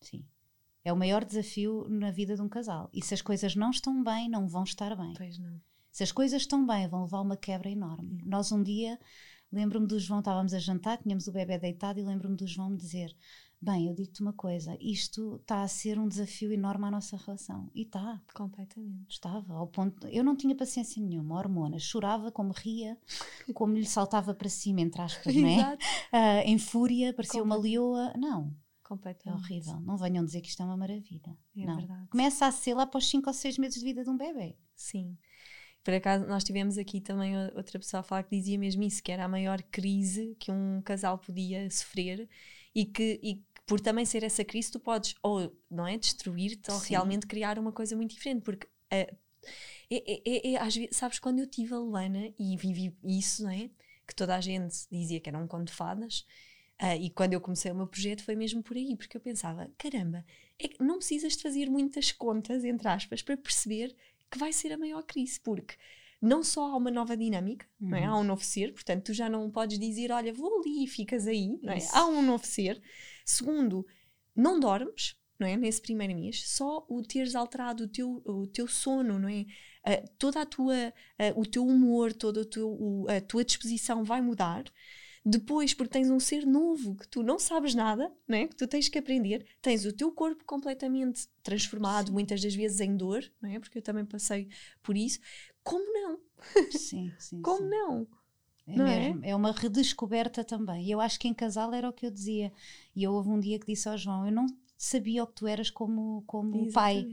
Sim. 0.00 0.24
É 0.82 0.90
o 0.94 0.96
maior 0.96 1.26
desafio 1.26 1.86
na 1.90 2.10
vida 2.10 2.34
de 2.34 2.40
um 2.40 2.48
casal. 2.48 2.88
E 2.90 3.04
se 3.04 3.12
as 3.12 3.20
coisas 3.20 3.54
não 3.54 3.70
estão 3.70 4.02
bem, 4.02 4.30
não 4.30 4.48
vão 4.48 4.64
estar 4.64 4.96
bem. 4.96 5.12
Pois 5.14 5.38
não. 5.38 5.60
Se 5.90 6.02
as 6.02 6.10
coisas 6.10 6.40
estão 6.40 6.66
bem, 6.66 6.88
vão 6.88 7.02
levar 7.02 7.20
uma 7.20 7.36
quebra 7.36 7.68
enorme. 7.68 8.22
Nós 8.24 8.50
um 8.50 8.62
dia 8.62 8.98
Lembro-me 9.52 9.86
do 9.86 9.98
João, 9.98 10.20
estávamos 10.20 10.54
a 10.54 10.58
jantar, 10.58 10.98
tínhamos 10.98 11.28
o 11.28 11.32
bebê 11.32 11.58
deitado 11.58 12.00
e 12.00 12.02
lembro-me 12.02 12.36
do 12.36 12.46
João 12.46 12.70
me 12.70 12.76
dizer: 12.76 13.14
Bem, 13.60 13.86
eu 13.86 13.94
digo-te 13.94 14.20
uma 14.22 14.32
coisa, 14.32 14.76
isto 14.80 15.36
está 15.36 15.62
a 15.62 15.68
ser 15.68 15.96
um 15.96 16.08
desafio 16.08 16.50
enorme 16.52 16.86
à 16.86 16.90
nossa 16.90 17.16
relação. 17.16 17.70
E 17.72 17.82
está. 17.82 18.20
Completamente. 18.34 19.08
Estava, 19.08 19.54
ao 19.54 19.68
ponto. 19.68 20.06
Eu 20.08 20.24
não 20.24 20.34
tinha 20.34 20.52
paciência 20.52 21.00
nenhuma, 21.00 21.36
hormona. 21.36 21.78
Chorava, 21.78 22.32
como 22.32 22.52
ria, 22.52 22.98
como 23.54 23.74
lhe 23.74 23.86
saltava 23.86 24.34
para 24.34 24.48
cima, 24.48 24.80
entre 24.80 25.00
aspas, 25.00 25.32
não 25.36 25.46
é? 25.46 25.74
Uh, 25.74 26.42
em 26.48 26.58
fúria, 26.58 27.14
parecia 27.14 27.40
uma 27.40 27.54
leoa. 27.54 28.12
Não. 28.16 28.52
Completamente. 28.82 29.28
É 29.28 29.44
horrível. 29.44 29.80
Não 29.80 29.96
venham 29.96 30.24
dizer 30.24 30.40
que 30.40 30.48
isto 30.48 30.60
é 30.60 30.66
uma 30.66 30.76
maravilha. 30.76 31.38
É 31.56 31.64
não. 31.64 31.76
verdade. 31.76 32.08
Começa 32.08 32.46
a 32.46 32.50
ser 32.50 32.74
lá 32.74 32.82
após 32.82 33.06
5 33.06 33.28
ou 33.28 33.32
6 33.32 33.58
meses 33.58 33.78
de 33.78 33.84
vida 33.84 34.02
de 34.02 34.10
um 34.10 34.16
bebê. 34.16 34.56
Sim. 34.74 35.16
Por 35.82 35.94
acaso, 35.94 36.26
nós 36.26 36.44
tivemos 36.44 36.78
aqui 36.78 37.00
também 37.00 37.34
outra 37.54 37.78
pessoa 37.78 38.00
a 38.00 38.02
falar 38.04 38.22
que 38.22 38.36
dizia 38.36 38.58
mesmo 38.58 38.82
isso, 38.82 39.02
que 39.02 39.10
era 39.10 39.24
a 39.24 39.28
maior 39.28 39.62
crise 39.62 40.36
que 40.38 40.50
um 40.50 40.80
casal 40.82 41.18
podia 41.18 41.68
sofrer 41.70 42.28
e 42.74 42.84
que, 42.84 43.18
e 43.22 43.42
por 43.66 43.80
também 43.80 44.04
ser 44.04 44.22
essa 44.22 44.44
crise, 44.44 44.70
tu 44.70 44.78
podes 44.78 45.14
ou 45.22 45.56
não 45.70 45.86
é 45.86 45.96
destruir-te 45.98 46.70
ou 46.70 46.78
realmente 46.78 47.26
criar 47.26 47.58
uma 47.58 47.72
coisa 47.72 47.96
muito 47.96 48.14
diferente, 48.14 48.42
porque 48.42 48.66
uh, 48.66 48.70
é, 48.90 49.16
é, 49.90 50.52
é, 50.52 50.56
às 50.56 50.74
vezes, 50.74 50.96
sabes, 50.96 51.18
quando 51.18 51.40
eu 51.40 51.46
tive 51.46 51.74
a 51.74 51.78
Luana 51.78 52.32
e 52.38 52.56
vivi 52.56 52.96
isso, 53.02 53.42
não 53.42 53.50
é? 53.50 53.68
que 54.06 54.14
toda 54.14 54.36
a 54.36 54.40
gente 54.40 54.86
dizia 54.90 55.20
que 55.20 55.28
era 55.28 55.38
um 55.38 55.46
conto 55.46 55.68
de 55.68 55.72
fadas. 55.72 56.26
Uh, 56.80 56.96
e 57.00 57.10
quando 57.10 57.32
eu 57.32 57.40
comecei 57.40 57.70
o 57.70 57.74
meu 57.74 57.86
projeto 57.86 58.24
foi 58.24 58.34
mesmo 58.34 58.62
por 58.62 58.76
aí, 58.76 58.96
porque 58.96 59.16
eu 59.16 59.20
pensava: 59.20 59.70
caramba, 59.78 60.24
é 60.58 60.68
não 60.82 60.98
precisas 60.98 61.36
de 61.36 61.42
fazer 61.42 61.70
muitas 61.70 62.12
contas, 62.12 62.64
entre 62.64 62.88
aspas, 62.88 63.22
para 63.22 63.36
perceber 63.36 63.94
que 64.32 64.38
vai 64.38 64.52
ser 64.52 64.72
a 64.72 64.78
maior 64.78 65.02
crise, 65.02 65.38
porque 65.38 65.74
não 66.20 66.42
só 66.42 66.72
há 66.72 66.76
uma 66.76 66.90
nova 66.90 67.16
dinâmica, 67.16 67.66
uhum. 67.80 67.90
não 67.90 67.98
é? 67.98 68.04
há 68.04 68.16
um 68.16 68.24
novo 68.24 68.42
ser, 68.42 68.72
portanto, 68.72 69.06
tu 69.06 69.12
já 69.12 69.28
não 69.28 69.50
podes 69.50 69.78
dizer: 69.78 70.10
olha, 70.10 70.32
vou 70.32 70.60
ali 70.60 70.84
e 70.84 70.86
ficas 70.86 71.26
aí, 71.26 71.58
é? 71.64 71.78
há 71.92 72.06
um 72.06 72.22
novo 72.22 72.46
ser. 72.46 72.80
Segundo, 73.24 73.86
não 74.34 74.58
dormes, 74.58 75.16
não 75.38 75.46
é? 75.46 75.56
Nesse 75.56 75.82
primeiro 75.82 76.14
mês, 76.14 76.48
só 76.48 76.86
o 76.88 77.02
teres 77.02 77.34
alterado 77.34 77.84
o 77.84 77.88
teu, 77.88 78.22
o 78.24 78.46
teu 78.46 78.66
sono, 78.66 79.18
não 79.18 79.28
é? 79.28 79.44
Uh, 79.84 80.08
toda 80.16 80.40
a 80.40 80.46
tua, 80.46 80.88
uh, 80.88 81.40
o 81.40 81.44
teu 81.44 81.66
humor, 81.66 82.12
toda 82.12 82.42
a 82.42 82.44
tua, 82.44 83.16
a 83.16 83.20
tua 83.20 83.44
disposição 83.44 84.04
vai 84.04 84.22
mudar. 84.22 84.64
Depois, 85.24 85.72
porque 85.72 85.92
tens 85.92 86.10
um 86.10 86.18
ser 86.18 86.44
novo 86.44 86.96
que 86.96 87.06
tu 87.06 87.22
não 87.22 87.38
sabes 87.38 87.74
nada, 87.74 88.12
não 88.26 88.38
é? 88.38 88.48
que 88.48 88.56
tu 88.56 88.66
tens 88.66 88.88
que 88.88 88.98
aprender, 88.98 89.46
tens 89.60 89.84
o 89.84 89.92
teu 89.92 90.10
corpo 90.10 90.44
completamente 90.44 91.28
transformado, 91.42 92.08
sim. 92.08 92.12
muitas 92.12 92.40
das 92.40 92.54
vezes 92.54 92.80
em 92.80 92.96
dor, 92.96 93.24
não 93.40 93.50
é? 93.50 93.60
porque 93.60 93.78
eu 93.78 93.82
também 93.82 94.04
passei 94.04 94.48
por 94.82 94.96
isso. 94.96 95.20
Como 95.62 95.84
não? 95.92 96.18
Sim, 96.72 97.12
sim. 97.18 97.40
Como 97.40 97.58
sim. 97.58 97.68
não? 97.68 98.08
É, 98.66 98.76
não 98.76 98.86
é? 98.86 99.08
mesmo, 99.08 99.24
é? 99.24 99.30
é 99.30 99.36
uma 99.36 99.52
redescoberta 99.52 100.44
também. 100.44 100.86
E 100.86 100.90
eu 100.90 101.00
acho 101.00 101.18
que 101.18 101.28
em 101.28 101.34
casal 101.34 101.72
era 101.72 101.88
o 101.88 101.92
que 101.92 102.06
eu 102.06 102.10
dizia. 102.10 102.52
E 102.94 103.02
eu 103.02 103.12
houve 103.12 103.28
um 103.28 103.38
dia 103.38 103.58
que 103.58 103.66
disse 103.66 103.88
ao 103.88 103.96
João: 103.96 104.26
Eu 104.26 104.32
não 104.32 104.46
sabia 104.82 105.22
o 105.22 105.26
que 105.28 105.34
tu 105.34 105.46
eras 105.46 105.70
como, 105.70 106.24
como 106.26 106.70
pai. 106.72 107.06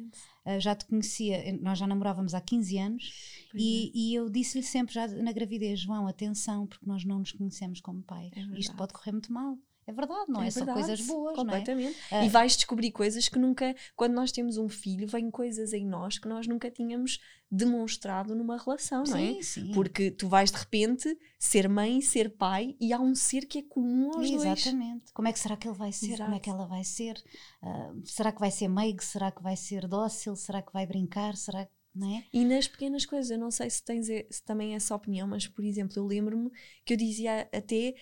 Uh, 0.43 0.59
já 0.59 0.73
te 0.73 0.85
conhecia, 0.85 1.55
nós 1.61 1.77
já 1.77 1.85
namorávamos 1.85 2.33
há 2.33 2.41
15 2.41 2.77
anos 2.79 3.47
e, 3.53 3.88
é. 3.88 3.91
e, 3.93 4.15
eu 4.15 4.29
disse-lhe 4.29 4.63
sempre 4.63 4.95
já 4.95 5.07
na 5.07 5.31
gravidez: 5.31 5.79
João, 5.79 6.07
atenção, 6.07 6.65
porque 6.65 6.85
nós 6.85 7.05
não 7.05 7.19
nos 7.19 7.31
conhecemos 7.31 7.79
como 7.79 8.01
pais. 8.01 8.31
É 8.35 8.59
Isto 8.59 8.75
pode 8.75 8.93
correr 8.93 9.11
muito 9.11 9.31
mal. 9.31 9.57
É 9.89 9.91
verdade, 9.91 10.25
não 10.27 10.43
é, 10.43 10.48
é 10.48 10.51
verdade, 10.51 10.79
só 10.79 10.86
coisas 10.86 11.08
boas, 11.08 11.36
completamente. 11.36 11.98
É? 12.12 12.24
E 12.24 12.29
vais 12.29 12.55
descobrir 12.55 12.91
coisas 12.91 13.27
que 13.27 13.39
nunca, 13.39 13.75
quando 13.96 14.13
nós 14.13 14.31
temos 14.31 14.55
um 14.58 14.69
filho, 14.69 15.08
vêm 15.08 15.31
coisas 15.31 15.74
em 15.74 15.84
nós 15.84 16.19
que 16.19 16.27
nós 16.27 16.46
nunca 16.46 16.69
tínhamos 16.69 17.19
demonstrado 17.50 18.36
numa 18.36 18.55
relação, 18.55 19.03
não 19.03 19.17
é? 19.17 19.41
Sim. 19.41 19.72
Porque 19.74 20.12
tu 20.12 20.27
vais 20.27 20.51
de 20.51 20.58
repente 20.60 21.17
ser 21.39 21.67
mãe, 21.67 22.01
ser 22.01 22.29
pai 22.38 22.75
e 22.79 22.93
há 22.93 23.00
um 23.00 23.15
ser 23.15 23.48
que 23.48 23.58
é 23.58 23.63
comum 23.63 24.12
aos 24.13 24.27
Exatamente. 24.27 24.46
dois. 24.46 24.60
Exatamente. 24.60 25.13
Como 25.13 25.27
é 25.27 25.34
que 25.34 25.39
será 25.39 25.58
que 25.58 25.67
ele 25.67 25.77
vai 25.77 25.91
ser? 25.91 26.05
Exato. 26.05 26.24
Como 26.25 26.36
é 26.36 26.39
que 26.39 26.50
ela 26.51 26.67
vai 26.67 26.84
ser? 26.84 27.24
Uh, 27.63 28.05
será 28.05 28.31
que 28.31 28.39
vai 28.39 28.51
ser 28.51 28.67
meigo? 28.67 29.03
Será 29.03 29.31
que 29.31 29.41
vai 29.41 29.58
ser 29.58 29.88
dócil? 29.88 30.36
Será 30.36 30.62
que 30.62 30.72
vai 30.72 30.86
brincar? 30.86 31.36
Será 31.36 31.65
que 31.65 31.72
é? 31.98 32.24
E 32.31 32.46
nas 32.46 32.67
pequenas 32.67 33.05
coisas, 33.05 33.31
eu 33.31 33.38
não 33.38 33.50
sei 33.50 33.69
se 33.69 33.84
tens 33.84 34.05
se 34.08 34.43
também 34.46 34.75
essa 34.75 34.96
opinião, 34.96 35.27
mas 35.27 35.48
por 35.48 35.65
exemplo, 35.65 35.93
eu 35.98 36.05
lembro-me 36.05 36.51
que 36.86 36.93
eu 36.93 36.98
dizia 36.98 37.50
até 37.53 37.96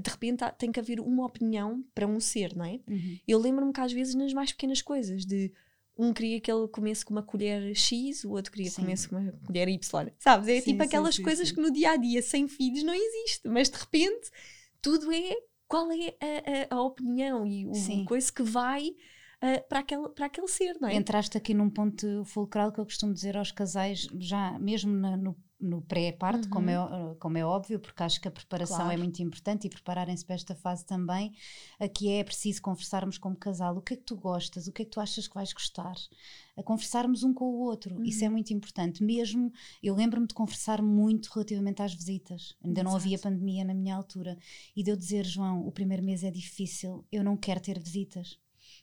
de 0.00 0.10
repente 0.10 0.44
tem 0.58 0.70
que 0.70 0.80
haver 0.80 1.00
uma 1.00 1.24
opinião 1.24 1.84
para 1.94 2.06
um 2.06 2.20
ser, 2.20 2.54
não 2.56 2.64
é? 2.64 2.80
Uhum. 2.88 3.18
Eu 3.26 3.38
lembro-me 3.38 3.72
que 3.72 3.80
às 3.80 3.92
vezes 3.92 4.14
nas 4.14 4.32
mais 4.32 4.52
pequenas 4.52 4.82
coisas, 4.82 5.24
de 5.24 5.52
um 5.96 6.12
queria 6.12 6.40
que 6.40 6.50
ele 6.50 6.68
comesse 6.68 7.04
com 7.04 7.12
uma 7.12 7.22
colher 7.22 7.74
X, 7.74 8.24
o 8.24 8.30
outro 8.30 8.52
queria 8.52 8.70
que 8.70 8.76
comesse 8.76 9.08
com 9.08 9.16
uma 9.16 9.32
colher 9.44 9.68
Y, 9.68 10.12
sabes? 10.18 10.48
É 10.48 10.60
sim, 10.60 10.70
tipo 10.70 10.82
sim, 10.82 10.86
aquelas 10.86 11.16
sim, 11.16 11.22
coisas 11.22 11.50
que 11.50 11.60
no 11.60 11.72
dia 11.72 11.90
a 11.90 11.96
dia, 11.96 12.22
sem 12.22 12.46
filhos, 12.46 12.84
não 12.84 12.94
existe, 12.94 13.48
mas 13.48 13.68
de 13.68 13.78
repente 13.78 14.30
tudo 14.80 15.10
é 15.12 15.36
qual 15.66 15.90
é 15.90 16.14
a, 16.20 16.74
a, 16.74 16.78
a 16.78 16.82
opinião 16.82 17.44
e 17.46 17.66
o 17.66 18.04
coisa 18.04 18.32
que 18.32 18.42
vai. 18.42 18.94
Uh, 19.40 19.62
para, 19.68 19.78
aquele, 19.78 20.08
para 20.08 20.26
aquele 20.26 20.48
ser, 20.48 20.76
não 20.80 20.88
é? 20.88 20.96
Entraste 20.96 21.38
aqui 21.38 21.54
num 21.54 21.70
ponto 21.70 22.24
fulcral 22.24 22.72
que 22.72 22.80
eu 22.80 22.84
costumo 22.84 23.14
dizer 23.14 23.36
aos 23.36 23.52
casais, 23.52 24.08
já 24.18 24.58
mesmo 24.58 24.92
na, 24.92 25.16
no 25.16 25.36
no 25.60 25.82
pré-parto, 25.82 26.44
uhum. 26.44 26.50
como, 26.50 26.70
é, 26.70 27.14
como 27.18 27.38
é 27.38 27.44
óbvio, 27.44 27.80
porque 27.80 28.02
acho 28.02 28.20
que 28.20 28.28
a 28.28 28.30
preparação 28.30 28.76
é 28.76 28.80
claro. 28.80 28.94
é 28.94 28.96
muito 28.96 29.20
importante 29.22 29.66
e 29.66 29.70
prepararem-se 29.70 30.24
para 30.24 30.36
esta 30.36 30.54
fase 30.54 30.84
também. 30.84 31.32
Aqui 31.80 32.10
é 32.10 32.22
preciso 32.22 32.62
conversarmos 32.62 33.18
como 33.18 33.34
casal. 33.34 33.76
O 33.76 33.82
que 33.82 33.94
é 33.94 33.96
que 33.96 34.04
tu 34.04 34.16
gostas? 34.16 34.68
O 34.68 34.72
que 34.72 34.82
é 34.82 34.84
que 34.84 34.90
tu 34.90 35.00
achas 35.00 35.26
que 35.26 35.34
vais 35.34 35.52
gostar? 35.52 35.94
A 36.56 36.62
conversarmos 36.62 37.24
um 37.24 37.34
com 37.34 37.46
o 37.46 37.60
outro. 37.60 37.96
Uhum. 37.96 38.04
Isso 38.04 38.24
é 38.24 38.28
muito 38.28 38.52
importante. 38.52 39.02
Mesmo, 39.02 39.52
eu 39.82 39.94
lembro-me 39.94 40.28
de 40.28 40.34
conversar 40.34 40.80
muito 40.80 41.28
relativamente 41.32 41.82
às 41.82 41.92
visitas. 41.92 42.54
Ainda 42.64 42.80
Exato. 42.80 42.90
não 42.90 42.96
havia 42.96 43.18
pandemia 43.18 43.64
na 43.64 43.74
minha 43.74 43.96
altura. 43.96 44.38
E 44.76 44.82
de 44.82 44.90
eu 44.90 44.96
dizer, 44.96 45.24
João, 45.24 45.66
o 45.66 45.72
primeiro 45.72 46.04
mês 46.04 46.22
é 46.22 46.30
difícil, 46.30 47.04
eu 47.10 47.24
não 47.24 47.36
quero 47.36 47.60
ter 47.60 47.78
visitas 47.80 48.38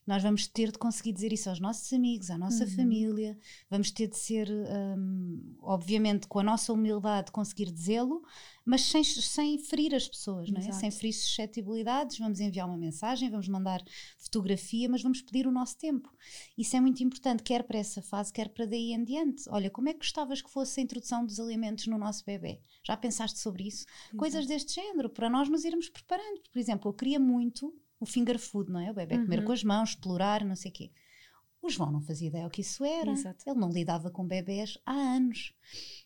nós 0.06 0.22
vamos 0.22 0.48
ter 0.48 0.72
de 0.72 0.78
conseguir 0.78 1.12
dizer 1.12 1.34
isso 1.34 1.50
aos 1.50 1.60
nossos 1.60 1.92
amigos, 1.92 2.30
à 2.30 2.38
nossa 2.38 2.64
uhum. 2.64 2.70
família, 2.70 3.38
vamos 3.70 3.90
ter 3.90 4.08
de 4.08 4.18
ser, 4.18 4.48
um, 4.50 5.56
obviamente, 5.62 6.28
com 6.28 6.40
a 6.40 6.44
nossa 6.44 6.72
humildade, 6.72 7.32
conseguir 7.32 7.72
dizê-lo, 7.72 8.22
mas 8.64 8.82
sem, 8.82 9.04
sem 9.04 9.58
ferir 9.58 9.96
as 9.96 10.08
pessoas, 10.08 10.50
não 10.52 10.60
é? 10.60 10.72
sem 10.72 10.92
ferir 10.92 11.14
suscetibilidades. 11.14 12.20
Vamos 12.20 12.40
enviar 12.40 12.68
uma 12.68 12.78
mensagem, 12.78 13.30
vamos 13.30 13.48
mandar 13.48 13.84
fotografia, 14.18 14.88
mas 14.88 15.02
vamos 15.02 15.22
pedir 15.22 15.48
o 15.48 15.52
nosso 15.52 15.78
tempo. 15.78 16.12
Isso 16.58 16.76
é 16.76 16.82
muito 16.82 17.04
importante, 17.04 17.42
quer 17.42 17.64
para 17.64 17.80
essa 17.80 18.02
fase, 18.02 18.32
quer 18.32 18.50
para 18.50 18.66
daí 18.66 18.94
em 18.94 19.04
diante. 19.04 19.44
Olha, 19.50 19.72
como 19.72 19.90
é 19.90 19.94
que 19.94 20.00
gostavas 20.00 20.42
que 20.42 20.52
fosse 20.52 20.80
a 20.80 20.84
introdução 20.84 21.26
dos 21.26 21.40
alimentos 21.40 21.88
no 21.88 21.98
nosso 21.98 22.24
bebê? 22.26 22.60
Já 22.84 22.96
pensaste 22.96 23.40
sobre 23.40 23.68
isso? 23.68 23.86
Exato. 23.88 24.18
Coisas 24.18 24.46
deste 24.46 24.76
género, 24.76 25.10
para 25.10 25.30
nós 25.30 25.50
nos 25.50 25.64
irmos 25.64 25.90
preparando. 25.90 26.42
Por 26.52 26.60
exemplo, 26.60 26.90
eu 26.90 26.94
queria 26.94 27.20
muito 27.20 27.74
o 28.06 28.08
finger 28.08 28.40
food, 28.40 28.72
não 28.72 28.80
é? 28.80 28.92
O 28.92 28.94
bebê 28.94 29.16
uhum. 29.16 29.24
comer 29.24 29.44
com 29.44 29.52
as 29.52 29.64
mãos, 29.64 29.90
explorar, 29.90 30.46
não 30.46 30.56
sei 30.56 30.72
o 30.72 30.74
quê. 30.74 30.92
O 31.62 31.70
João 31.70 31.92
não 31.92 32.02
fazia 32.02 32.28
ideia 32.28 32.46
o 32.46 32.50
que 32.50 32.62
isso 32.62 32.86
era. 32.86 33.12
Exato. 33.12 33.44
Ele 33.50 33.60
não 33.60 33.72
lidava 33.72 34.12
com 34.12 34.26
bebés 34.26 34.78
há 34.86 34.94
anos. 34.94 35.52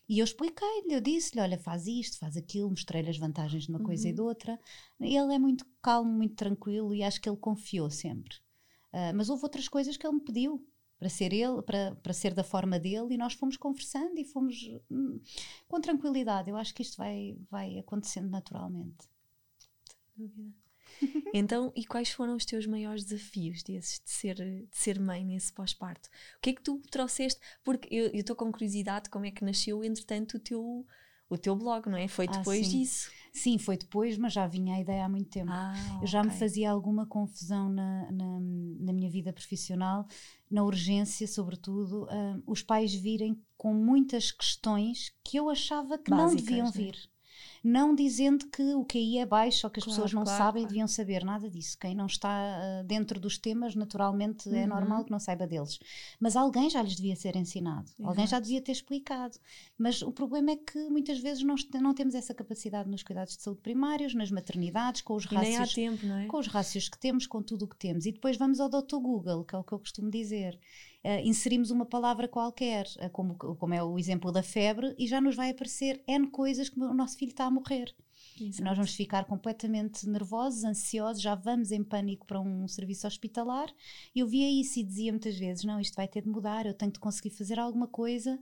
E 0.08 0.18
eu 0.18 0.24
expliquei-lhe, 0.24 0.94
eu 0.94 1.00
disse-lhe: 1.00 1.42
olha, 1.42 1.58
faz 1.58 1.86
isto, 1.86 2.18
faz 2.18 2.36
aquilo, 2.36 2.70
mostrei-lhe 2.70 3.10
as 3.10 3.18
vantagens 3.18 3.64
de 3.64 3.68
uma 3.70 3.78
uhum. 3.78 3.84
coisa 3.84 4.08
e 4.08 4.10
uhum. 4.10 4.14
de 4.14 4.20
outra. 4.22 4.58
Ele 4.98 5.34
é 5.34 5.38
muito 5.38 5.66
calmo, 5.82 6.10
muito 6.10 6.34
tranquilo 6.34 6.94
e 6.94 7.02
acho 7.02 7.20
que 7.20 7.28
ele 7.28 7.36
confiou 7.36 7.90
sempre. 7.90 8.36
Uh, 8.92 9.14
mas 9.14 9.28
houve 9.28 9.44
outras 9.44 9.68
coisas 9.68 9.96
que 9.96 10.06
ele 10.06 10.14
me 10.16 10.24
pediu 10.24 10.66
para 10.98 11.08
ser 11.08 11.32
ele, 11.32 11.62
para, 11.62 11.94
para 11.96 12.12
ser 12.12 12.34
da 12.34 12.44
forma 12.44 12.78
dele, 12.78 13.14
e 13.14 13.16
nós 13.16 13.32
fomos 13.32 13.56
conversando 13.56 14.18
e 14.18 14.24
fomos 14.24 14.56
hum, 14.90 15.18
com 15.66 15.80
tranquilidade. 15.80 16.50
Eu 16.50 16.56
acho 16.56 16.74
que 16.74 16.82
isto 16.82 16.96
vai, 16.96 17.38
vai 17.50 17.78
acontecendo 17.78 18.28
naturalmente. 18.28 19.08
Sem 20.16 20.26
dúvida. 20.26 20.69
então, 21.34 21.72
e 21.74 21.84
quais 21.84 22.10
foram 22.10 22.36
os 22.36 22.44
teus 22.44 22.66
maiores 22.66 23.04
desafios 23.04 23.62
desses, 23.62 24.00
de 24.04 24.10
ser, 24.10 24.34
de 24.36 24.68
ser 24.70 25.00
mãe 25.00 25.24
nesse 25.24 25.52
pós-parto? 25.52 26.08
O 26.36 26.40
que 26.40 26.50
é 26.50 26.52
que 26.52 26.62
tu 26.62 26.80
trouxeste? 26.90 27.40
Porque 27.62 27.88
eu 27.94 28.10
estou 28.12 28.36
com 28.36 28.52
curiosidade 28.52 29.10
como 29.10 29.26
é 29.26 29.30
que 29.30 29.44
nasceu, 29.44 29.82
entretanto, 29.84 30.36
o 30.36 30.40
teu, 30.40 30.86
o 31.28 31.38
teu 31.38 31.54
blog, 31.54 31.88
não 31.88 31.96
é? 31.96 32.08
Foi 32.08 32.26
ah, 32.28 32.38
depois 32.38 32.66
sim. 32.66 32.80
disso? 32.80 33.10
Sim, 33.32 33.58
foi 33.58 33.76
depois, 33.76 34.18
mas 34.18 34.32
já 34.32 34.46
vinha 34.46 34.74
a 34.74 34.80
ideia 34.80 35.04
há 35.04 35.08
muito 35.08 35.30
tempo. 35.30 35.52
Ah, 35.52 35.72
eu 36.02 36.06
já 36.06 36.20
okay. 36.20 36.32
me 36.32 36.36
fazia 36.36 36.70
alguma 36.70 37.06
confusão 37.06 37.68
na, 37.68 38.10
na, 38.10 38.40
na, 38.80 38.92
minha 38.92 39.08
vida 39.08 39.32
profissional, 39.32 40.06
na 40.50 40.64
urgência, 40.64 41.28
sobretudo, 41.28 42.04
uh, 42.04 42.42
os 42.46 42.62
pais 42.62 42.92
virem 42.92 43.40
com 43.56 43.72
muitas 43.72 44.32
questões 44.32 45.12
que 45.22 45.36
eu 45.36 45.48
achava 45.48 45.96
que 45.96 46.10
Básicas, 46.10 46.34
não 46.34 46.36
deviam 46.36 46.66
né? 46.66 46.72
Não 47.62 47.94
dizendo 47.94 48.46
que 48.46 48.74
o 48.74 48.84
QI 48.84 49.18
é 49.18 49.26
baixo 49.26 49.66
ou 49.66 49.70
que 49.70 49.80
as 49.80 49.84
claro, 49.84 49.96
pessoas 49.96 50.12
não 50.14 50.24
claro, 50.24 50.38
sabem 50.38 50.62
e 50.62 50.66
deviam 50.66 50.88
saber 50.88 51.24
nada 51.24 51.48
disso. 51.50 51.76
Quem 51.78 51.94
não 51.94 52.06
está 52.06 52.30
uh, 52.30 52.84
dentro 52.84 53.20
dos 53.20 53.36
temas, 53.36 53.74
naturalmente 53.74 54.48
é 54.48 54.52
uhum. 54.52 54.58
é 54.58 54.66
normal 54.66 55.04
que 55.04 55.10
não 55.10 55.18
saiba 55.18 55.46
deles. 55.46 55.78
Mas 56.18 56.36
alguém 56.36 56.70
já 56.70 56.82
lhes 56.82 56.96
devia 56.96 57.14
ser 57.14 57.36
ensinado, 57.36 57.86
Exato. 57.86 58.08
alguém 58.08 58.26
já 58.26 58.40
devia 58.40 58.62
ter 58.62 58.72
explicado. 58.72 59.36
Mas 59.76 60.00
o 60.00 60.10
problema 60.10 60.52
é 60.52 60.56
que 60.56 60.88
muitas 60.88 61.18
vezes 61.18 61.42
não, 61.42 61.54
não 61.80 61.94
temos 61.94 62.14
essa 62.14 62.32
capacidade 62.32 62.88
nos 62.88 63.02
cuidados 63.02 63.36
de 63.36 63.42
saúde 63.42 63.60
primários, 63.60 64.14
nas 64.14 64.30
maternidades, 64.30 65.02
com 65.02 65.14
os 65.14 65.26
rácios, 65.26 65.74
tempo, 65.74 66.06
é? 66.06 66.26
com 66.26 66.38
os 66.38 66.46
rácios 66.46 66.88
que 66.88 66.98
temos, 66.98 67.26
com 67.26 67.42
tudo 67.42 67.66
o 67.66 67.68
que 67.68 67.76
temos. 67.76 68.06
E 68.06 68.12
depois 68.12 68.36
vamos 68.36 68.58
ao 68.58 68.68
Dr. 68.68 68.96
Google, 68.96 69.44
que 69.44 69.54
é 69.54 69.58
o 69.58 69.64
que 69.64 69.72
eu 69.72 69.78
costumo 69.78 70.10
dizer 70.10 70.58
uh, 71.04 71.20
inserimos 71.24 71.70
uma 71.70 71.86
palavra 71.86 72.28
qualquer, 72.28 72.86
uh, 72.98 73.10
como, 73.10 73.34
como 73.36 73.74
é 73.74 73.82
o 73.82 73.98
exemplo 73.98 74.32
da 74.32 74.42
febre, 74.42 74.94
e 74.98 75.06
já 75.06 75.20
nos 75.20 75.36
vai 75.36 75.50
aparecer 75.50 76.02
N 76.06 76.28
coisas 76.30 76.68
que 76.68 76.80
o 76.80 76.94
nosso 76.94 77.16
filho 77.16 77.30
está 77.30 77.44
a 77.44 77.50
morrer. 77.50 77.94
Exato. 78.40 78.64
Nós 78.64 78.76
vamos 78.76 78.94
ficar 78.94 79.24
completamente 79.24 80.08
nervosos, 80.08 80.64
ansiosos, 80.64 81.22
já 81.22 81.34
vamos 81.34 81.72
em 81.72 81.82
pânico 81.82 82.26
para 82.26 82.40
um 82.40 82.66
serviço 82.68 83.06
hospitalar. 83.06 83.72
Eu 84.14 84.26
via 84.26 84.50
isso 84.50 84.78
e 84.78 84.84
dizia 84.84 85.12
muitas 85.12 85.36
vezes: 85.38 85.64
não, 85.64 85.80
isto 85.80 85.94
vai 85.94 86.08
ter 86.08 86.22
de 86.22 86.28
mudar, 86.28 86.66
eu 86.66 86.74
tenho 86.74 86.92
de 86.92 86.98
conseguir 86.98 87.30
fazer 87.30 87.58
alguma 87.58 87.86
coisa 87.86 88.38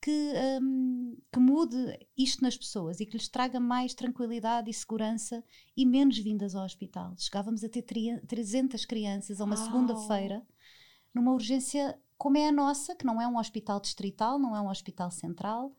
que, 0.00 0.32
um, 0.62 1.16
que 1.32 1.40
mude 1.40 1.76
isto 2.16 2.42
nas 2.42 2.56
pessoas 2.56 3.00
e 3.00 3.06
que 3.06 3.16
lhes 3.16 3.28
traga 3.28 3.58
mais 3.58 3.94
tranquilidade 3.94 4.70
e 4.70 4.74
segurança 4.74 5.42
e 5.76 5.84
menos 5.84 6.18
vindas 6.18 6.54
ao 6.54 6.64
hospital. 6.64 7.14
Chegávamos 7.18 7.64
a 7.64 7.68
ter 7.68 7.82
300 7.82 8.84
crianças 8.84 9.40
a 9.40 9.44
uma 9.44 9.56
segunda-feira 9.56 10.46
numa 11.18 11.32
urgência 11.32 11.98
como 12.16 12.36
é 12.36 12.48
a 12.48 12.52
nossa, 12.52 12.94
que 12.96 13.04
não 13.04 13.20
é 13.20 13.28
um 13.28 13.36
hospital 13.38 13.80
distrital, 13.80 14.38
não 14.38 14.56
é 14.56 14.60
um 14.60 14.68
hospital 14.68 15.10
central. 15.10 15.72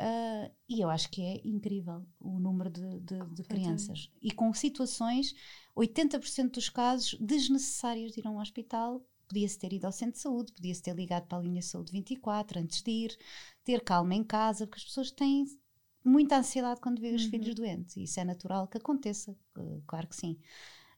Uh, 0.00 0.50
e 0.68 0.80
eu 0.80 0.90
acho 0.90 1.10
que 1.10 1.22
é 1.22 1.40
incrível 1.44 2.04
o 2.20 2.38
número 2.38 2.70
de, 2.70 3.00
de, 3.00 3.24
de 3.34 3.42
crianças. 3.44 4.10
E 4.20 4.30
com 4.30 4.52
situações, 4.52 5.34
80% 5.76 6.50
dos 6.50 6.68
casos 6.68 7.16
desnecessários 7.20 8.12
de 8.12 8.20
ir 8.20 8.26
a 8.26 8.30
um 8.30 8.40
hospital, 8.40 9.04
podia-se 9.28 9.58
ter 9.58 9.72
ido 9.72 9.86
ao 9.86 9.92
centro 9.92 10.14
de 10.14 10.20
saúde, 10.20 10.52
podia-se 10.52 10.82
ter 10.82 10.94
ligado 10.94 11.26
para 11.26 11.38
a 11.38 11.42
linha 11.42 11.62
saúde 11.62 11.92
24 11.92 12.60
antes 12.60 12.82
de 12.82 12.90
ir, 12.90 13.18
ter 13.64 13.82
calma 13.82 14.14
em 14.14 14.24
casa, 14.24 14.66
porque 14.66 14.80
as 14.80 14.84
pessoas 14.84 15.10
têm 15.10 15.46
muita 16.04 16.38
ansiedade 16.38 16.80
quando 16.80 17.00
vê 17.00 17.14
os 17.14 17.24
uhum. 17.24 17.30
filhos 17.30 17.54
doentes. 17.54 17.96
E 17.96 18.04
isso 18.04 18.18
é 18.18 18.24
natural 18.24 18.66
que 18.66 18.78
aconteça, 18.78 19.36
claro 19.86 20.08
que 20.08 20.16
sim. 20.16 20.38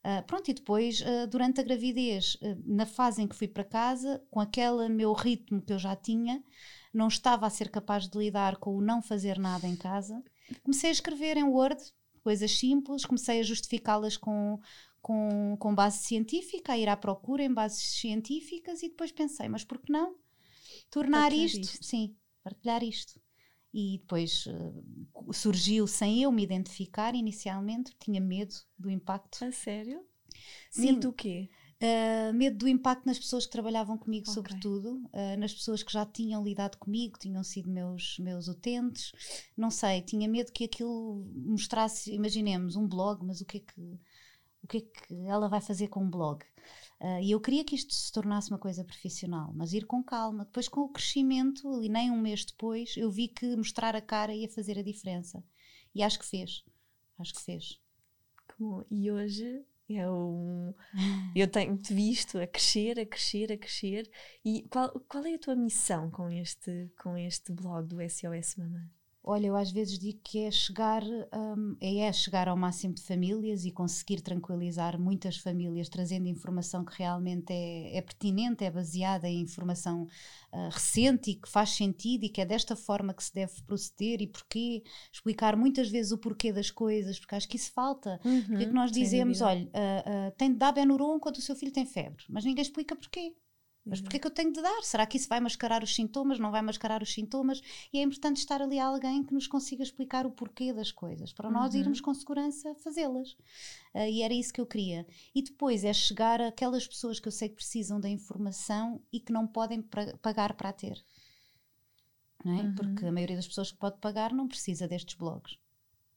Uh, 0.04 0.22
pronto, 0.26 0.50
e 0.50 0.54
depois, 0.54 1.00
uh, 1.00 1.26
durante 1.26 1.60
a 1.60 1.64
gravidez, 1.64 2.34
uh, 2.34 2.62
na 2.66 2.84
fase 2.84 3.22
em 3.22 3.26
que 3.26 3.34
fui 3.34 3.48
para 3.48 3.64
casa, 3.64 4.22
com 4.30 4.38
aquele 4.38 4.86
meu 4.90 5.14
ritmo 5.14 5.62
que 5.62 5.72
eu 5.72 5.78
já 5.78 5.96
tinha, 5.96 6.44
não 6.92 7.08
estava 7.08 7.46
a 7.46 7.50
ser 7.50 7.70
capaz 7.70 8.06
de 8.06 8.18
lidar 8.18 8.58
com 8.58 8.76
o 8.76 8.82
não 8.82 9.00
fazer 9.00 9.38
nada 9.38 9.66
em 9.66 9.74
casa. 9.74 10.22
Comecei 10.62 10.90
a 10.90 10.92
escrever 10.92 11.38
em 11.38 11.44
Word 11.44 11.82
coisas 12.22 12.58
simples, 12.58 13.06
comecei 13.06 13.40
a 13.40 13.42
justificá-las 13.42 14.18
com, 14.18 14.60
com, 15.00 15.56
com 15.58 15.74
base 15.74 16.04
científica, 16.04 16.72
a 16.72 16.78
ir 16.78 16.88
à 16.88 16.96
procura 16.96 17.42
em 17.42 17.52
bases 17.52 17.98
científicas 18.00 18.82
e 18.82 18.88
depois 18.88 19.10
pensei, 19.10 19.48
mas 19.48 19.64
por 19.64 19.78
que 19.78 19.90
não 19.90 20.16
tornar 20.90 21.32
isto, 21.32 21.60
isto, 21.60 21.84
sim, 21.84 22.14
partilhar 22.42 22.82
isto. 22.82 23.20
E 23.76 23.98
depois 23.98 24.46
uh, 24.46 25.32
surgiu 25.32 25.88
sem 25.88 26.22
eu 26.22 26.30
me 26.30 26.44
identificar 26.44 27.12
inicialmente, 27.12 27.92
tinha 27.98 28.20
medo 28.20 28.54
do 28.78 28.88
impacto. 28.88 29.44
A 29.44 29.50
sério? 29.50 30.00
Sim. 30.70 30.92
Medo 30.92 31.00
do 31.00 31.12
quê? 31.12 31.50
Uh, 31.82 32.32
medo 32.32 32.56
do 32.56 32.68
impacto 32.68 33.04
nas 33.04 33.18
pessoas 33.18 33.46
que 33.46 33.50
trabalhavam 33.50 33.98
comigo, 33.98 34.22
okay. 34.22 34.34
sobretudo, 34.34 35.02
uh, 35.12 35.36
nas 35.38 35.52
pessoas 35.52 35.82
que 35.82 35.92
já 35.92 36.06
tinham 36.06 36.44
lidado 36.44 36.78
comigo, 36.78 37.18
tinham 37.18 37.42
sido 37.42 37.68
meus, 37.68 38.16
meus 38.20 38.46
utentes. 38.46 39.10
Não 39.56 39.72
sei, 39.72 40.00
tinha 40.00 40.28
medo 40.28 40.52
que 40.52 40.64
aquilo 40.64 41.26
mostrasse, 41.34 42.14
imaginemos, 42.14 42.76
um 42.76 42.86
blog, 42.86 43.26
mas 43.26 43.40
o 43.40 43.44
que 43.44 43.56
é 43.56 43.60
que 43.60 43.98
o 44.64 44.66
que 44.66 44.78
é 44.78 44.80
que 44.80 45.26
ela 45.26 45.46
vai 45.46 45.60
fazer 45.60 45.88
com 45.88 46.02
um 46.02 46.10
blog? 46.10 46.42
Uh, 46.98 47.20
e 47.20 47.32
eu 47.32 47.40
queria 47.40 47.62
que 47.64 47.74
isto 47.74 47.92
se 47.92 48.10
tornasse 48.10 48.50
uma 48.50 48.58
coisa 48.58 48.82
profissional, 48.82 49.52
mas 49.54 49.74
ir 49.74 49.84
com 49.84 50.02
calma. 50.02 50.46
Depois, 50.46 50.68
com 50.68 50.80
o 50.80 50.88
crescimento, 50.88 51.82
e 51.82 51.88
nem 51.88 52.10
um 52.10 52.18
mês 52.18 52.44
depois, 52.46 52.96
eu 52.96 53.10
vi 53.10 53.28
que 53.28 53.54
mostrar 53.56 53.94
a 53.94 54.00
cara 54.00 54.34
ia 54.34 54.48
fazer 54.48 54.78
a 54.78 54.82
diferença. 54.82 55.44
E 55.94 56.02
acho 56.02 56.18
que 56.18 56.24
fez. 56.24 56.64
Acho 57.18 57.34
que 57.34 57.42
fez. 57.42 57.78
E 58.90 59.10
hoje 59.10 59.62
eu, 59.86 60.74
eu 61.36 61.46
tenho-te 61.46 61.92
visto 61.92 62.38
a 62.38 62.46
crescer, 62.46 62.98
a 62.98 63.04
crescer, 63.04 63.52
a 63.52 63.58
crescer. 63.58 64.10
E 64.42 64.62
qual, 64.70 64.88
qual 65.06 65.26
é 65.26 65.34
a 65.34 65.38
tua 65.38 65.54
missão 65.54 66.10
com 66.10 66.30
este, 66.30 66.90
com 67.02 67.18
este 67.18 67.52
blog 67.52 67.86
do 67.86 67.96
SOS 68.08 68.56
Mamãe? 68.56 68.88
Olha, 69.26 69.46
eu 69.46 69.56
às 69.56 69.72
vezes 69.72 69.98
digo 69.98 70.20
que 70.22 70.40
é 70.40 70.50
chegar, 70.50 71.02
um, 71.02 71.74
é 71.80 72.12
chegar 72.12 72.46
ao 72.46 72.56
máximo 72.58 72.92
de 72.92 73.00
famílias 73.00 73.64
e 73.64 73.70
conseguir 73.70 74.20
tranquilizar 74.20 75.00
muitas 75.00 75.38
famílias, 75.38 75.88
trazendo 75.88 76.28
informação 76.28 76.84
que 76.84 76.98
realmente 76.98 77.50
é, 77.50 77.96
é 77.96 78.02
pertinente, 78.02 78.64
é 78.64 78.70
baseada 78.70 79.26
em 79.26 79.40
informação 79.40 80.02
uh, 80.52 80.68
recente 80.70 81.30
e 81.30 81.34
que 81.36 81.48
faz 81.48 81.70
sentido 81.70 82.24
e 82.24 82.28
que 82.28 82.42
é 82.42 82.44
desta 82.44 82.76
forma 82.76 83.14
que 83.14 83.24
se 83.24 83.32
deve 83.32 83.62
proceder 83.62 84.20
e 84.20 84.26
porquê, 84.26 84.82
explicar 85.10 85.56
muitas 85.56 85.88
vezes 85.88 86.12
o 86.12 86.18
porquê 86.18 86.52
das 86.52 86.70
coisas, 86.70 87.18
porque 87.18 87.34
acho 87.34 87.48
que 87.48 87.56
isso 87.56 87.72
falta. 87.72 88.20
Uhum, 88.22 88.42
porque 88.42 88.64
é 88.64 88.66
que 88.66 88.74
nós 88.74 88.92
dizemos, 88.92 89.40
olha, 89.40 89.64
uh, 89.64 90.28
uh, 90.28 90.32
tem 90.36 90.52
de 90.52 90.58
dar 90.58 90.72
Benuron 90.72 91.18
quando 91.18 91.36
o 91.36 91.40
seu 91.40 91.56
filho 91.56 91.72
tem 91.72 91.86
febre, 91.86 92.24
mas 92.28 92.44
ninguém 92.44 92.60
explica 92.60 92.94
porquê. 92.94 93.34
Mas 93.86 94.00
porquê 94.00 94.16
é 94.16 94.20
que 94.20 94.26
eu 94.26 94.30
tenho 94.30 94.50
de 94.50 94.62
dar? 94.62 94.82
Será 94.82 95.04
que 95.06 95.18
isso 95.18 95.28
vai 95.28 95.40
mascarar 95.40 95.82
os 95.82 95.94
sintomas? 95.94 96.38
Não 96.38 96.50
vai 96.50 96.62
mascarar 96.62 97.02
os 97.02 97.12
sintomas? 97.12 97.60
E 97.92 97.98
é 97.98 98.02
importante 98.02 98.38
estar 98.38 98.62
ali 98.62 98.78
alguém 98.78 99.22
que 99.22 99.34
nos 99.34 99.46
consiga 99.46 99.82
explicar 99.82 100.26
o 100.26 100.30
porquê 100.30 100.72
das 100.72 100.90
coisas, 100.90 101.32
para 101.32 101.48
uhum. 101.48 101.54
nós 101.54 101.74
irmos 101.74 102.00
com 102.00 102.14
segurança 102.14 102.74
fazê-las. 102.76 103.32
Uh, 103.94 104.08
e 104.10 104.22
era 104.22 104.32
isso 104.32 104.52
que 104.52 104.60
eu 104.60 104.66
queria. 104.66 105.06
E 105.34 105.42
depois 105.42 105.84
é 105.84 105.92
chegar 105.92 106.40
àquelas 106.40 106.86
pessoas 106.88 107.20
que 107.20 107.28
eu 107.28 107.32
sei 107.32 107.50
que 107.50 107.56
precisam 107.56 108.00
da 108.00 108.08
informação 108.08 109.02
e 109.12 109.20
que 109.20 109.32
não 109.32 109.46
podem 109.46 109.82
pagar 110.22 110.54
para 110.54 110.70
a 110.70 110.72
ter. 110.72 111.04
É? 112.46 112.48
Uhum. 112.48 112.74
Porque 112.74 113.04
a 113.04 113.12
maioria 113.12 113.36
das 113.36 113.46
pessoas 113.46 113.70
que 113.70 113.78
pode 113.78 113.98
pagar 113.98 114.32
não 114.32 114.48
precisa 114.48 114.88
destes 114.88 115.14
blogs. 115.14 115.58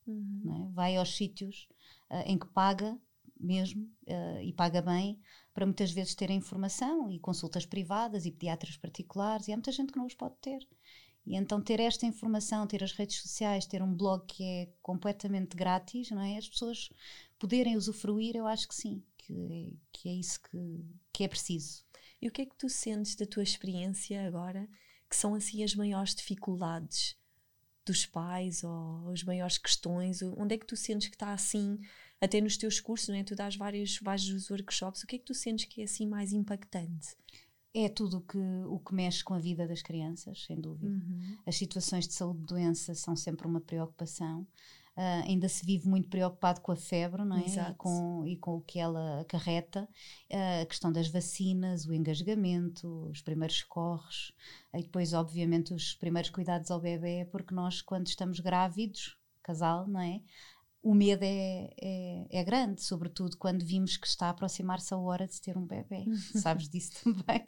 Uhum. 0.06 0.70
É? 0.70 0.74
Vai 0.74 0.96
aos 0.96 1.18
sítios 1.18 1.68
uh, 2.10 2.24
em 2.26 2.40
que 2.40 2.48
paga 2.48 2.98
mesmo 3.40 3.84
uh, 4.08 4.42
e 4.42 4.54
paga 4.54 4.82
bem 4.82 5.20
para 5.54 5.66
muitas 5.66 5.92
vezes 5.92 6.16
ter 6.16 6.30
informação 6.30 7.10
e 7.12 7.20
consultas 7.20 7.66
privadas 7.66 8.26
e 8.26 8.32
pediatras 8.32 8.78
particulares, 8.78 9.48
e 9.48 9.52
há 9.52 9.56
muita 9.56 9.72
gente 9.72 9.92
que 9.92 9.98
não 9.98 10.06
os 10.06 10.14
pode 10.14 10.36
ter. 10.42 10.68
E 11.26 11.36
então 11.36 11.62
ter 11.62 11.80
esta 11.82 12.06
informação, 12.06 12.66
ter 12.66 12.84
as 12.84 12.94
redes 12.94 13.18
sociais, 13.18 13.66
ter 13.66 13.82
um 13.82 13.94
blog 13.94 14.26
que 14.26 14.44
é 14.44 14.70
completamente 14.82 15.58
grátis, 15.58 16.10
não 16.10 16.22
é? 16.22 16.38
As 16.38 16.48
pessoas 16.48 16.90
poderem 17.38 17.76
usufruir, 17.76 18.36
eu 18.36 18.48
acho 18.48 18.68
que 18.68 18.74
sim, 18.74 19.04
que, 19.18 19.78
que 19.92 20.08
é 20.08 20.14
isso 20.14 20.40
que, 20.42 20.86
que 21.12 21.24
é 21.26 21.28
preciso. 21.28 21.84
E 22.22 22.28
o 22.28 22.32
que 22.32 22.44
é 22.44 22.46
que 22.46 22.56
tu 22.56 22.70
sentes 22.70 23.16
da 23.16 23.26
tua 23.26 23.44
experiência 23.44 24.26
agora, 24.26 24.70
que 25.10 25.16
são 25.16 25.36
assim 25.36 25.64
as 25.64 25.76
maiores 25.76 26.16
dificuldades 26.16 27.18
dos 27.86 28.06
pais 28.06 28.64
ou 28.64 29.10
as 29.10 29.22
maiores 29.24 29.58
questões? 29.58 30.22
Onde 30.22 30.56
é 30.56 30.58
que 30.58 30.66
tu 30.66 30.78
sentes 30.78 31.10
que 31.10 31.16
está 31.16 31.34
assim 31.34 31.78
até 32.20 32.42
nos 32.42 32.58
teus 32.58 32.80
cursos, 32.80 33.10
não 33.10 33.16
é? 33.16 33.24
Tu 33.24 33.36
dás 33.36 33.56
vários, 33.56 34.00
vários 34.02 34.50
workshops, 34.50 35.04
o 35.04 35.08
que 35.08 35.16
é 35.16 35.20
que 35.20 35.26
tu 35.26 35.34
sentes 35.34 35.66
que 35.66 35.82
é 35.82 35.84
assim 35.86 36.08
mais 36.08 36.34
impactante? 36.34 37.16
É 37.74 37.88
tudo 37.90 38.22
que, 38.22 38.38
o 38.38 38.80
que 38.80 38.94
mexe 38.94 39.24
com 39.24 39.34
a 39.34 39.40
vida 39.40 39.68
das 39.68 39.84
crianças, 39.84 40.46
sem 40.46 40.60
dúvida. 40.60 40.92
Uhum. 40.92 41.38
As 41.46 41.56
situações 41.56 42.08
de 42.08 42.14
saúde 42.14 42.42
e 42.42 42.46
doença 42.46 42.96
são 42.96 43.16
sempre 43.16 43.46
uma 43.46 43.62
preocupação. 43.62 44.48
Uh, 44.98 45.22
ainda 45.28 45.48
se 45.48 45.64
vive 45.64 45.88
muito 45.88 46.10
preocupado 46.10 46.60
com 46.60 46.72
a 46.72 46.76
febre 46.76 47.24
não 47.24 47.38
é? 47.38 47.46
e, 47.46 47.74
com, 47.76 48.26
e 48.26 48.36
com 48.36 48.56
o 48.56 48.62
que 48.62 48.80
ela 48.80 49.22
acarreta, 49.22 49.88
uh, 50.32 50.64
a 50.64 50.66
questão 50.66 50.92
das 50.92 51.08
vacinas, 51.08 51.86
o 51.86 51.94
engasgamento, 51.94 53.08
os 53.12 53.22
primeiros 53.22 53.62
corres, 53.62 54.34
e 54.74 54.82
depois, 54.82 55.14
obviamente, 55.14 55.72
os 55.72 55.94
primeiros 55.94 56.32
cuidados 56.32 56.72
ao 56.72 56.82
bebê, 56.82 57.28
porque 57.32 57.54
nós, 57.54 57.80
quando 57.80 58.08
estamos 58.08 58.40
grávidos, 58.40 59.16
casal, 59.44 59.88
não 59.88 60.02
é? 60.02 60.20
O 60.88 60.96
medo 60.96 61.24
é, 61.26 61.70
é, 61.82 62.28
é, 62.32 62.44
grande, 62.46 62.82
sobretudo 62.82 63.36
quando 63.36 63.66
vimos 63.66 63.98
que 63.98 64.08
está 64.08 64.28
a 64.28 64.30
aproximar-se 64.30 64.94
a 64.94 64.98
hora 64.98 65.28
de 65.28 65.42
ter 65.42 65.58
um 65.58 65.66
bebê. 65.66 66.06
Sabes 66.42 66.70
disso 66.70 66.94
também. 67.04 67.46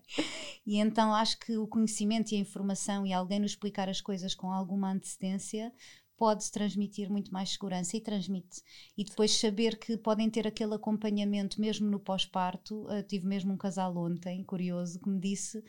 E 0.65 0.77
então 0.77 1.13
acho 1.13 1.39
que 1.39 1.57
o 1.57 1.65
conhecimento 1.65 2.33
e 2.33 2.35
a 2.35 2.39
informação 2.39 3.05
e 3.05 3.13
alguém 3.13 3.39
nos 3.39 3.51
explicar 3.51 3.87
as 3.87 4.01
coisas 4.01 4.35
com 4.35 4.51
alguma 4.51 4.91
antecedência 4.91 5.71
pode 6.19 6.51
transmitir 6.51 7.09
muito 7.09 7.33
mais 7.33 7.51
segurança 7.51 7.95
e 7.95 8.01
transmite. 8.01 8.61
E 8.97 9.05
depois 9.05 9.31
saber 9.39 9.79
que 9.79 9.95
podem 9.95 10.29
ter 10.29 10.45
aquele 10.45 10.75
acompanhamento 10.75 11.61
mesmo 11.61 11.89
no 11.89 11.97
pós-parto. 11.97 12.85
Uh, 12.87 13.01
tive 13.03 13.25
mesmo 13.25 13.53
um 13.53 13.57
casal 13.57 13.95
ontem, 13.95 14.43
curioso, 14.43 14.99
que 14.99 15.07
me 15.07 15.17
disse: 15.17 15.59
uh, 15.59 15.63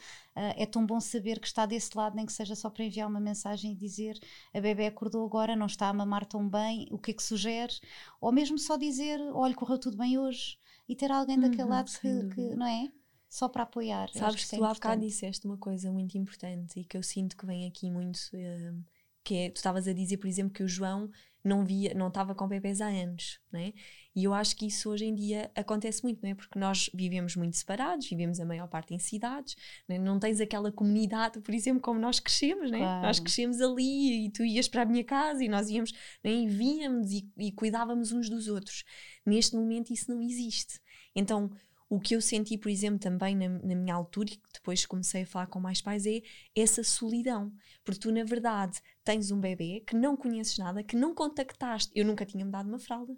é 0.56 0.66
tão 0.66 0.84
bom 0.84 0.98
saber 0.98 1.38
que 1.38 1.46
está 1.46 1.64
desse 1.64 1.96
lado, 1.96 2.16
nem 2.16 2.26
que 2.26 2.32
seja 2.32 2.56
só 2.56 2.68
para 2.68 2.84
enviar 2.84 3.08
uma 3.08 3.20
mensagem 3.20 3.72
e 3.72 3.76
dizer 3.76 4.18
a 4.52 4.60
bebê 4.60 4.86
acordou 4.86 5.24
agora, 5.24 5.54
não 5.54 5.66
está 5.66 5.88
a 5.88 5.92
mamar 5.92 6.26
tão 6.26 6.48
bem, 6.48 6.88
o 6.90 6.98
que 6.98 7.12
é 7.12 7.14
que 7.14 7.22
sugere? 7.22 7.74
Ou 8.20 8.32
mesmo 8.32 8.58
só 8.58 8.76
dizer: 8.76 9.20
olha, 9.32 9.54
correu 9.54 9.78
tudo 9.78 9.96
bem 9.96 10.18
hoje. 10.18 10.58
E 10.88 10.96
ter 10.96 11.12
alguém 11.12 11.36
uhum, 11.36 11.42
daquele 11.42 11.68
lado 11.68 11.92
que, 11.92 12.34
que, 12.34 12.56
não 12.56 12.66
é? 12.66 12.90
só 13.28 13.48
para 13.48 13.62
apoiar. 13.62 14.10
Sabes 14.12 14.42
que, 14.42 14.50
que 14.50 14.56
é 14.56 14.58
tu 14.58 14.64
há 14.64 14.74
bocado 14.74 15.00
disseste 15.02 15.46
uma 15.46 15.56
coisa 15.56 15.92
muito 15.92 16.18
importante 16.18 16.80
e 16.80 16.84
que 16.84 16.96
eu 16.96 17.02
sinto 17.04 17.36
que 17.36 17.46
vem 17.46 17.68
aqui 17.68 17.88
muito 17.88 18.18
uh, 18.34 18.84
que 19.30 19.36
é, 19.36 19.48
tu 19.48 19.58
estavas 19.58 19.86
a 19.86 19.92
dizer, 19.92 20.16
por 20.16 20.26
exemplo, 20.26 20.52
que 20.52 20.64
o 20.64 20.68
João 20.68 21.08
não 21.44 21.64
via, 21.64 21.94
não 21.94 22.08
estava 22.08 22.34
com 22.34 22.48
bebês 22.48 22.80
há 22.80 22.88
anos, 22.88 23.38
né? 23.52 23.72
E 24.14 24.24
eu 24.24 24.34
acho 24.34 24.56
que 24.56 24.66
isso 24.66 24.90
hoje 24.90 25.04
em 25.04 25.14
dia 25.14 25.48
acontece 25.54 26.02
muito, 26.02 26.20
não 26.20 26.30
é? 26.30 26.34
Porque 26.34 26.58
nós 26.58 26.90
vivemos 26.92 27.36
muito 27.36 27.56
separados, 27.56 28.10
vivemos 28.10 28.40
a 28.40 28.44
maior 28.44 28.66
parte 28.66 28.92
em 28.92 28.98
cidades, 28.98 29.54
né? 29.88 30.00
não 30.00 30.18
tens 30.18 30.40
aquela 30.40 30.72
comunidade, 30.72 31.40
por 31.40 31.54
exemplo, 31.54 31.80
como 31.80 32.00
nós 32.00 32.18
crescemos, 32.18 32.72
né? 32.72 32.78
Claro. 32.78 33.06
Nós 33.06 33.20
crescemos 33.20 33.60
ali 33.60 34.26
e 34.26 34.30
tu 34.32 34.44
ias 34.44 34.66
para 34.66 34.82
a 34.82 34.84
minha 34.84 35.04
casa 35.04 35.44
e 35.44 35.48
nós 35.48 35.70
íamos, 35.70 35.92
né? 36.24 36.32
e 36.32 36.48
víamos 36.48 37.12
e, 37.12 37.30
e 37.38 37.52
cuidávamos 37.52 38.10
uns 38.10 38.28
dos 38.28 38.48
outros. 38.48 38.82
Neste 39.24 39.54
momento 39.54 39.92
isso 39.92 40.10
não 40.10 40.20
existe. 40.20 40.80
Então, 41.14 41.52
o 41.90 41.98
que 41.98 42.14
eu 42.14 42.20
senti, 42.20 42.56
por 42.56 42.70
exemplo, 42.70 43.00
também 43.00 43.34
na, 43.34 43.48
na, 43.48 43.74
minha 43.74 43.94
altura, 43.94 44.28
e 44.30 44.36
que 44.36 44.48
depois 44.54 44.86
comecei 44.86 45.22
a 45.22 45.26
falar 45.26 45.48
com 45.48 45.58
mais 45.58 45.82
pais, 45.82 46.06
é 46.06 46.22
essa 46.54 46.84
solidão. 46.84 47.52
Porque 47.84 47.98
tu, 47.98 48.12
na 48.12 48.22
verdade, 48.22 48.80
tens 49.02 49.32
um 49.32 49.40
bebê 49.40 49.82
que 49.84 49.96
não 49.96 50.16
conheces 50.16 50.56
nada, 50.56 50.84
que 50.84 50.94
não 50.94 51.12
contactaste. 51.12 51.90
Eu 51.92 52.04
nunca 52.04 52.24
tinha 52.24 52.44
me 52.44 52.52
dado 52.52 52.68
uma 52.68 52.78
fralda. 52.78 53.12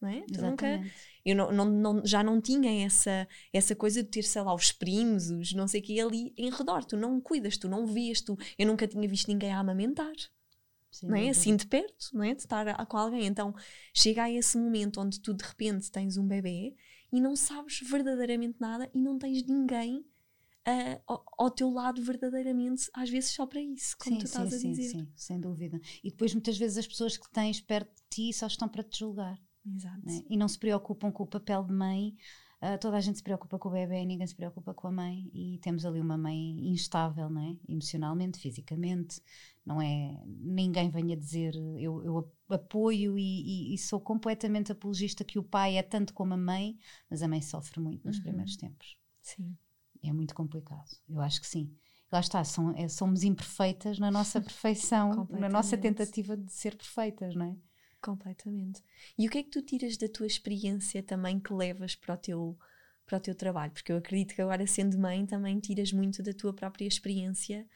Não 0.00 0.08
é? 0.08 0.22
nunca, 0.38 0.80
eu 1.24 1.34
não, 1.34 1.50
não, 1.50 1.64
não, 1.64 2.06
já 2.06 2.22
não 2.22 2.40
tinha 2.40 2.84
essa, 2.84 3.26
essa 3.52 3.74
coisa 3.74 4.02
de 4.02 4.10
ter, 4.10 4.22
sei 4.22 4.42
lá, 4.42 4.54
os 4.54 4.70
primos, 4.70 5.30
os 5.30 5.54
não 5.54 5.66
sei 5.66 5.80
o 5.80 5.82
que 5.82 5.98
ali 5.98 6.34
em 6.36 6.50
redor. 6.50 6.84
Tu 6.84 6.94
não 6.94 7.18
cuidas, 7.18 7.56
tu 7.56 7.70
não 7.70 7.86
vês, 7.86 8.20
tu, 8.20 8.36
eu 8.58 8.66
nunca 8.66 8.86
tinha 8.86 9.08
visto 9.08 9.28
ninguém 9.28 9.50
a 9.50 9.58
amamentar. 9.58 10.14
Sim, 10.90 11.06
não 11.06 11.16
é? 11.16 11.30
Assim 11.30 11.56
de 11.56 11.66
perto, 11.66 12.10
não 12.12 12.22
é? 12.22 12.34
De 12.34 12.42
estar 12.42 12.68
a, 12.68 12.84
com 12.84 12.98
alguém. 12.98 13.24
Então 13.24 13.54
chega 13.94 14.24
a 14.24 14.30
esse 14.30 14.58
momento 14.58 15.00
onde 15.00 15.20
tu 15.20 15.32
de 15.32 15.44
repente 15.44 15.90
tens 15.90 16.18
um 16.18 16.26
bebê 16.26 16.76
e 17.12 17.20
não 17.20 17.34
sabes 17.34 17.80
verdadeiramente 17.80 18.60
nada 18.60 18.90
e 18.94 19.00
não 19.00 19.18
tens 19.18 19.42
ninguém 19.44 20.00
uh, 20.68 21.02
ao, 21.06 21.24
ao, 21.38 21.50
teu 21.50 21.70
lado 21.70 22.02
verdadeiramente, 22.02 22.90
às 22.92 23.08
vezes 23.08 23.30
só 23.30 23.46
para 23.46 23.60
isso, 23.60 23.96
como 23.98 24.16
sim, 24.16 24.20
tu 24.20 24.26
estás 24.26 24.50
sim, 24.50 24.56
a 24.56 24.70
dizer. 24.70 24.88
Sim, 24.90 24.98
sim, 24.98 25.12
sem 25.16 25.40
dúvida. 25.40 25.80
E 26.02 26.10
depois 26.10 26.34
muitas 26.34 26.58
vezes 26.58 26.78
as 26.78 26.86
pessoas 26.86 27.16
que 27.16 27.30
tens 27.30 27.60
perto 27.60 27.90
de 27.94 28.02
ti 28.10 28.32
só 28.32 28.46
estão 28.46 28.68
para 28.68 28.82
te 28.82 28.98
julgar. 28.98 29.40
Exato. 29.66 30.06
Né? 30.06 30.22
E 30.28 30.36
não 30.36 30.48
se 30.48 30.58
preocupam 30.58 31.10
com 31.10 31.24
o 31.24 31.26
papel 31.26 31.64
de 31.64 31.72
mãe 31.72 32.16
Uh, 32.60 32.76
toda 32.80 32.96
a 32.96 33.00
gente 33.00 33.18
se 33.18 33.22
preocupa 33.22 33.56
com 33.56 33.68
o 33.68 33.72
bebê, 33.72 34.04
ninguém 34.04 34.26
se 34.26 34.34
preocupa 34.34 34.74
com 34.74 34.88
a 34.88 34.90
mãe 34.90 35.30
e 35.32 35.58
temos 35.58 35.86
ali 35.86 36.00
uma 36.00 36.18
mãe 36.18 36.68
instável, 36.68 37.30
não 37.30 37.40
é? 37.40 37.56
Emocionalmente, 37.68 38.40
fisicamente, 38.40 39.22
não 39.64 39.80
é? 39.80 40.20
Ninguém 40.26 40.90
venha 40.90 41.16
dizer, 41.16 41.54
eu, 41.54 42.02
eu 42.02 42.32
apoio 42.48 43.16
e, 43.16 43.22
e, 43.22 43.74
e, 43.74 43.78
sou 43.78 44.00
completamente 44.00 44.72
apologista 44.72 45.22
que 45.22 45.38
o 45.38 45.42
pai 45.42 45.76
é 45.76 45.84
tanto 45.84 46.12
como 46.12 46.34
a 46.34 46.36
mãe, 46.36 46.76
mas 47.08 47.22
a 47.22 47.28
mãe 47.28 47.40
sofre 47.40 47.78
muito 47.78 48.04
nos 48.04 48.16
uhum. 48.16 48.22
primeiros 48.24 48.56
tempos. 48.56 48.96
Sim. 49.22 49.56
É 50.02 50.12
muito 50.12 50.34
complicado, 50.34 50.88
eu 51.08 51.20
acho 51.20 51.40
que 51.40 51.46
sim. 51.46 51.72
Lá 52.10 52.20
está, 52.20 52.42
são, 52.42 52.74
é, 52.76 52.88
somos 52.88 53.22
imperfeitas 53.22 54.00
na 54.00 54.10
nossa 54.10 54.40
perfeição, 54.42 55.28
na 55.30 55.48
nossa 55.48 55.76
tentativa 55.78 56.36
de 56.36 56.52
ser 56.52 56.74
perfeitas, 56.74 57.36
não 57.36 57.46
é? 57.46 57.56
Completamente. 58.00 58.82
E 59.18 59.26
o 59.26 59.30
que 59.30 59.38
é 59.38 59.42
que 59.42 59.50
tu 59.50 59.60
tiras 59.62 59.96
da 59.96 60.08
tua 60.08 60.26
experiência 60.26 61.02
também 61.02 61.40
que 61.40 61.52
levas 61.52 61.96
para 61.96 62.14
o 62.14 62.16
teu, 62.16 62.58
para 63.04 63.18
o 63.18 63.20
teu 63.20 63.34
trabalho? 63.34 63.72
Porque 63.72 63.90
eu 63.90 63.96
acredito 63.96 64.34
que 64.34 64.42
agora, 64.42 64.66
sendo 64.66 64.98
mãe, 64.98 65.26
também 65.26 65.58
tiras 65.58 65.92
muito 65.92 66.22
da 66.22 66.32
tua 66.32 66.52
própria 66.52 66.86
experiência 66.86 67.66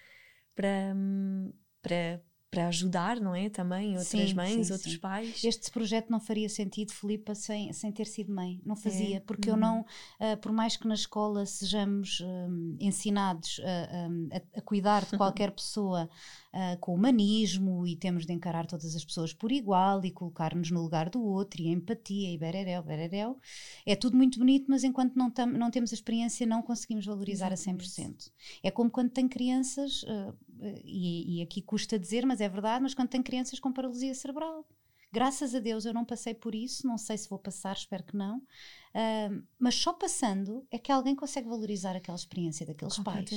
para, 0.55 0.95
hum, 0.95 1.53
para, 1.83 2.23
para 2.53 2.69
ajudar, 2.69 3.19
não 3.19 3.35
é? 3.35 3.49
Também 3.49 3.93
outras 3.93 4.09
sim, 4.09 4.35
mães, 4.35 4.67
sim, 4.67 4.73
outros 4.75 4.93
sim. 4.93 4.99
pais. 4.99 5.43
Este 5.43 5.71
projeto 5.71 6.11
não 6.11 6.21
faria 6.21 6.51
sentido, 6.51 6.93
Filipa, 6.93 7.35
sem, 7.35 7.73
sem 7.73 7.91
ter 7.91 8.07
sido 8.07 8.31
mãe. 8.31 8.61
Não 8.63 8.77
fazia, 8.77 9.17
é. 9.17 9.21
porque 9.21 9.49
uhum. 9.49 9.57
eu 9.57 9.61
não, 9.61 9.81
uh, 9.81 10.37
por 10.37 10.53
mais 10.53 10.77
que 10.77 10.87
na 10.87 10.93
escola 10.93 11.47
sejamos 11.47 12.21
um, 12.21 12.77
ensinados 12.79 13.59
a, 13.65 14.37
a, 14.37 14.59
a, 14.59 14.61
cuidar 14.61 15.07
de 15.07 15.17
qualquer 15.17 15.51
pessoa 15.57 16.11
uh, 16.53 16.79
com 16.79 16.95
humanismo 16.95 17.87
e 17.87 17.97
temos 17.97 18.27
de 18.27 18.35
encarar 18.35 18.67
todas 18.67 18.95
as 18.95 19.03
pessoas 19.03 19.33
por 19.33 19.51
igual 19.51 20.05
e 20.05 20.11
colocar-nos 20.11 20.71
no 20.71 20.83
lugar 20.83 21.09
do 21.09 21.25
outro 21.25 21.63
e 21.63 21.69
empatia 21.69 22.31
e 22.31 22.37
bererel, 22.37 22.83
bererel. 22.83 23.39
É 23.87 23.97
tudo 23.97 24.15
muito 24.15 24.39
bonito, 24.39 24.67
mas 24.69 24.85
enquanto 24.85 25.17
não, 25.17 25.31
tam, 25.31 25.47
não 25.47 25.71
temos 25.71 25.91
a 25.91 25.95
experiência, 25.95 26.47
não 26.47 26.61
conseguimos 26.61 27.07
valorizar 27.07 27.51
Exatamente. 27.51 27.99
a 27.99 28.05
100%. 28.05 28.31
É 28.63 28.71
como 28.71 28.91
quando 28.91 29.09
tem 29.09 29.27
crianças, 29.27 30.03
uh, 30.03 30.37
e, 30.85 31.39
e 31.39 31.43
aqui 31.43 31.61
custa 31.61 31.99
dizer, 31.99 32.25
mas 32.27 32.41
é 32.41 32.49
verdade, 32.49 32.83
mas 32.83 32.95
quando 32.95 33.09
tem 33.09 33.23
crianças 33.23 33.59
com 33.59 33.73
paralisia 33.73 34.15
cerebral. 34.15 34.67
Graças 35.13 35.55
a 35.55 35.59
Deus 35.59 35.85
eu 35.85 35.93
não 35.93 36.07
passei 36.07 36.35
por 36.35 36.55
isso, 36.55 36.87
não 36.87 36.97
sei 36.97 37.19
se 37.19 37.29
vou 37.29 37.39
passar, 37.39 37.77
espero 37.77 38.03
que 38.03 38.17
não. 38.17 38.39
Uh, 38.39 39.47
mas 39.59 39.75
só 39.75 39.93
passando 39.93 40.67
é 40.71 40.79
que 40.79 40.91
alguém 40.91 41.15
consegue 41.15 41.49
valorizar 41.49 41.95
aquela 41.95 42.17
experiência 42.17 42.65
daqueles 42.65 42.99
pais 42.99 43.31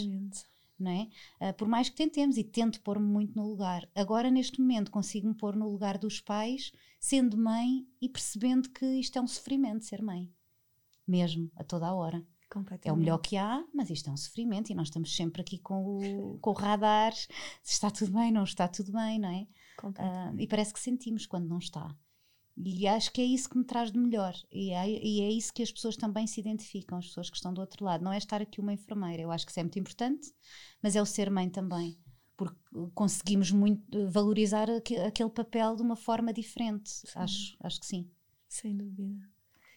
não 0.80 0.92
é? 0.92 1.08
Uh, 1.50 1.54
por 1.54 1.68
mais 1.68 1.90
que 1.90 1.96
tentemos 1.96 2.38
e 2.38 2.44
tento 2.44 2.82
pôr-me 2.82 3.06
muito 3.06 3.36
no 3.36 3.48
lugar. 3.48 3.88
Agora, 3.96 4.30
neste 4.30 4.60
momento, 4.60 4.92
consigo-me 4.92 5.34
pôr 5.34 5.56
no 5.56 5.70
lugar 5.70 5.98
dos 5.98 6.20
pais, 6.20 6.72
sendo 7.00 7.38
mãe 7.38 7.88
e 8.02 8.10
percebendo 8.10 8.70
que 8.70 8.86
isto 8.86 9.18
é 9.18 9.22
um 9.22 9.28
sofrimento 9.28 9.86
ser 9.86 10.02
mãe, 10.02 10.30
mesmo, 11.08 11.50
a 11.56 11.64
toda 11.64 11.88
a 11.88 11.94
hora. 11.94 12.26
É 12.90 12.94
o 12.94 12.98
melhor 12.98 13.18
que 13.18 13.38
há, 13.38 13.64
mas 13.74 13.90
isto 13.90 14.10
é 14.10 14.14
um 14.14 14.18
sofrimento 14.18 14.70
e 14.70 14.76
nós 14.76 14.88
estamos 14.88 15.16
sempre 15.16 15.42
aqui 15.42 15.58
com 15.58 15.98
o, 15.98 16.38
com 16.42 16.50
o 16.52 16.54
radar 16.54 17.14
se 17.14 17.30
está 17.64 17.90
tudo 17.90 18.12
bem, 18.12 18.32
não 18.32 18.44
está 18.44 18.68
tudo 18.68 18.92
bem, 18.92 19.20
não 19.20 19.30
é? 19.30 19.48
Uh, 19.84 20.40
e 20.40 20.48
parece 20.48 20.74
que 20.74 20.80
sentimos 20.80 21.26
quando 21.26 21.48
não 21.48 21.58
está. 21.58 21.96
E 22.58 22.88
acho 22.88 23.12
que 23.12 23.20
é 23.20 23.26
isso 23.26 23.50
que 23.50 23.58
me 23.58 23.66
traz 23.66 23.92
de 23.92 24.00
melhor. 24.00 24.34
E 24.50 24.72
é, 24.72 24.90
e 24.90 25.22
é 25.22 25.30
isso 25.30 25.54
que 25.54 25.62
as 25.62 25.72
pessoas 25.72 25.98
também 25.98 26.26
se 26.26 26.40
identificam, 26.40 26.98
as 26.98 27.08
pessoas 27.08 27.30
que 27.30 27.36
estão 27.36 27.54
do 27.54 27.60
outro 27.60 27.84
lado. 27.84 28.04
Não 28.04 28.14
é 28.14 28.18
estar 28.18 28.42
aqui 28.42 28.62
uma 28.62 28.72
enfermeira, 28.72 29.22
eu 29.22 29.32
acho 29.32 29.46
que 29.46 29.52
isso 29.52 29.60
é 29.60 29.64
muito 29.64 29.78
importante, 29.78 30.34
mas 30.82 30.96
é 30.96 31.02
o 31.02 31.06
ser 31.06 31.30
mãe 31.30 31.50
também. 31.50 32.00
Porque 32.38 32.58
conseguimos 32.94 33.52
muito 33.52 34.10
valorizar 34.10 34.70
aquele 34.70 35.30
papel 35.30 35.76
de 35.76 35.82
uma 35.82 35.96
forma 35.96 36.32
diferente. 36.32 36.92
Acho, 37.16 37.58
acho 37.60 37.80
que 37.80 37.86
sim. 37.86 38.10
Sem 38.48 38.76
dúvida 38.76 39.35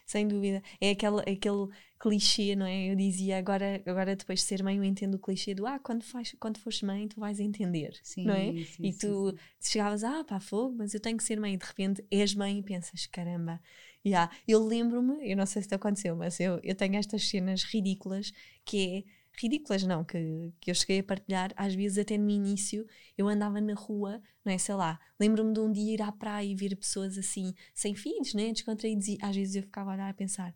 sem 0.09 0.27
dúvida. 0.27 0.63
É 0.81 0.89
aquele, 0.89 1.19
aquele 1.19 1.67
clichê, 1.99 2.55
não 2.55 2.65
é? 2.65 2.91
Eu 2.91 2.95
dizia 2.95 3.37
agora, 3.37 3.79
agora 3.85 4.15
depois 4.15 4.39
de 4.39 4.45
ser 4.45 4.63
mãe, 4.63 4.75
eu 4.75 4.83
entendo 4.83 5.15
o 5.15 5.19
clichê 5.19 5.53
do 5.53 5.67
ah, 5.67 5.77
quando, 5.77 6.03
faz, 6.03 6.35
quando 6.39 6.57
fores 6.57 6.81
mãe, 6.81 7.07
tu 7.07 7.19
vais 7.19 7.39
entender, 7.39 7.95
sim, 8.01 8.25
não 8.25 8.33
é? 8.33 8.51
Sim, 8.65 8.87
e 8.87 8.91
tu 8.91 9.29
sim, 9.29 9.71
chegavas, 9.71 10.03
ah, 10.03 10.23
pá, 10.23 10.39
fogo, 10.39 10.77
mas 10.79 10.95
eu 10.95 10.99
tenho 10.99 11.15
que 11.15 11.23
ser 11.23 11.39
mãe, 11.39 11.53
e 11.53 11.57
de 11.57 11.65
repente 11.65 12.03
és 12.09 12.33
mãe 12.33 12.57
e 12.57 12.63
pensas, 12.63 13.05
caramba. 13.05 13.61
Yeah. 14.03 14.33
Eu 14.47 14.65
lembro-me, 14.65 15.29
eu 15.29 15.37
não 15.37 15.45
sei 15.45 15.61
se 15.61 15.67
te 15.67 15.75
aconteceu, 15.75 16.15
mas 16.15 16.39
eu, 16.39 16.59
eu 16.63 16.73
tenho 16.73 16.95
estas 16.95 17.29
cenas 17.29 17.63
ridículas 17.63 18.31
que 18.65 19.05
é 19.05 19.18
ridículas, 19.33 19.83
não, 19.83 20.03
que, 20.03 20.53
que 20.59 20.71
eu 20.71 20.75
cheguei 20.75 20.99
a 20.99 21.03
partilhar, 21.03 21.53
às 21.55 21.73
vezes 21.73 21.97
até 21.97 22.17
no 22.17 22.29
início 22.29 22.85
eu 23.17 23.27
andava 23.27 23.61
na 23.61 23.73
rua, 23.73 24.21
não 24.43 24.51
é, 24.51 24.57
sei 24.57 24.75
lá, 24.75 24.99
lembro-me 25.19 25.53
de 25.53 25.59
um 25.59 25.71
dia 25.71 25.93
ir 25.93 26.01
à 26.01 26.11
praia 26.11 26.45
e 26.45 26.55
ver 26.55 26.75
pessoas 26.75 27.17
assim, 27.17 27.53
sem 27.73 27.95
filhos, 27.95 28.33
né, 28.33 28.51
descontraídos, 28.51 29.07
e 29.07 29.17
às 29.21 29.35
vezes 29.35 29.55
eu 29.55 29.63
ficava 29.63 29.91
a 29.91 29.93
olhar 29.93 30.09
a 30.09 30.13
pensar, 30.13 30.53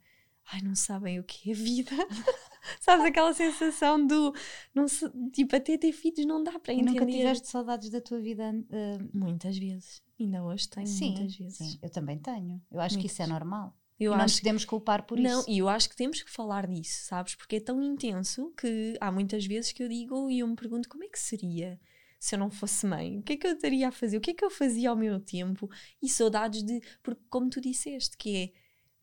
ai, 0.52 0.62
não 0.62 0.76
sabem 0.76 1.20
o 1.20 1.24
que 1.24 1.52
é 1.52 1.54
vida. 1.54 1.92
Sabes 2.80 3.06
aquela 3.06 3.34
sensação 3.34 4.08
do, 4.08 4.34
não 4.74 4.88
se, 4.88 5.10
tipo, 5.32 5.54
até 5.54 5.78
ter 5.78 5.92
filhos 5.92 6.26
não 6.26 6.42
dá 6.42 6.58
para 6.58 6.74
entender. 6.74 6.92
E 6.92 6.94
nunca 6.94 7.06
tiveste 7.06 7.50
saudades 7.50 7.90
da 7.90 8.00
tua 8.00 8.22
vida? 8.22 8.52
Uh... 8.52 9.10
Muitas 9.18 9.58
vezes, 9.58 10.02
ainda 10.18 10.44
hoje 10.44 10.70
tenho 10.70 10.88
sim, 10.88 11.12
muitas 11.12 11.36
vezes. 11.36 11.58
Sim, 11.58 11.80
eu 11.82 11.90
também 11.90 12.18
tenho, 12.20 12.62
eu 12.72 12.80
acho 12.80 12.96
Muitas. 12.96 12.98
que 12.98 13.08
isso 13.08 13.22
é 13.22 13.28
normal. 13.28 13.76
Eu 14.00 14.14
e 14.14 14.18
não 14.18 14.26
podemos 14.26 14.66
culpar 14.66 15.04
por 15.04 15.18
não, 15.18 15.40
isso. 15.40 15.50
Não, 15.50 15.56
e 15.56 15.60
eu 15.60 15.70
acho 15.70 15.90
que 15.90 15.96
temos 15.96 16.22
que 16.22 16.30
falar 16.30 16.68
disso, 16.68 17.06
sabes? 17.06 17.36
Porque 17.36 17.58
é 17.58 17.60
tão 17.60 17.82
intenso 17.82 18.52
que 18.58 18.98
há 19.00 19.12
muitas 19.12 19.46
vezes 19.46 19.72
que 19.72 19.84
eu 19.84 19.88
digo 19.88 20.30
e 20.30 20.40
eu 20.40 20.48
me 20.48 20.56
pergunto 20.56 20.90
como 20.90 21.04
é 21.04 21.08
que 21.08 21.20
seria 21.20 21.80
se 22.20 22.36
eu 22.36 22.40
não 22.40 22.50
fosse 22.50 22.86
mãe? 22.86 23.20
O 23.20 23.22
que 23.22 23.34
é 23.34 23.38
que 23.38 23.46
eu 23.46 23.52
estaria 23.52 23.88
a 23.88 23.92
fazer? 23.92 24.18
O 24.18 24.22
que 24.22 24.32
é 24.32 24.34
que 24.34 24.46
eu 24.46 24.50
fazia 24.50 24.90
ao 24.90 24.96
meu 24.96 25.20
tempo? 25.20 25.70
E 26.02 26.08
saudades 26.08 26.64
de. 26.64 26.82
Porque, 27.04 27.22
como 27.30 27.50
tu 27.50 27.60
disseste, 27.60 28.18
que 28.18 28.38
é 28.38 28.52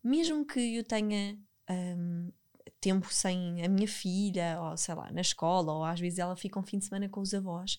mesmo 0.03 0.45
que 0.45 0.77
eu 0.77 0.83
tenha 0.83 1.37
um, 1.69 2.31
tempo 2.79 3.13
sem 3.13 3.63
a 3.63 3.69
minha 3.69 3.87
filha, 3.87 4.59
ou 4.59 4.75
sei 4.75 4.95
lá, 4.95 5.11
na 5.11 5.21
escola, 5.21 5.71
ou 5.71 5.83
às 5.83 5.99
vezes 5.99 6.17
ela 6.17 6.35
fica 6.35 6.59
um 6.59 6.63
fim 6.63 6.79
de 6.79 6.85
semana 6.85 7.07
com 7.07 7.21
os 7.21 7.33
avós. 7.33 7.77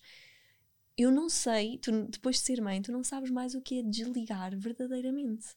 Eu 0.97 1.11
não 1.11 1.29
sei, 1.29 1.77
tu, 1.77 1.91
depois 2.07 2.37
de 2.37 2.43
ser 2.43 2.61
mãe, 2.61 2.81
tu 2.81 2.91
não 2.91 3.03
sabes 3.03 3.29
mais 3.29 3.53
o 3.53 3.61
que 3.61 3.79
é 3.79 3.83
desligar 3.83 4.57
verdadeiramente. 4.57 5.47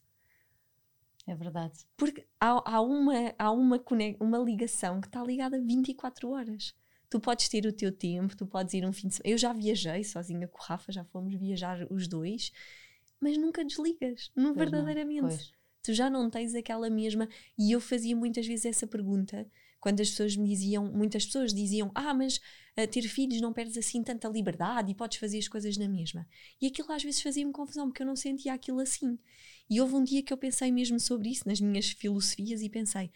É 1.27 1.35
verdade. 1.35 1.79
Porque 1.97 2.25
há, 2.39 2.75
há, 2.75 2.81
uma, 2.81 3.33
há 3.37 3.51
uma, 3.51 3.83
uma 4.19 4.37
ligação 4.37 5.01
que 5.01 5.07
está 5.07 5.21
ligada 5.21 5.61
24 5.61 6.29
horas. 6.29 6.73
Tu 7.09 7.19
podes 7.19 7.49
ter 7.49 7.65
o 7.65 7.73
teu 7.73 7.91
tempo, 7.91 8.35
tu 8.35 8.47
podes 8.47 8.73
ir 8.73 8.85
um 8.85 8.93
fim 8.93 9.09
de 9.09 9.15
semana. 9.15 9.33
Eu 9.33 9.37
já 9.37 9.51
viajei 9.51 10.03
sozinha 10.05 10.47
com 10.47 10.57
o 10.57 10.61
Rafa, 10.61 10.91
já 10.91 11.03
fomos 11.03 11.33
viajar 11.35 11.85
os 11.89 12.07
dois, 12.07 12.51
mas 13.19 13.37
nunca 13.37 13.63
desligas, 13.63 14.31
não, 14.35 14.53
verdadeiramente. 14.53 15.53
Tu 15.83 15.93
já 15.93 16.09
não 16.09 16.29
tens 16.29 16.55
aquela 16.55 16.89
mesma. 16.89 17.27
E 17.57 17.71
eu 17.71 17.81
fazia 17.81 18.15
muitas 18.15 18.47
vezes 18.47 18.65
essa 18.65 18.87
pergunta 18.87 19.45
quando 19.87 20.01
as 20.01 20.09
pessoas 20.09 20.35
me 20.35 20.49
diziam, 20.49 20.83
muitas 20.91 21.25
pessoas 21.25 21.53
diziam: 21.53 21.89
Ah, 21.95 22.13
mas 22.13 22.41
uh, 22.77 22.85
ter 22.91 23.03
filhos 23.03 23.39
não 23.39 23.53
perdes 23.53 23.77
assim 23.77 24.03
tanta 24.03 24.27
liberdade 24.27 24.91
e 24.91 24.93
podes 24.93 25.17
fazer 25.17 25.37
as 25.37 25.47
coisas 25.47 25.77
na 25.77 25.87
mesma. 25.87 26.27
E 26.61 26.67
aquilo 26.67 26.91
às 26.91 27.01
vezes 27.01 27.21
fazia-me 27.21 27.53
confusão, 27.53 27.87
porque 27.87 28.01
eu 28.01 28.05
não 28.05 28.15
sentia 28.17 28.53
aquilo 28.53 28.81
assim. 28.81 29.17
E 29.69 29.79
houve 29.79 29.95
um 29.95 30.03
dia 30.03 30.21
que 30.21 30.33
eu 30.33 30.37
pensei 30.37 30.73
mesmo 30.73 30.99
sobre 30.99 31.29
isso, 31.29 31.47
nas 31.47 31.61
minhas 31.61 31.89
filosofias, 31.89 32.61
e 32.61 32.69
pensei: 32.69 33.09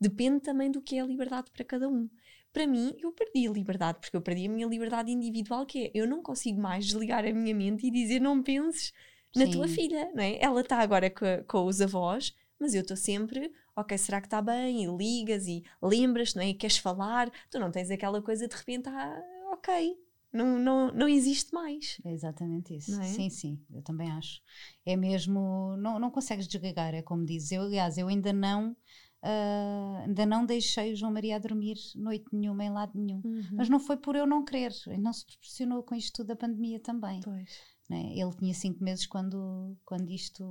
depende 0.00 0.40
também 0.40 0.70
do 0.70 0.80
que 0.80 0.96
é 0.96 1.02
a 1.02 1.04
liberdade 1.04 1.50
para 1.50 1.62
cada 1.62 1.90
um. 1.90 2.08
Para 2.54 2.66
mim, 2.66 2.94
eu 2.98 3.12
perdi 3.12 3.46
a 3.46 3.50
liberdade, 3.50 3.98
porque 4.00 4.16
eu 4.16 4.22
perdi 4.22 4.46
a 4.46 4.48
minha 4.48 4.66
liberdade 4.66 5.12
individual, 5.12 5.66
que 5.66 5.88
é 5.88 5.90
eu 5.92 6.08
não 6.08 6.22
consigo 6.22 6.58
mais 6.58 6.86
desligar 6.86 7.22
a 7.26 7.32
minha 7.34 7.54
mente 7.54 7.86
e 7.86 7.90
dizer 7.90 8.18
não 8.18 8.42
penses 8.42 8.94
na 9.36 9.44
Sim. 9.44 9.50
tua 9.50 9.68
filha, 9.68 10.10
não 10.14 10.22
é? 10.22 10.38
Ela 10.40 10.62
está 10.62 10.78
agora 10.78 11.10
com, 11.10 11.44
com 11.46 11.66
os 11.66 11.82
avós, 11.82 12.34
mas 12.58 12.74
eu 12.74 12.80
estou 12.80 12.96
sempre, 12.96 13.52
ok, 13.76 13.96
será 13.98 14.20
que 14.20 14.26
está 14.26 14.40
bem? 14.40 14.84
E 14.84 14.96
ligas 14.96 15.46
e 15.46 15.64
lembras, 15.82 16.34
não 16.34 16.42
é? 16.42 16.48
E 16.48 16.54
queres 16.54 16.76
falar, 16.78 17.30
tu 17.50 17.58
não 17.58 17.70
tens 17.70 17.90
aquela 17.90 18.22
coisa 18.22 18.46
de 18.46 18.54
repente, 18.54 18.88
ah, 18.88 19.22
ok, 19.52 19.96
não, 20.34 20.58
não, 20.58 20.92
não 20.92 21.08
existe 21.08 21.54
mais. 21.54 21.96
É 22.04 22.12
exatamente 22.12 22.76
isso. 22.76 23.00
É? 23.00 23.04
Sim, 23.04 23.30
sim, 23.30 23.60
eu 23.72 23.82
também 23.82 24.10
acho. 24.10 24.40
É 24.84 24.96
mesmo, 24.96 25.76
não, 25.78 25.98
não 26.00 26.10
consegues 26.10 26.48
desligar, 26.48 26.92
é 26.92 27.02
como 27.02 27.24
dizes. 27.24 27.52
Eu, 27.52 27.62
aliás, 27.62 27.96
eu 27.96 28.08
ainda 28.08 28.32
não, 28.32 28.72
uh, 28.72 29.96
ainda 30.04 30.26
não 30.26 30.44
deixei 30.44 30.92
o 30.92 30.96
João 30.96 31.12
Maria 31.12 31.36
a 31.36 31.38
dormir 31.38 31.76
noite 31.94 32.26
nenhuma 32.32 32.64
em 32.64 32.70
lado 32.70 32.98
nenhum. 32.98 33.22
Uhum. 33.24 33.48
Mas 33.52 33.68
não 33.68 33.78
foi 33.78 33.96
por 33.96 34.16
eu 34.16 34.26
não 34.26 34.44
querer, 34.44 34.72
não 34.98 35.12
se 35.12 35.24
proporcionou 35.24 35.84
com 35.84 35.94
isto 35.94 36.16
tudo 36.16 36.26
da 36.26 36.36
pandemia 36.36 36.80
também. 36.80 37.20
Pois. 37.20 37.73
Né? 37.88 38.12
Ele 38.14 38.32
tinha 38.32 38.54
cinco 38.54 38.82
meses 38.82 39.06
quando, 39.06 39.76
quando 39.84 40.10
isto 40.10 40.44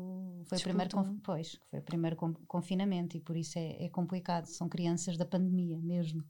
foi 0.46 0.58
o, 0.58 0.62
primeiro, 0.62 1.19
pois, 1.24 1.60
foi 1.69 1.80
o 1.80 1.84
primeiro 1.84 2.15
confinamento 2.48 3.17
e 3.17 3.19
por 3.19 3.36
isso 3.36 3.58
é, 3.58 3.86
é 3.86 3.89
complicado. 3.89 4.46
São 4.46 4.69
crianças 4.69 5.17
da 5.17 5.26
pandemia 5.26 5.78
mesmo. 5.80 6.24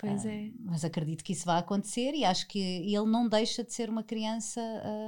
Pois 0.00 0.24
é. 0.24 0.50
Mas 0.60 0.82
acredito 0.82 1.22
que 1.22 1.34
isso 1.34 1.44
vai 1.44 1.58
acontecer 1.58 2.14
e 2.14 2.24
acho 2.24 2.48
que 2.48 2.58
ele 2.58 3.04
não 3.04 3.28
deixa 3.28 3.62
de 3.62 3.72
ser 3.72 3.90
uma 3.90 4.02
criança 4.02 4.60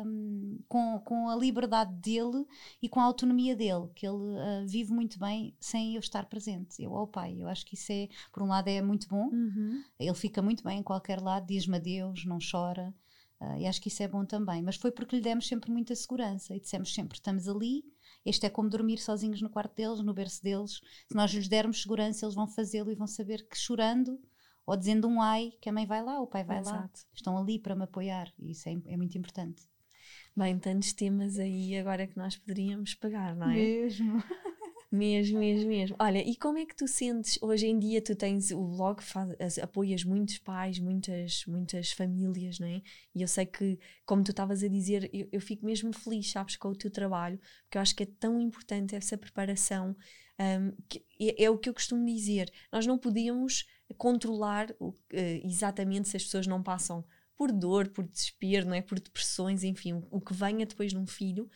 um, 0.05 0.59
com, 0.69 1.01
com 1.01 1.31
a 1.31 1.37
liberdade 1.37 1.95
dele 1.95 2.47
e 2.81 2.91
com 2.91 3.01
a 3.01 3.05
autonomia 3.05 3.57
dele, 3.57 3.89
que 3.95 4.07
ele 4.07 4.17
uh, 4.17 4.67
vive 4.67 4.93
muito 4.93 5.19
bem 5.19 5.57
sem 5.59 5.95
eu 5.95 6.01
estar 6.01 6.27
presente, 6.27 6.83
eu 6.83 6.95
ao 6.95 7.07
pai. 7.07 7.37
Eu 7.39 7.49
acho 7.49 7.65
que 7.65 7.75
isso 7.75 7.91
é, 7.91 8.09
por 8.31 8.43
um 8.43 8.49
lado, 8.49 8.69
é 8.69 8.83
muito 8.83 9.09
bom. 9.09 9.31
Uhum. 9.33 9.83
Ele 9.99 10.15
fica 10.15 10.43
muito 10.43 10.63
bem 10.63 10.81
em 10.81 10.83
qualquer 10.83 11.23
lado, 11.23 11.47
diz-me 11.47 11.77
adeus, 11.77 12.27
não 12.27 12.39
chora. 12.39 12.95
Uh, 13.43 13.59
e 13.59 13.67
acho 13.67 13.81
que 13.81 13.89
isso 13.89 14.03
é 14.03 14.09
bom 14.09 14.25
também. 14.25 14.63
Mas 14.63 14.77
foi 14.77 14.93
porque 14.93 15.17
lhe 15.17 15.23
demos 15.23 15.49
sempre 15.49 15.71
muita 15.73 15.97
segurança 15.97 16.55
e 16.55 16.61
dissemos 16.61 16.95
sempre: 16.95 17.19
estamos 17.19 17.49
ali, 17.49 17.83
este 18.25 18.47
é 18.47 18.51
como 18.51 18.71
dormir 18.71 18.99
sozinhos 18.99 19.43
no 19.43 19.51
quarto 19.51 19.75
deles, 19.75 19.99
no 20.01 20.15
berço 20.15 20.43
deles. 20.43 20.81
Se 21.09 21.17
nós 21.17 21.33
lhes 21.33 21.49
dermos 21.49 21.83
segurança, 21.83 22.25
eles 22.25 22.37
vão 22.37 22.47
fazê-lo 22.47 22.93
e 22.93 22.95
vão 22.95 23.07
saber 23.07 23.47
que 23.49 23.59
chorando 23.59 24.21
ou 24.65 24.77
dizendo 24.77 25.09
um 25.09 25.21
ai, 25.21 25.53
que 25.61 25.69
a 25.69 25.73
mãe 25.73 25.85
vai 25.85 26.03
lá, 26.05 26.21
o 26.21 26.27
pai 26.27 26.45
vai 26.45 26.61
Exato. 26.61 26.79
lá. 26.79 26.91
Estão 27.13 27.37
ali 27.37 27.59
para 27.59 27.75
me 27.75 27.83
apoiar 27.83 28.33
e 28.39 28.53
isso 28.53 28.69
é, 28.69 28.73
é 28.87 28.97
muito 28.97 29.19
importante. 29.19 29.69
Bem, 30.37 30.57
tantos 30.59 30.93
temas 30.93 31.39
aí 31.39 31.77
agora 31.77 32.07
que 32.07 32.17
nós 32.17 32.37
poderíamos 32.37 32.95
pegar, 32.95 33.35
não 33.35 33.51
é? 33.51 33.55
Mesmo. 33.55 34.23
Mesmo, 34.93 35.39
mesmo, 35.39 35.71
mesmo. 35.71 35.97
Olha, 35.99 36.19
e 36.19 36.37
como 36.37 36.59
é 36.59 36.67
que 36.67 36.77
tu 36.77 36.87
sentes 36.87 37.39
hoje 37.41 37.67
em 37.67 37.79
dia? 37.79 38.03
Tu 38.03 38.15
tens 38.15 38.51
o 38.51 38.63
blog, 38.63 39.03
faz, 39.03 39.59
apoias 39.59 40.05
muitos 40.05 40.37
pais, 40.37 40.79
muitas, 40.79 41.47
muitas 41.47 41.93
famílias, 41.93 42.59
não 42.59 42.67
é? 42.67 42.83
E 43.15 43.23
eu 43.23 43.27
sei 43.27 43.47
que, 43.47 43.79
como 44.05 44.23
tu 44.23 44.33
estavas 44.33 44.63
a 44.63 44.69
dizer, 44.69 45.09
eu, 45.11 45.27
eu, 45.33 45.41
fico 45.41 45.65
mesmo 45.65 45.95
feliz, 45.95 46.31
sabes, 46.31 46.57
com 46.57 46.69
o 46.69 46.77
teu 46.77 46.91
trabalho, 46.91 47.41
porque 47.63 47.79
eu 47.79 47.81
acho 47.81 47.97
que 47.97 48.03
é 48.03 48.07
tão 48.21 48.39
importante 48.39 48.95
essa 48.95 49.17
preparação. 49.17 49.97
Um, 50.39 50.73
que 50.91 51.03
é, 51.19 51.45
é, 51.45 51.51
o 51.51 51.57
que 51.57 51.71
eu 51.71 51.75
costumo 51.75 52.05
dizer. 52.05 52.53
Nós 52.71 52.87
não 52.87 52.99
podíamos 52.99 53.67
controlar 53.97 54.71
uh, 54.79 54.95
exatamente 55.43 56.11
se 56.11 56.19
as 56.19 56.25
pessoas 56.25 56.47
não 56.47 56.63
passam 56.63 57.03
por 57.35 57.51
dor, 57.51 57.89
por 57.89 58.07
desespero, 58.07 58.67
não 58.67 58.75
é? 58.75 58.83
Por 58.83 59.01
depressões, 59.01 59.65
enfim, 59.65 59.95
o, 59.95 60.07
o 60.11 60.21
que 60.21 60.35
venha 60.35 60.67
depois 60.67 60.93
num 60.93 61.07
filho 61.07 61.49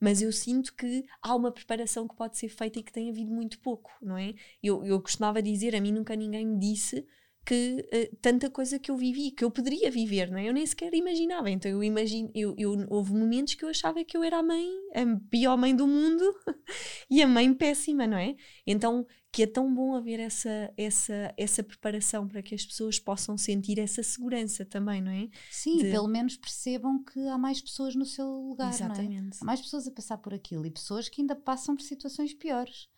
mas 0.00 0.20
eu 0.20 0.32
sinto 0.32 0.74
que 0.74 1.04
há 1.22 1.34
uma 1.34 1.52
preparação 1.52 2.06
que 2.06 2.16
pode 2.16 2.36
ser 2.36 2.48
feita 2.48 2.78
e 2.78 2.82
que 2.82 2.92
tem 2.92 3.10
havido 3.10 3.30
muito 3.30 3.58
pouco, 3.60 3.90
não 4.02 4.16
é? 4.16 4.34
Eu, 4.62 4.84
eu 4.84 5.00
costumava 5.00 5.42
dizer, 5.42 5.74
a 5.74 5.80
mim 5.80 5.92
nunca 5.92 6.14
ninguém 6.14 6.46
me 6.46 6.58
disse 6.58 7.06
que 7.46 7.88
uh, 7.94 8.16
tanta 8.20 8.50
coisa 8.50 8.76
que 8.76 8.90
eu 8.90 8.96
vivi, 8.96 9.30
que 9.30 9.44
eu 9.44 9.50
poderia 9.50 9.88
viver, 9.88 10.30
não 10.30 10.38
é? 10.38 10.48
Eu 10.48 10.52
nem 10.52 10.66
sequer 10.66 10.92
imaginava. 10.94 11.48
Então 11.48 11.70
eu 11.70 11.82
imagino, 11.82 12.28
eu, 12.34 12.54
eu, 12.58 12.76
houve 12.88 13.12
momentos 13.14 13.54
que 13.54 13.64
eu 13.64 13.68
achava 13.68 14.04
que 14.04 14.16
eu 14.16 14.24
era 14.24 14.38
a 14.38 14.42
mãe, 14.42 14.66
a 14.92 15.30
pior 15.30 15.56
mãe 15.56 15.74
do 15.74 15.86
mundo 15.86 16.24
e 17.08 17.22
a 17.22 17.26
mãe 17.28 17.54
péssima, 17.54 18.06
não 18.06 18.18
é? 18.18 18.34
Então 18.66 19.06
que 19.36 19.42
é 19.42 19.46
tão 19.46 19.74
bom 19.74 19.94
haver 19.94 20.18
essa, 20.18 20.72
essa, 20.78 21.34
essa 21.36 21.62
preparação 21.62 22.26
para 22.26 22.40
que 22.40 22.54
as 22.54 22.64
pessoas 22.64 22.98
possam 22.98 23.36
sentir 23.36 23.78
essa 23.78 24.02
segurança 24.02 24.64
também, 24.64 25.02
não 25.02 25.12
é? 25.12 25.28
Sim, 25.50 25.76
De... 25.76 25.90
pelo 25.90 26.08
menos 26.08 26.38
percebam 26.38 27.04
que 27.04 27.20
há 27.28 27.36
mais 27.36 27.60
pessoas 27.60 27.94
no 27.94 28.06
seu 28.06 28.26
lugar, 28.26 28.72
Exatamente. 28.72 29.10
não 29.10 29.28
é? 29.28 29.30
Há 29.42 29.44
mais 29.44 29.60
pessoas 29.60 29.86
a 29.86 29.90
passar 29.90 30.16
por 30.16 30.32
aquilo 30.32 30.64
e 30.64 30.70
pessoas 30.70 31.10
que 31.10 31.20
ainda 31.20 31.36
passam 31.36 31.76
por 31.76 31.82
situações 31.82 32.32
piores. 32.32 32.88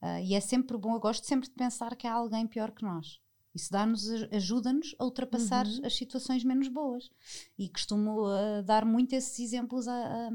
Uh, 0.00 0.24
e 0.24 0.34
é 0.34 0.40
sempre 0.40 0.78
bom, 0.78 0.94
eu 0.94 0.98
gosto 0.98 1.26
sempre 1.26 1.46
de 1.46 1.54
pensar 1.54 1.94
que 1.94 2.06
há 2.06 2.14
alguém 2.14 2.46
pior 2.46 2.70
que 2.70 2.82
nós. 2.82 3.20
Isso 3.54 3.70
dá-nos, 3.70 4.08
ajuda-nos 4.32 4.94
a 4.98 5.04
ultrapassar 5.04 5.66
uhum. 5.66 5.80
as 5.84 5.94
situações 5.94 6.42
menos 6.42 6.68
boas. 6.68 7.10
E 7.58 7.68
costumo 7.68 8.26
uh, 8.26 8.62
dar 8.64 8.84
muito 8.84 9.12
esses 9.12 9.38
exemplos 9.38 9.86
a, 9.86 9.92
a, 9.92 10.30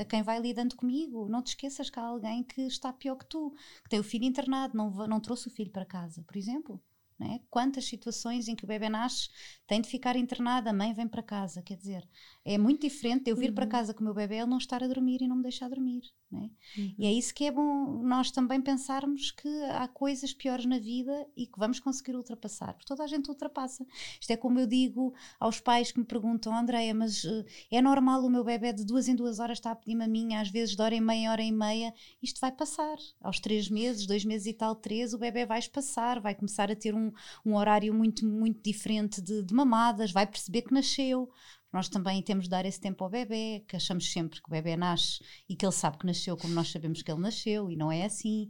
a, 0.00 0.04
quem 0.04 0.22
vai 0.22 0.40
lidando 0.40 0.74
comigo. 0.74 1.28
Não 1.28 1.42
te 1.42 1.48
esqueças 1.48 1.90
que 1.90 1.98
há 1.98 2.04
alguém 2.04 2.42
que 2.42 2.62
está 2.62 2.92
pior 2.92 3.16
que 3.16 3.26
tu, 3.26 3.54
que 3.82 3.90
tem 3.90 4.00
o 4.00 4.04
filho 4.04 4.24
internado, 4.24 4.76
não, 4.76 4.90
não 5.06 5.20
trouxe 5.20 5.48
o 5.48 5.50
filho 5.50 5.70
para 5.70 5.84
casa, 5.84 6.22
por 6.22 6.36
exemplo. 6.36 6.80
É? 7.20 7.38
Quantas 7.48 7.84
situações 7.84 8.48
em 8.48 8.56
que 8.56 8.64
o 8.64 8.66
bebê 8.66 8.88
nasce, 8.88 9.28
tem 9.68 9.80
de 9.80 9.88
ficar 9.88 10.16
internado, 10.16 10.68
a 10.68 10.72
mãe 10.72 10.92
vem 10.92 11.06
para 11.06 11.22
casa. 11.22 11.62
Quer 11.62 11.76
dizer, 11.76 12.08
é 12.44 12.58
muito 12.58 12.82
diferente 12.82 13.30
eu 13.30 13.36
vir 13.36 13.48
uhum. 13.48 13.54
para 13.54 13.66
casa 13.66 13.94
com 13.94 14.00
o 14.00 14.04
meu 14.04 14.14
bebê, 14.14 14.36
ele 14.36 14.46
não 14.46 14.58
estar 14.58 14.82
a 14.84 14.86
dormir 14.86 15.22
e 15.22 15.26
não 15.26 15.36
me 15.36 15.42
deixar 15.42 15.68
dormir. 15.68 16.02
É? 16.32 16.36
Uhum. 16.36 16.94
E 16.98 17.06
é 17.06 17.12
isso 17.12 17.32
que 17.32 17.44
é 17.44 17.50
bom 17.50 18.02
nós 18.02 18.30
também 18.30 18.60
pensarmos 18.60 19.30
que 19.30 19.48
há 19.70 19.86
coisas 19.88 20.34
piores 20.34 20.66
na 20.66 20.78
vida 20.78 21.26
e 21.36 21.46
que 21.46 21.58
vamos 21.58 21.80
conseguir 21.80 22.16
ultrapassar, 22.16 22.74
porque 22.74 22.86
toda 22.86 23.04
a 23.04 23.06
gente 23.06 23.28
ultrapassa. 23.28 23.86
Isto 24.20 24.32
é 24.32 24.36
como 24.36 24.58
eu 24.58 24.66
digo 24.66 25.14
aos 25.38 25.60
pais 25.60 25.92
que 25.92 25.98
me 25.98 26.04
perguntam, 26.04 26.54
Andréia, 26.54 26.92
mas 26.92 27.24
uh, 27.24 27.44
é 27.70 27.80
normal 27.80 28.24
o 28.24 28.30
meu 28.30 28.44
bebê 28.44 28.72
de 28.72 28.84
duas 28.84 29.08
em 29.08 29.14
duas 29.14 29.38
horas 29.38 29.58
estar 29.58 29.70
a 29.70 29.76
pedir 29.76 29.94
maminha, 29.94 30.40
às 30.40 30.50
vezes 30.50 30.76
de 30.76 30.82
hora 30.82 30.94
e 30.94 31.00
meia, 31.00 31.30
hora 31.30 31.42
e 31.42 31.52
meia, 31.52 31.94
isto 32.22 32.40
vai 32.40 32.52
passar. 32.52 32.96
Aos 33.22 33.40
três 33.40 33.70
meses, 33.70 34.06
dois 34.06 34.24
meses 34.24 34.46
e 34.46 34.52
tal, 34.52 34.74
três, 34.74 35.14
o 35.14 35.18
bebê 35.18 35.46
vai 35.46 35.60
passar, 35.72 36.20
vai 36.20 36.34
começar 36.34 36.70
a 36.70 36.76
ter 36.76 36.94
um, 36.94 37.12
um 37.44 37.54
horário 37.54 37.94
muito, 37.94 38.26
muito 38.26 38.60
diferente 38.62 39.22
de, 39.22 39.42
de 39.42 39.54
mamadas, 39.54 40.12
vai 40.12 40.26
perceber 40.26 40.62
que 40.62 40.74
nasceu, 40.74 41.30
nós 41.74 41.88
também 41.88 42.22
temos 42.22 42.44
de 42.44 42.50
dar 42.50 42.64
esse 42.64 42.80
tempo 42.80 43.02
ao 43.02 43.10
bebê, 43.10 43.64
que 43.66 43.74
achamos 43.74 44.10
sempre 44.12 44.40
que 44.40 44.48
o 44.48 44.52
bebê 44.52 44.76
nasce 44.76 45.24
e 45.48 45.56
que 45.56 45.66
ele 45.66 45.72
sabe 45.72 45.98
que 45.98 46.06
nasceu 46.06 46.36
como 46.36 46.54
nós 46.54 46.70
sabemos 46.70 47.02
que 47.02 47.10
ele 47.10 47.20
nasceu, 47.20 47.68
e 47.68 47.74
não 47.74 47.90
é 47.90 48.04
assim. 48.04 48.48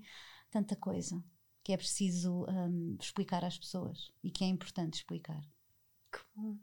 Tanta 0.51 0.77
coisa 0.77 1.25
que 1.65 1.73
é 1.73 1.77
preciso 1.79 2.45
um, 2.47 2.99
explicar 3.01 3.43
às 3.43 3.59
pessoas 3.59 4.13
e 4.23 4.31
que 4.31 4.45
é 4.45 4.47
importante 4.47 4.99
explicar. 4.99 5.41
Que 6.13 6.21
bom. 6.37 6.59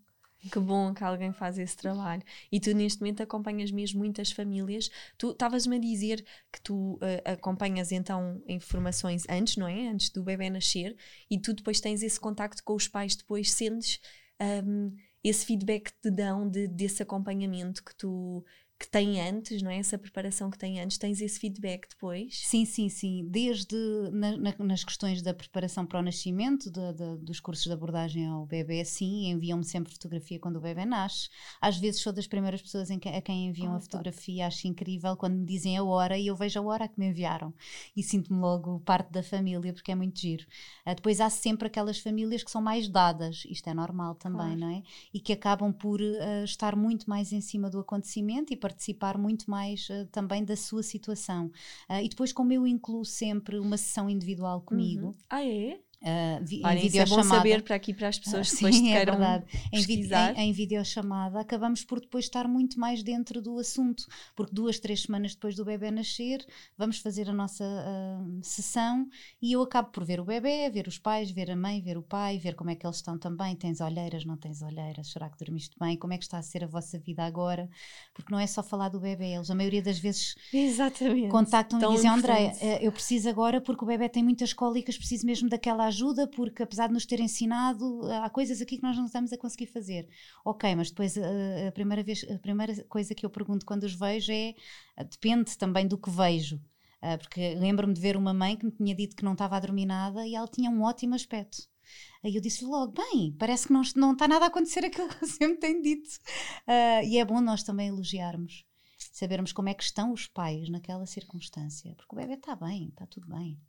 Que 0.52 0.60
bom 0.60 0.93
que 0.93 1.04
alguém 1.04 1.34
faz 1.34 1.58
esse 1.58 1.76
trabalho. 1.76 2.21
E 2.52 2.60
tu, 2.60 2.76
neste 2.76 3.00
momento, 3.00 3.24
acompanhas 3.24 3.71
mesmo 3.71 3.97
muitas 3.97 4.32
famílias. 4.32 4.91
Tu 5.17 5.32
estavas-me 5.32 5.78
a 5.78 5.80
dizer 5.80 6.24
que 6.54 6.62
tu 6.62 6.93
uh, 6.93 7.00
acompanhas 7.26 7.91
então 7.91 8.39
informações 8.47 9.24
antes, 9.28 9.58
não 9.58 9.67
é? 9.67 9.88
Antes 9.88 10.12
do 10.12 10.24
bebê 10.24 10.47
nascer, 10.50 10.95
e 11.28 11.39
tu 11.39 11.56
depois 11.56 11.80
tens 11.82 12.04
esse 12.04 12.19
contacto 12.19 12.63
com 12.63 12.76
os 12.76 12.88
pais, 12.88 13.15
depois 13.15 13.52
sentes. 13.52 14.00
Um, 14.39 14.95
esse 15.24 15.46
feedback 15.46 15.92
que 15.92 16.02
te 16.02 16.12
dão 16.12 16.48
de, 16.50 16.68
desse 16.68 17.04
acompanhamento 17.04 17.84
que 17.84 17.96
tu 17.96 18.44
que 18.82 18.88
tem 18.88 19.22
antes, 19.22 19.62
não 19.62 19.70
é? 19.70 19.78
Essa 19.78 19.96
preparação 19.96 20.50
que 20.50 20.58
tem 20.58 20.82
antes, 20.82 20.98
tens 20.98 21.22
esse 21.22 21.39
feedback 21.39 21.88
depois? 21.88 22.36
Sim, 22.48 22.65
sim, 22.65 22.89
sim. 22.89 23.28
Desde 23.30 23.76
na, 24.12 24.36
na, 24.36 24.56
nas 24.58 24.84
questões 24.84 25.22
da 25.22 25.36
preparação 25.36 25.86
para 25.86 26.00
o 26.00 26.02
nascimento, 26.02 26.72
de, 26.72 26.94
de, 26.94 27.17
dos 27.17 27.39
cursos 27.39 27.65
de 27.65 27.72
abordagem 27.72 28.26
ao 28.26 28.44
bebê, 28.44 28.84
sim, 28.84 29.30
enviam-me 29.30 29.63
sempre 29.63 29.94
fotografia 29.94 30.39
quando 30.39 30.56
o 30.56 30.60
bebê 30.60 30.84
nasce. 30.84 31.30
Às 31.62 31.78
vezes 31.78 32.02
sou 32.02 32.12
das 32.12 32.26
primeiras 32.26 32.60
pessoas 32.60 32.89
que, 33.00 33.08
a 33.08 33.22
quem 33.22 33.50
enviam 33.50 33.74
oh, 33.74 33.78
a 33.78 33.80
fotografia, 33.80 34.48
acho 34.48 34.67
incrível 34.67 35.15
quando 35.15 35.36
me 35.36 35.46
dizem 35.46 35.78
a 35.78 35.84
hora 35.84 36.17
e 36.17 36.26
eu 36.26 36.36
vejo 36.36 36.60
a 36.60 36.63
hora 36.63 36.88
que 36.88 37.00
me 37.00 37.10
enviaram 37.10 37.54
e 37.96 38.02
sinto-me 38.02 38.39
logo 38.39 38.80
parte 38.80 39.12
da 39.12 39.22
família 39.22 39.74
porque 39.74 39.91
é 39.91 39.96
muito 39.96 40.20
giro. 40.20 40.44
Uh, 40.88 40.96
depois 40.96 41.22
há 41.22 41.30
sempre 41.30 41.67
aquelas 41.67 42.00
famílias 42.00 42.44
que 42.44 42.50
são 42.50 42.63
mais 42.63 42.89
dadas, 42.89 43.44
isto 43.48 43.70
é 43.70 43.76
normal 43.76 44.15
também, 44.15 44.58
claro. 44.58 44.60
não 44.60 44.70
é? 44.70 44.82
E 45.13 45.20
que 45.20 45.34
acabam 45.34 45.72
por 45.72 46.02
uh, 46.02 46.44
estar 46.44 46.76
muito 46.76 47.08
mais 47.08 47.32
em 47.32 47.41
cima 47.41 47.70
do 47.70 47.80
acontecimento 47.80 48.52
e 48.52 48.58
participar 48.72 49.18
muito 49.18 49.50
mais 49.52 49.88
uh, 49.90 50.08
também 50.12 50.44
da 50.44 50.56
sua 50.56 50.82
situação. 50.82 51.48
Uh, 51.90 52.02
e 52.04 52.10
depois, 52.10 52.32
como 52.32 52.54
eu 52.54 52.66
incluo 52.66 53.06
sempre 53.06 53.60
uma 53.60 53.78
sessão 53.78 54.10
individual 54.10 54.62
comigo. 54.62 55.08
Uhum. 55.08 55.16
Ah, 55.30 55.46
é? 55.46 55.80
Uh, 56.02 56.44
vi, 56.44 56.62
Olha, 56.66 56.80
em 56.80 56.82
videochamada. 56.82 57.22
é 57.22 57.24
bom 57.24 57.36
saber 57.36 57.62
para 57.62 57.76
aqui 57.76 57.94
para 57.94 58.08
as 58.08 58.18
pessoas 58.18 58.50
que 58.50 58.56
depois 58.58 58.76
sim, 58.76 58.92
é 58.92 59.06
verdade. 59.06 59.46
Em, 59.72 59.84
em, 59.84 60.50
em 60.50 60.52
videochamada 60.52 61.40
acabamos 61.40 61.86
por 61.86 62.02
depois 62.02 62.26
estar 62.26 62.48
muito 62.48 62.80
mais 62.80 63.04
dentro 63.04 63.40
do 63.40 63.60
assunto, 63.60 64.08
porque 64.36 64.52
duas, 64.52 64.80
três 64.80 65.04
semanas 65.04 65.36
depois 65.36 65.56
do 65.56 65.64
bebê 65.64 65.92
nascer, 65.92 66.44
vamos 66.76 66.98
fazer 66.98 67.30
a 67.30 67.34
nossa 67.34 67.64
uh, 67.64 68.40
sessão 68.42 69.08
e 69.40 69.52
eu 69.52 69.62
acabo 69.62 69.92
por 69.92 70.04
ver 70.04 70.20
o 70.20 70.26
bebê, 70.26 70.72
ver 70.72 70.88
os 70.88 70.98
pais, 70.98 71.30
ver 71.30 71.52
a 71.52 71.56
mãe, 71.56 71.80
ver 71.82 72.00
o 72.00 72.02
pai, 72.02 72.40
ver 72.40 72.56
como 72.56 72.72
é 72.72 72.76
que 72.76 72.84
eles 72.86 72.96
estão 72.96 73.16
também. 73.16 73.56
Tens 73.56 73.80
olheiras, 73.80 74.26
não 74.26 74.38
tens 74.38 74.64
olheiras? 74.64 75.12
Será 75.12 75.30
que 75.30 75.38
dormiste 75.38 75.76
bem? 75.80 75.96
Como 75.98 76.14
é 76.14 76.18
que 76.18 76.24
está 76.24 76.40
a 76.40 76.42
ser 76.42 76.64
a 76.64 76.68
vossa 76.68 76.98
vida 76.98 77.24
agora? 77.24 77.70
Porque 78.12 78.32
não 78.32 78.40
é 78.40 78.48
só 78.48 78.64
falar 78.64 78.90
do 78.90 79.00
bebê, 79.00 79.36
eles 79.36 79.52
a 79.52 79.56
maioria 79.56 79.84
das 79.84 80.00
vezes 80.00 80.34
contactam 81.30 81.80
e 81.80 81.96
dizem: 81.96 82.10
André, 82.10 82.58
eh, 82.60 82.80
eu 82.82 82.92
preciso 82.92 83.30
agora 83.30 83.62
porque 83.62 83.84
o 83.84 83.88
bebê 83.88 84.10
tem 84.10 84.24
muitas 84.24 84.52
cólicas, 84.52 84.98
preciso 84.98 85.28
mesmo 85.28 85.48
daquela 85.48 85.90
ajuda 85.91 86.27
porque 86.27 86.63
apesar 86.63 86.88
de 86.88 86.93
nos 86.93 87.06
ter 87.06 87.19
ensinado, 87.19 88.01
há 88.23 88.30
coisas 88.30 88.62
aqui 88.62 88.77
que 88.77 88.84
nós 88.84 88.97
não 88.97 89.06
estamos 89.06 89.32
a 89.32 89.38
conseguir 89.38 89.67
fazer. 89.67 90.08
Ok, 90.43 90.73
mas 90.75 90.89
depois 90.89 91.17
a, 91.17 91.21
eh, 91.21 91.67
a 91.67 91.71
primeira 91.71 92.04
vez, 92.04 92.25
a 92.30 92.39
primeira 92.39 92.84
coisa 92.86 93.13
que 93.13 93.25
eu 93.25 93.30
pergunto 93.30 93.65
quando 93.65 93.84
os 93.84 93.93
vejo 93.93 94.32
é, 94.32 94.56
eh, 94.97 95.04
depende 95.04 95.58
também 95.58 95.88
do 95.88 95.97
que 95.97 96.10
vejo. 96.10 96.60
Porque 97.17 97.56
lembro-me 97.56 97.95
de 97.95 97.99
ver 97.99 98.15
uma 98.15 98.32
mãe 98.32 98.56
que 98.56 98.63
me 98.63 98.71
tinha 98.71 98.93
dito 98.93 99.15
que 99.15 99.25
não 99.25 99.34
estava 99.34 99.58
a 99.58 99.60
dormir 99.60 99.88
nada 99.88 100.27
e 100.27 100.36
ela 100.36 100.47
tinha 100.47 100.69
um 100.69 100.84
ótimo 100.84 101.15
aspecto. 101.15 101.58
Aí 102.23 102.36
eu 102.36 102.41
disse 102.41 102.63
logo: 102.63 102.93
bem, 102.93 103.36
parece 103.39 103.67
que 103.67 103.73
não, 103.73 103.82
não 103.95 104.13
está 104.13 104.27
nada 104.27 104.45
a 104.45 104.47
acontecer 104.49 104.86
aquilo 104.86 105.10
que 105.10 105.23
eu 105.23 105.27
sempre 105.27 105.58
tenho 105.58 105.82
dito. 105.82 106.10
Uh, 106.67 107.04
e 107.04 107.17
é 107.17 107.25
bom 107.25 107.41
nós 107.41 107.63
também 107.63 107.88
elogiarmos, 107.88 108.63
sabermos 109.12 109.51
como 109.51 109.69
é 109.69 109.73
que 109.73 109.84
estão 109.84 110.12
os 110.13 110.27
pais 110.27 110.69
naquela 110.69 111.08
circunstância, 111.08 111.95
porque 111.95 112.15
o 112.15 112.19
bebê 112.19 112.36
está 112.36 112.56
bem, 112.56 112.89
está 112.89 113.08
tudo 113.08 113.27
bem, 113.27 113.60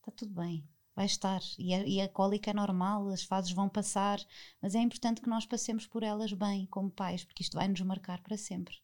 está 0.00 0.10
tudo 0.10 0.32
bem 0.32 0.66
vai 0.94 1.06
estar. 1.06 1.40
E 1.58 1.74
a, 1.74 1.86
e 1.86 2.00
a 2.00 2.08
cólica 2.08 2.50
é 2.50 2.54
normal, 2.54 3.08
as 3.08 3.22
fases 3.22 3.52
vão 3.52 3.68
passar, 3.68 4.20
mas 4.60 4.74
é 4.74 4.80
importante 4.80 5.20
que 5.20 5.28
nós 5.28 5.46
passemos 5.46 5.86
por 5.86 6.02
elas 6.02 6.32
bem, 6.32 6.66
como 6.66 6.90
pais, 6.90 7.24
porque 7.24 7.42
isto 7.42 7.56
vai 7.56 7.68
nos 7.68 7.80
marcar 7.80 8.20
para 8.22 8.36
sempre. 8.36 8.76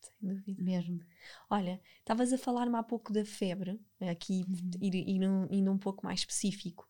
Sem 0.00 0.14
dúvida. 0.20 0.62
Mesmo. 0.62 1.00
Olha, 1.48 1.80
estavas 1.98 2.32
a 2.32 2.38
falar-me 2.38 2.76
há 2.76 2.82
pouco 2.82 3.12
da 3.12 3.24
febre, 3.24 3.80
aqui 4.00 4.44
uhum. 4.48 4.70
ir, 4.80 4.94
ir, 4.94 5.28
um, 5.28 5.46
indo 5.50 5.70
um 5.70 5.78
pouco 5.78 6.04
mais 6.04 6.20
específico, 6.20 6.88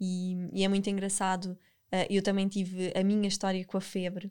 e, 0.00 0.36
e 0.52 0.64
é 0.64 0.68
muito 0.68 0.88
engraçado. 0.90 1.58
Uh, 1.92 2.06
eu 2.10 2.22
também 2.22 2.48
tive 2.48 2.92
a 2.96 3.04
minha 3.04 3.28
história 3.28 3.64
com 3.64 3.76
a 3.76 3.80
febre. 3.80 4.30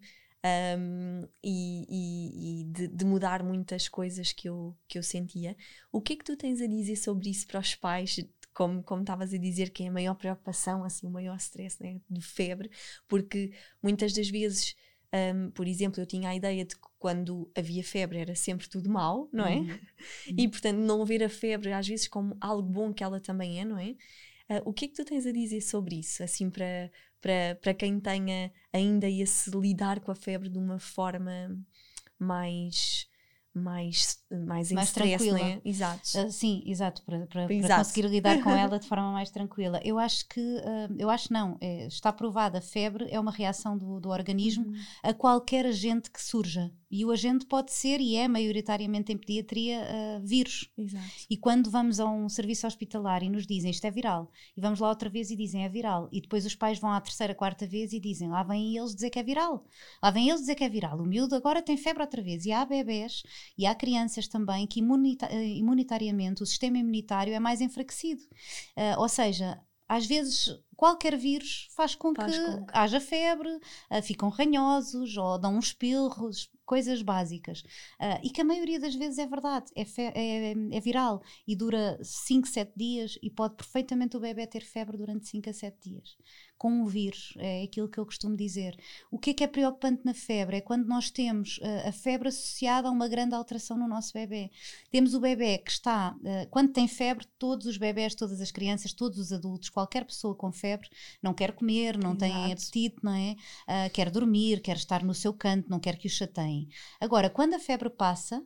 Um, 0.77 1.25
e, 1.41 1.85
e, 1.87 2.61
e 2.61 2.63
de, 2.65 2.87
de, 2.89 3.05
mudar 3.05 3.41
muitas 3.41 3.87
coisas 3.87 4.33
que 4.33 4.49
eu, 4.49 4.75
que 4.89 4.97
eu 4.97 5.03
sentia. 5.03 5.55
O 5.89 6.01
que 6.01 6.11
é 6.11 6.15
que 6.17 6.25
tu 6.25 6.35
tens 6.35 6.59
a 6.59 6.67
dizer 6.67 6.97
sobre 6.97 7.29
isso 7.29 7.47
para 7.47 7.61
os 7.61 7.75
pais 7.75 8.19
como 8.53 8.83
como 8.83 9.01
estavas 9.01 9.33
a 9.33 9.37
dizer 9.37 9.69
que 9.71 9.83
é 9.83 9.87
a 9.87 9.91
maior 9.91 10.15
preocupação 10.15 10.83
assim 10.83 11.07
o 11.07 11.09
maior 11.09 11.35
stress 11.37 11.81
né, 11.81 11.99
de 12.09 12.21
febre 12.21 12.69
porque 13.07 13.51
muitas 13.81 14.13
das 14.13 14.29
vezes 14.29 14.75
Um, 15.13 15.51
por 15.51 15.67
exemplo, 15.67 16.01
eu 16.01 16.07
tinha 16.07 16.29
a 16.29 16.35
ideia 16.35 16.65
de 16.65 16.75
que 16.75 16.87
quando 16.97 17.47
havia 17.55 17.83
febre 17.83 18.17
era 18.17 18.33
sempre 18.33 18.67
tudo 18.67 18.89
mal, 18.89 19.29
não 19.31 19.45
é? 19.45 19.57
Uhum. 19.57 19.79
e 20.35 20.47
portanto, 20.47 20.77
não 20.79 21.05
ver 21.05 21.23
a 21.23 21.29
febre 21.29 21.71
às 21.71 21.87
vezes 21.87 22.07
como 22.07 22.35
algo 22.41 22.67
bom 22.67 22.91
que 22.91 23.03
ela 23.03 23.19
também 23.19 23.59
é, 23.61 23.65
não 23.65 23.77
é? 23.77 23.91
Uh, 24.49 24.61
o 24.65 24.73
que 24.73 24.85
é 24.85 24.87
que 24.87 24.95
tu 24.95 25.05
tens 25.05 25.27
a 25.27 25.31
dizer 25.31 25.61
sobre 25.61 25.99
isso, 25.99 26.23
assim, 26.23 26.49
para, 26.49 26.91
para, 27.21 27.57
para 27.61 27.73
quem 27.75 27.99
tenha 27.99 28.51
ainda 28.73 29.07
esse 29.07 29.51
lidar 29.51 29.99
com 29.99 30.11
a 30.11 30.15
febre 30.15 30.49
de 30.49 30.57
uma 30.57 30.79
forma 30.79 31.55
mais 32.17 33.07
mais, 33.53 34.17
mais 34.31 34.71
mais 34.71 34.87
stress, 34.87 35.17
tranquila. 35.17 35.37
Né? 35.37 35.61
Exato. 35.63 36.01
Uh, 36.17 36.31
sim, 36.31 36.63
exato, 36.65 37.03
para, 37.03 37.27
para, 37.27 37.43
exato. 37.53 37.67
para, 37.67 37.77
conseguir 37.77 38.07
lidar 38.07 38.41
com 38.41 38.49
ela 38.49 38.79
de 38.79 38.87
forma 38.87 39.11
mais 39.11 39.29
tranquila. 39.29 39.79
Eu 39.83 39.99
acho 39.99 40.27
que, 40.27 40.39
uh, 40.39 40.95
eu 40.97 41.09
acho 41.09 41.31
não, 41.31 41.57
é, 41.61 41.85
está 41.85 42.11
provada, 42.11 42.57
a 42.57 42.61
febre 42.61 43.07
é 43.11 43.19
uma 43.19 43.31
reação 43.31 43.77
do, 43.77 43.99
do 43.99 44.09
organismo 44.09 44.65
uhum. 44.65 44.75
a 45.03 45.13
qualquer 45.13 45.67
agente 45.67 46.09
que 46.09 46.21
surja. 46.21 46.71
E 46.89 47.03
o 47.03 47.11
agente 47.11 47.47
pode 47.47 47.71
ser, 47.71 47.99
e 47.99 48.15
é 48.15 48.27
maioritariamente 48.27 49.11
em 49.11 49.17
pediatria, 49.17 49.81
uh, 49.81 50.25
vírus. 50.25 50.69
Exato. 50.77 51.05
E 51.27 51.35
quando 51.35 51.69
vamos 51.69 51.99
a 51.99 52.05
um 52.05 52.29
serviço 52.29 52.67
hospitalar 52.67 53.23
e 53.23 53.29
nos 53.29 53.47
dizem 53.47 53.71
isto 53.71 53.85
é 53.85 53.91
viral, 53.91 54.31
e 54.55 54.61
vamos 54.61 54.79
lá 54.79 54.89
outra 54.89 55.09
vez 55.09 55.31
e 55.31 55.35
dizem 55.35 55.63
é 55.63 55.69
viral, 55.69 56.07
e 56.11 56.21
depois 56.21 56.45
os 56.45 56.55
pais 56.55 56.79
vão 56.79 56.91
à 56.91 57.01
terceira, 57.01 57.33
quarta 57.33 57.65
vez 57.65 57.93
e 57.93 57.99
dizem 57.99 58.29
lá 58.29 58.43
vêm 58.43 58.77
eles 58.77 58.93
dizer 58.93 59.09
que 59.09 59.17
é 59.17 59.23
viral, 59.23 59.65
lá 60.01 60.11
vêm 60.11 60.29
eles 60.29 60.41
dizer 60.41 60.53
que 60.53 60.63
é 60.63 60.69
viral, 60.69 60.99
o 60.99 61.05
miúdo 61.05 61.35
agora 61.35 61.63
tem 61.63 61.75
febre 61.77 62.03
outra 62.03 62.21
vez, 62.21 62.45
e 62.45 62.51
há 62.51 62.63
bebés 62.63 63.23
e 63.57 63.65
há 63.65 63.75
crianças 63.75 64.27
também 64.27 64.67
que 64.67 64.79
imunita 64.79 65.27
eh, 65.31 65.57
imunitariamente 65.57 66.43
o 66.43 66.45
sistema 66.45 66.77
imunitário 66.77 67.33
é 67.33 67.39
mais 67.39 67.61
enfraquecido. 67.61 68.23
Uh, 68.77 68.99
ou 68.99 69.09
seja, 69.09 69.61
às 69.87 70.05
vezes 70.05 70.49
qualquer 70.75 71.17
vírus 71.17 71.67
faz 71.75 71.95
com 71.95 72.13
faz 72.13 72.37
que 72.37 72.45
com... 72.45 72.65
haja 72.73 72.99
febre, 72.99 73.49
uh, 73.49 74.01
ficam 74.01 74.29
ranhosos 74.29 75.15
ou 75.17 75.37
dão 75.37 75.57
uns 75.57 75.67
espirros, 75.67 76.49
coisas 76.65 77.01
básicas. 77.01 77.61
Uh, 77.99 78.19
e 78.23 78.29
que 78.29 78.41
a 78.41 78.45
maioria 78.45 78.79
das 78.79 78.95
vezes 78.95 79.19
é 79.19 79.27
verdade, 79.27 79.71
é, 79.75 79.83
é, 79.97 80.51
é, 80.51 80.79
viral 80.79 81.21
e 81.47 81.55
dura 81.55 81.99
5, 82.01 82.47
7 82.47 82.73
dias 82.75 83.19
e 83.21 83.29
pode 83.29 83.55
perfeitamente 83.55 84.17
o 84.17 84.19
bebê 84.19 84.47
ter 84.47 84.61
febre 84.61 84.97
durante 84.97 85.27
5 85.27 85.49
a 85.49 85.53
7 85.53 85.89
dias 85.89 86.17
com 86.63 86.81
o 86.81 86.87
vírus, 86.87 87.33
é 87.39 87.61
aquilo 87.63 87.89
que 87.89 87.97
eu 87.97 88.05
costumo 88.05 88.37
dizer. 88.37 88.79
O 89.11 89.19
que 89.19 89.31
é 89.31 89.33
que 89.33 89.43
é 89.43 89.47
preocupante 89.47 90.05
na 90.05 90.13
febre? 90.13 90.55
É 90.55 90.61
quando 90.61 90.87
nós 90.87 91.11
temos 91.11 91.57
uh, 91.57 91.89
a 91.89 91.91
febre 91.91 92.29
associada 92.29 92.87
a 92.87 92.91
uma 92.91 93.09
grande 93.09 93.35
alteração 93.35 93.77
no 93.77 93.85
nosso 93.85 94.13
bebê. 94.13 94.49
Temos 94.89 95.13
o 95.13 95.19
bebê 95.19 95.57
que 95.57 95.69
está, 95.69 96.15
uh, 96.15 96.47
quando 96.49 96.71
tem 96.71 96.87
febre, 96.87 97.27
todos 97.37 97.65
os 97.65 97.75
bebés, 97.75 98.15
todas 98.15 98.39
as 98.39 98.49
crianças, 98.49 98.93
todos 98.93 99.19
os 99.19 99.33
adultos, 99.33 99.67
qualquer 99.67 100.05
pessoa 100.05 100.33
com 100.33 100.53
febre, 100.53 100.87
não 101.21 101.33
quer 101.33 101.51
comer, 101.51 101.97
não 101.97 102.11
Exato. 102.11 102.19
tem 102.19 102.53
apetite, 102.53 102.95
não 103.03 103.13
é? 103.13 103.35
Uh, 103.67 103.91
quer 103.91 104.09
dormir, 104.09 104.61
quer 104.61 104.77
estar 104.77 105.03
no 105.03 105.13
seu 105.13 105.33
canto, 105.33 105.69
não 105.69 105.81
quer 105.81 105.97
que 105.97 106.07
o 106.07 106.09
chateiem. 106.09 106.69
Agora, 106.97 107.29
quando 107.29 107.55
a 107.55 107.59
febre 107.59 107.89
passa, 107.89 108.41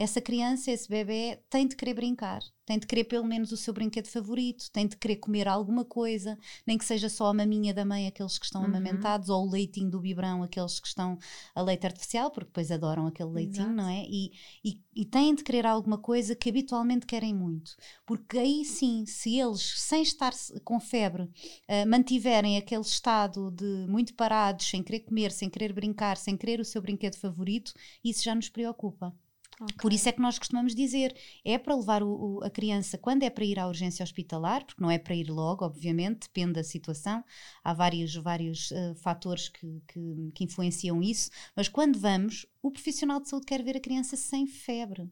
essa 0.00 0.18
criança, 0.18 0.70
esse 0.70 0.88
bebê, 0.88 1.38
tem 1.50 1.68
de 1.68 1.76
querer 1.76 1.92
brincar, 1.92 2.40
tem 2.64 2.78
de 2.78 2.86
querer 2.86 3.04
pelo 3.04 3.26
menos 3.26 3.52
o 3.52 3.56
seu 3.56 3.74
brinquedo 3.74 4.06
favorito, 4.06 4.70
tem 4.72 4.86
de 4.86 4.96
querer 4.96 5.16
comer 5.16 5.46
alguma 5.46 5.84
coisa, 5.84 6.38
nem 6.66 6.78
que 6.78 6.86
seja 6.86 7.10
só 7.10 7.26
a 7.26 7.34
maminha 7.34 7.74
da 7.74 7.84
mãe, 7.84 8.06
aqueles 8.06 8.38
que 8.38 8.46
estão 8.46 8.62
uhum. 8.62 8.68
amamentados, 8.68 9.28
ou 9.28 9.46
o 9.46 9.50
leitinho 9.50 9.90
do 9.90 10.00
biberão, 10.00 10.42
aqueles 10.42 10.80
que 10.80 10.88
estão 10.88 11.18
a 11.54 11.60
leite 11.60 11.84
artificial, 11.84 12.30
porque 12.30 12.46
depois 12.46 12.70
adoram 12.70 13.06
aquele 13.06 13.28
leitinho, 13.28 13.66
Exato. 13.66 13.76
não 13.76 13.88
é? 13.90 14.06
E, 14.08 14.32
e, 14.64 14.80
e 14.96 15.04
têm 15.04 15.34
de 15.34 15.44
querer 15.44 15.66
alguma 15.66 15.98
coisa 15.98 16.34
que 16.34 16.48
habitualmente 16.48 17.04
querem 17.04 17.34
muito, 17.34 17.76
porque 18.06 18.38
aí 18.38 18.64
sim, 18.64 19.04
se 19.04 19.38
eles, 19.38 19.82
sem 19.82 20.00
estar 20.00 20.32
com 20.64 20.80
febre, 20.80 21.24
uh, 21.24 21.86
mantiverem 21.86 22.56
aquele 22.56 22.80
estado 22.80 23.50
de 23.50 23.86
muito 23.86 24.14
parados, 24.14 24.66
sem 24.66 24.82
querer 24.82 25.00
comer, 25.00 25.30
sem 25.30 25.50
querer 25.50 25.74
brincar, 25.74 26.16
sem 26.16 26.38
querer 26.38 26.58
o 26.58 26.64
seu 26.64 26.80
brinquedo 26.80 27.16
favorito, 27.16 27.74
isso 28.02 28.24
já 28.24 28.34
nos 28.34 28.48
preocupa. 28.48 29.14
Okay. 29.60 29.76
Por 29.76 29.92
isso 29.92 30.08
é 30.08 30.12
que 30.12 30.22
nós 30.22 30.38
costumamos 30.38 30.74
dizer, 30.74 31.14
é 31.44 31.58
para 31.58 31.76
levar 31.76 32.02
o, 32.02 32.38
o, 32.38 32.44
a 32.44 32.48
criança, 32.48 32.96
quando 32.96 33.24
é 33.24 33.30
para 33.30 33.44
ir 33.44 33.58
à 33.58 33.68
urgência 33.68 34.02
hospitalar, 34.02 34.64
porque 34.64 34.82
não 34.82 34.90
é 34.90 34.98
para 34.98 35.14
ir 35.14 35.28
logo, 35.28 35.64
obviamente, 35.66 36.28
depende 36.28 36.54
da 36.54 36.64
situação, 36.64 37.22
há 37.62 37.74
vários, 37.74 38.14
vários 38.14 38.70
uh, 38.70 38.94
fatores 38.96 39.50
que, 39.50 39.82
que, 39.86 40.32
que 40.34 40.44
influenciam 40.44 41.02
isso, 41.02 41.30
mas 41.54 41.68
quando 41.68 41.98
vamos, 41.98 42.46
o 42.62 42.70
profissional 42.70 43.20
de 43.20 43.28
saúde 43.28 43.46
quer 43.46 43.62
ver 43.62 43.76
a 43.76 43.80
criança 43.80 44.16
sem 44.16 44.46
febre. 44.46 45.10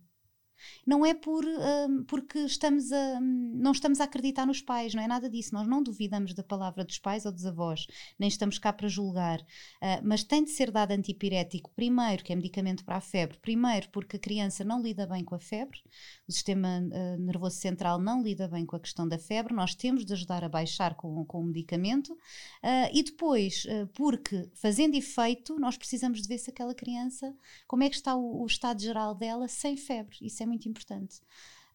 Não 0.86 1.04
é 1.04 1.14
por, 1.14 1.44
um, 1.44 2.04
porque 2.04 2.38
estamos 2.40 2.90
a, 2.92 3.20
não 3.20 3.72
estamos 3.72 4.00
a 4.00 4.04
acreditar 4.04 4.46
nos 4.46 4.61
pais, 4.61 4.94
não 4.94 5.02
é 5.02 5.06
nada 5.06 5.28
disso. 5.28 5.54
Nós 5.54 5.66
não 5.66 5.82
duvidamos 5.82 6.34
da 6.34 6.42
palavra 6.42 6.84
dos 6.84 6.98
pais 6.98 7.24
ou 7.26 7.32
dos 7.32 7.46
avós, 7.46 7.86
nem 8.18 8.28
estamos 8.28 8.59
cá 8.59 8.72
para 8.72 8.88
julgar. 8.88 9.40
Uh, 9.40 10.00
mas 10.02 10.22
tem 10.22 10.44
de 10.44 10.50
ser 10.50 10.70
dado 10.70 10.92
antipirético, 10.92 11.70
primeiro, 11.74 12.24
que 12.24 12.32
é 12.32 12.36
medicamento 12.36 12.84
para 12.84 12.96
a 12.96 13.00
febre, 13.00 13.38
primeiro, 13.38 13.88
porque 13.90 14.16
a 14.16 14.20
criança 14.20 14.64
não 14.64 14.82
lida 14.82 15.06
bem 15.06 15.24
com 15.24 15.34
a 15.34 15.38
febre, 15.38 15.78
o 16.26 16.32
sistema 16.32 16.80
uh, 16.80 17.18
nervoso 17.20 17.56
central 17.56 17.98
não 17.98 18.22
lida 18.22 18.48
bem 18.48 18.66
com 18.66 18.76
a 18.76 18.80
questão 18.80 19.06
da 19.06 19.18
febre, 19.18 19.54
nós 19.54 19.74
temos 19.74 20.04
de 20.04 20.12
ajudar 20.12 20.44
a 20.44 20.48
baixar 20.48 20.94
com, 20.94 21.24
com 21.24 21.40
o 21.40 21.44
medicamento, 21.44 22.12
uh, 22.12 22.90
e 22.92 23.02
depois, 23.02 23.66
porque 23.94 24.48
fazendo 24.54 24.94
efeito, 24.94 25.59
nós 25.59 25.76
precisamos 25.76 26.22
de 26.22 26.28
ver 26.28 26.38
se 26.38 26.50
aquela 26.50 26.74
criança, 26.74 27.34
como 27.66 27.82
é 27.82 27.88
que 27.88 27.96
está 27.96 28.14
o, 28.14 28.42
o 28.42 28.46
estado 28.46 28.80
geral 28.80 29.14
dela 29.14 29.48
sem 29.48 29.76
febre. 29.76 30.16
Isso 30.22 30.42
é 30.42 30.46
muito 30.49 30.68
importante. 30.68 31.20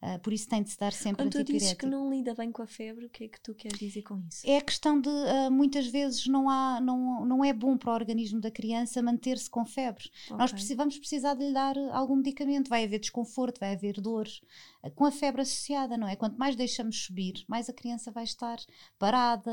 Uh, 0.04 0.18
por 0.18 0.34
isso 0.34 0.46
tem 0.46 0.62
de 0.62 0.68
se 0.68 0.78
dar 0.78 0.92
sempre 0.92 1.24
Quando 1.24 1.32
tu 1.32 1.44
dizes 1.44 1.72
que 1.72 1.86
não 1.86 2.10
lida 2.10 2.34
bem 2.34 2.52
com 2.52 2.60
a 2.60 2.66
febre, 2.66 3.06
o 3.06 3.08
que 3.08 3.24
é 3.24 3.28
que 3.28 3.40
tu 3.40 3.54
queres 3.54 3.78
dizer 3.78 4.02
com 4.02 4.18
isso? 4.28 4.42
É 4.44 4.58
a 4.58 4.60
questão 4.60 5.00
de 5.00 5.08
uh, 5.08 5.50
muitas 5.50 5.86
vezes 5.86 6.26
não, 6.26 6.50
há, 6.50 6.78
não, 6.78 7.24
não 7.24 7.42
é 7.42 7.54
bom 7.54 7.74
para 7.78 7.90
o 7.90 7.94
organismo 7.94 8.38
da 8.38 8.50
criança 8.50 9.00
manter-se 9.00 9.48
com 9.48 9.64
febre. 9.64 10.10
Okay. 10.26 10.36
Nós 10.36 10.52
precis, 10.52 10.76
vamos 10.76 10.98
precisar 10.98 11.32
de 11.32 11.46
lhe 11.46 11.54
dar 11.54 11.74
algum 11.92 12.16
medicamento, 12.16 12.68
vai 12.68 12.84
haver 12.84 12.98
desconforto, 12.98 13.58
vai 13.58 13.72
haver 13.72 13.98
dores, 13.98 14.42
uh, 14.82 14.90
com 14.90 15.06
a 15.06 15.10
febre 15.10 15.40
associada, 15.40 15.96
não 15.96 16.06
é? 16.06 16.16
Quanto 16.16 16.36
mais 16.36 16.54
deixamos 16.54 17.02
subir, 17.04 17.42
mais 17.48 17.70
a 17.70 17.72
criança 17.72 18.10
vai 18.10 18.24
estar 18.24 18.58
parada, 18.98 19.50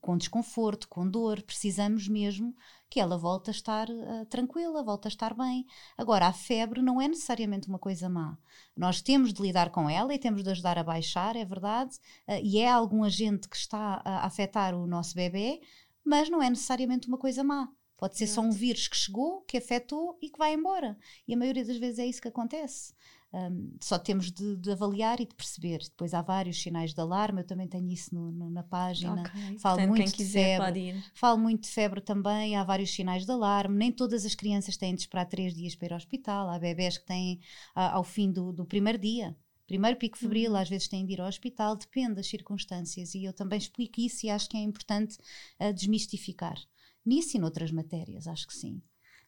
com 0.00 0.16
desconforto, 0.16 0.88
com 0.88 1.08
dor, 1.08 1.42
precisamos 1.42 2.08
mesmo 2.08 2.54
que 2.88 3.00
ela 3.00 3.18
volte 3.18 3.50
a 3.50 3.52
estar 3.52 3.88
uh, 3.90 4.24
tranquila, 4.26 4.82
volte 4.82 5.06
a 5.06 5.08
estar 5.08 5.34
bem. 5.34 5.66
Agora, 5.98 6.26
a 6.26 6.32
febre 6.32 6.80
não 6.80 7.00
é 7.00 7.08
necessariamente 7.08 7.68
uma 7.68 7.78
coisa 7.78 8.08
má. 8.08 8.38
Nós 8.76 9.02
temos 9.02 9.32
de 9.32 9.42
lidar 9.42 9.70
com 9.70 9.90
ela 9.90 10.14
e 10.14 10.18
temos 10.18 10.42
de 10.44 10.50
ajudar 10.50 10.78
a 10.78 10.84
baixar, 10.84 11.34
é 11.34 11.44
verdade, 11.44 11.96
uh, 12.28 12.40
e 12.42 12.58
é 12.58 12.70
algum 12.70 13.02
agente 13.02 13.48
que 13.48 13.56
está 13.56 14.00
a 14.04 14.24
afetar 14.26 14.74
o 14.74 14.86
nosso 14.86 15.14
bebê, 15.14 15.60
mas 16.04 16.28
não 16.28 16.42
é 16.42 16.48
necessariamente 16.48 17.08
uma 17.08 17.18
coisa 17.18 17.42
má. 17.42 17.68
Pode 17.96 18.18
ser 18.18 18.26
só 18.26 18.40
um 18.40 18.50
vírus 18.50 18.86
que 18.86 18.96
chegou, 18.96 19.40
que 19.42 19.56
afetou 19.56 20.18
e 20.20 20.28
que 20.28 20.38
vai 20.38 20.52
embora. 20.52 20.98
E 21.26 21.32
a 21.32 21.36
maioria 21.36 21.64
das 21.64 21.78
vezes 21.78 21.98
é 21.98 22.06
isso 22.06 22.20
que 22.20 22.28
acontece. 22.28 22.92
Um, 23.34 23.76
só 23.80 23.98
temos 23.98 24.30
de, 24.30 24.56
de, 24.56 24.70
avaliar 24.70 25.20
e 25.20 25.26
de 25.26 25.34
perceber. 25.34 25.78
Depois 25.82 26.14
há 26.14 26.22
vários 26.22 26.62
sinais 26.62 26.94
de 26.94 27.00
alarme, 27.00 27.40
eu 27.40 27.44
também 27.44 27.66
tenho 27.66 27.90
isso 27.90 28.14
no, 28.14 28.30
no, 28.30 28.48
na 28.48 28.62
página. 28.62 29.22
Okay. 29.22 29.58
Falo 29.58 29.78
Portanto, 29.78 29.88
muito 29.88 30.16
de 30.16 30.24
febre. 30.24 31.04
Falo 31.12 31.38
muito 31.40 31.62
de 31.62 31.68
febre 31.68 32.00
também, 32.00 32.54
há 32.54 32.62
vários 32.62 32.94
sinais 32.94 33.26
de 33.26 33.32
alarme. 33.32 33.76
Nem 33.76 33.90
todas 33.90 34.24
as 34.24 34.36
crianças 34.36 34.76
têm 34.76 34.94
de 34.94 35.00
esperar 35.00 35.26
três 35.26 35.52
dias 35.52 35.74
para 35.74 35.86
ir 35.86 35.92
ao 35.92 35.96
hospital. 35.96 36.48
Há 36.48 36.60
bebés 36.60 36.96
que 36.96 37.06
têm 37.06 37.40
uh, 37.76 37.90
ao 37.94 38.04
fim 38.04 38.30
do, 38.30 38.52
do 38.52 38.64
primeiro 38.64 38.98
dia. 39.00 39.36
Primeiro 39.66 39.96
pico 39.96 40.16
febril, 40.16 40.52
uhum. 40.52 40.58
às 40.58 40.68
vezes 40.68 40.86
têm 40.86 41.04
de 41.04 41.14
ir 41.14 41.20
ao 41.20 41.26
hospital, 41.26 41.74
depende 41.74 42.14
das 42.14 42.28
circunstâncias. 42.28 43.16
E 43.16 43.24
eu 43.24 43.32
também 43.32 43.58
explico 43.58 44.00
isso 44.00 44.26
e 44.26 44.30
acho 44.30 44.48
que 44.48 44.56
é 44.56 44.60
importante 44.60 45.18
uh, 45.60 45.74
desmistificar. 45.74 46.56
Nisso 47.04 47.36
e 47.36 47.40
noutras 47.40 47.72
matérias, 47.72 48.28
acho 48.28 48.46
que 48.46 48.54
sim 48.54 48.80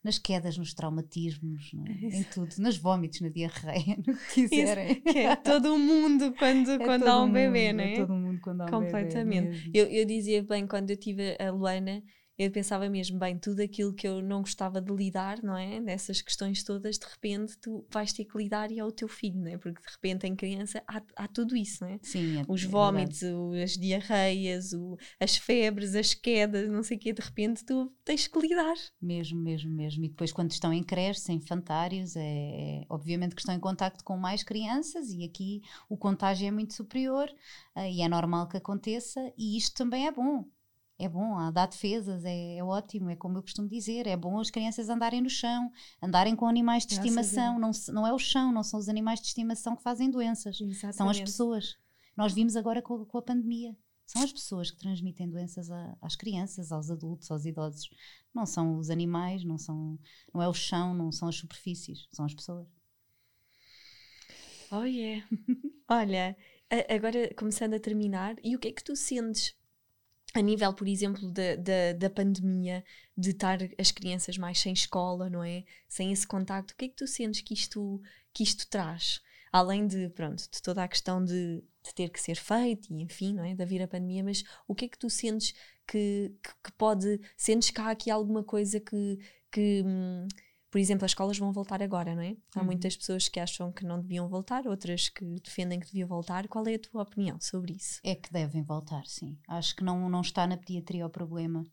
nas 0.07 0.19
quedas, 0.21 0.57
nos 0.57 0.73
traumatismos, 0.73 1.73
é? 1.75 2.19
em 2.19 2.23
tudo, 2.23 2.55
nos 2.59 2.77
vômitos, 2.77 3.21
na 3.21 3.29
diarreia, 3.29 3.97
no 4.07 4.17
que 4.17 4.49
quiserem. 4.49 4.93
Isso, 4.93 5.03
que 5.03 5.19
é 5.19 5.35
todo 5.35 5.75
o 5.75 5.79
mundo 5.79 6.33
quando, 6.39 6.71
é 6.71 6.79
quando 6.79 7.09
há 7.09 7.23
um 7.23 7.31
bebê, 7.31 7.73
não 7.73 7.83
é? 7.83 7.95
É 7.95 7.97
todo 7.97 8.15
mundo 8.15 8.41
quando 8.41 8.61
há 8.61 8.65
um 8.67 8.69
bebê. 8.69 8.93
Completamente. 8.93 9.71
Eu, 9.75 9.87
eu 9.87 10.05
dizia 10.07 10.45
bem, 10.45 10.65
quando 10.65 10.91
eu 10.91 10.97
tive 10.97 11.37
a 11.41 11.51
Luana, 11.51 12.01
eu 12.39 12.51
pensava 12.51 12.89
mesmo, 12.89 13.19
bem, 13.19 13.39
tudo 13.39 13.61
aquilo 13.61 13.95
que 13.95 14.07
eu 14.07 14.21
não 14.23 14.41
gostava 14.41 14.81
de 14.81 14.93
lidar, 14.93 15.43
não 15.43 15.57
é? 15.57 15.81
Nessas 15.81 16.21
questões 16.21 16.63
todas, 16.63 16.99
de 16.99 17.07
repente 17.07 17.57
tu 17.59 17.87
vais 17.91 18.13
ter 18.13 18.25
que 18.25 18.37
lidar 18.37 18.71
e 18.71 18.79
é 18.79 18.85
o 18.85 18.93
teu 18.93 19.09
filho, 19.09 19.41
não 19.41 19.51
é? 19.51 19.57
Porque 19.57 19.81
de 19.81 19.91
repente 19.91 20.27
em 20.27 20.37
criança 20.37 20.83
há, 20.87 21.03
há 21.17 21.29
tudo 21.29 21.57
isso, 21.57 21.83
não 21.83 21.91
é? 21.91 21.99
Sim, 22.03 22.41
é, 22.41 22.45
Os 22.47 22.63
vómitos, 22.63 23.23
o, 23.23 23.53
as 23.53 23.73
diarreias, 23.73 24.73
o, 24.75 24.99
as 25.19 25.37
febres, 25.37 25.95
as 25.95 26.13
quedas, 26.13 26.69
não 26.69 26.83
sei 26.83 26.97
o 26.97 27.01
quê, 27.01 27.13
de 27.13 27.23
repente 27.23 27.65
tu 27.65 27.91
tens 28.05 28.27
que 28.27 28.39
lidar. 28.39 28.77
Mesmo, 29.01 29.41
mesmo, 29.41 29.71
mesmo. 29.71 30.05
E 30.05 30.09
depois 30.09 30.33
quando 30.33 30.51
estão 30.51 30.73
em 30.73 30.83
creche, 30.83 31.33
em 31.33 31.37
infantários, 31.37 32.17
é, 32.17 32.21
é, 32.21 32.85
obviamente 32.89 33.35
que 33.35 33.41
estão 33.41 33.55
em 33.55 33.61
contacto 33.61 34.05
com 34.05 34.17
mais 34.17 34.43
crianças 34.43 35.11
e 35.11 35.25
aqui 35.25 35.63
o 35.89 35.97
contágio 35.97 36.47
é 36.47 36.51
muito 36.51 36.75
superior 36.75 37.29
uh, 37.77 37.81
e 37.81 38.03
é 38.03 38.09
normal 38.09 38.49
que 38.49 38.57
aconteça 38.57 39.21
e 39.39 39.57
isto 39.57 39.75
também 39.75 40.07
é 40.07 40.13
bom 40.13 40.45
é 40.99 41.09
bom, 41.09 41.53
dá 41.53 41.67
defesas, 41.67 42.25
é, 42.25 42.57
é, 42.57 42.65
ótimo, 42.65 43.11
é 43.11 43.17
como 43.17 43.37
eu 43.37 43.43
costumo 43.43 43.69
dizer, 43.69 44.07
é 44.07 44.17
bom 44.17 44.39
as 44.41 44.51
crianças 44.51 44.89
andarem 44.89 45.21
no 45.21 45.29
chão, 45.29 45.71
andarem 46.03 46.35
com 46.35 46.47
animais 46.47 46.87
de 46.87 46.95
estimação, 46.95 47.59
não, 47.59 47.71
não 47.89 48.07
é 48.07 48.13
o 48.13 48.19
chão, 48.19 48.51
não 48.51 48.63
são 48.63 48.81
os 48.81 48.89
animais 48.89 49.21
de 49.21 49.27
estimação 49.27 49.77
que 49.77 49.83
fazem 49.83 50.11
doenças, 50.11 50.59
Exatamente. 50.61 50.97
são 50.97 51.09
as 51.09 51.21
pessoas. 51.21 51.77
Nós 52.17 52.33
vimos 52.33 52.57
agora 52.57 52.81
com, 52.81 53.05
com 53.05 53.19
a 53.19 53.23
pandemia, 53.23 53.77
São 54.07 54.23
as 54.23 54.33
pessoas 54.33 54.71
que 54.71 54.79
transmitem 54.79 55.29
doenças 55.29 55.71
a, 55.71 55.99
às 56.01 56.17
crianças, 56.17 56.73
aos 56.73 56.91
adultos, 56.91 57.31
aos 57.31 57.45
idosos. 57.45 57.91
Não 58.35 58.47
são 58.47 58.79
os 58.79 58.89
animais, 58.89 59.45
não, 59.45 59.59
são, 59.59 59.99
não 60.33 60.41
é 60.41 60.49
o 60.49 60.55
chão, 60.55 60.95
não 60.95 61.13
são 61.13 61.29
as 61.29 61.37
superfícies, 61.37 62.09
são 62.11 62.25
as 62.25 62.33
pessoas. 62.33 62.67
Oh 64.71 64.85
yeah. 64.85 65.27
Olha, 65.89 66.37
agora 66.89 67.35
começando 67.35 67.75
a 67.75 67.81
terminar, 67.81 68.37
e 68.43 68.57
o 68.57 68.59
que 68.59 68.69
é 68.69 68.73
que 68.73 68.83
tu 68.83 68.97
sentes 68.97 69.55
a 70.39 70.43
nível, 70.43 70.73
por 70.73 70.87
exemplo, 70.87 71.31
da, 71.31 71.57
da, 71.57 71.93
da, 71.99 72.11
pandemia, 72.11 72.85
de 73.17 73.31
estar 73.31 73.59
as 73.79 73.91
crianças 73.91 74.37
mais 74.39 74.59
sem 74.59 74.73
escola, 74.73 75.31
não 75.31 75.43
é? 75.43 75.65
Sem 75.89 76.13
esse 76.13 76.27
contacto, 76.27 76.75
o 76.75 76.77
que 76.77 76.87
é 76.87 76.89
que 76.89 76.97
tu 76.97 77.07
sentes 77.07 77.41
que 77.41 77.55
isto, 77.55 78.01
que 78.33 78.43
isto 78.43 78.67
traz? 78.69 79.21
Além 79.53 79.87
de, 79.87 80.09
pronto, 80.11 80.43
de 80.51 80.61
toda 80.63 80.83
a 80.83 80.89
questão 80.89 81.25
de, 81.25 81.63
de 81.83 81.95
ter 81.95 82.11
que 82.11 82.21
ser 82.21 82.37
feito 82.37 82.93
e 82.93 83.03
enfim, 83.03 83.35
não 83.35 83.45
é? 83.45 83.55
De 83.55 83.65
vir 83.65 83.83
a 83.83 83.89
pandemia, 83.89 84.23
mas 84.23 84.43
o 84.69 84.75
que 84.75 84.85
é 84.85 84.89
que 84.89 84.99
tu 84.99 85.09
sentes 85.09 85.55
que, 85.87 86.33
que, 86.43 86.51
que 86.65 86.73
pode, 86.73 87.21
sentes 87.37 87.71
que 87.71 87.81
há 87.81 87.91
aqui 87.91 88.11
alguma 88.11 88.43
coisa 88.45 88.81
que, 88.81 89.19
que 89.51 89.83
hum, 89.87 90.27
por 90.77 90.81
exemplo, 90.81 91.07
as 91.07 91.13
escolas 91.13 91.39
vão 91.39 91.55
voltar 91.55 91.83
agora, 91.83 92.15
não 92.15 92.21
é? 92.21 92.37
Há 92.55 92.61
uhum. 92.61 92.67
muitas 92.67 92.95
pessoas 92.95 93.31
que 93.31 93.41
acham 93.41 93.73
que 93.73 93.83
não 93.83 93.99
deviam 93.99 94.29
voltar, 94.29 94.67
outras 94.67 95.09
que 95.09 95.25
defendem 95.43 95.81
que 95.81 95.87
deviam 95.87 96.07
voltar. 96.07 96.47
Qual 96.49 96.67
é 96.67 96.75
a 96.75 96.79
tua 96.79 97.01
opinião 97.01 97.41
sobre 97.41 97.73
isso? 97.73 97.99
É 98.05 98.15
que 98.15 98.31
devem 98.31 98.63
voltar, 98.63 99.07
sim. 99.07 99.39
Acho 99.49 99.75
que 99.75 99.83
não, 99.83 100.07
não 100.11 100.21
está 100.21 100.47
na 100.47 100.55
pediatria 100.55 101.07
o 101.07 101.09
problema. 101.09 101.65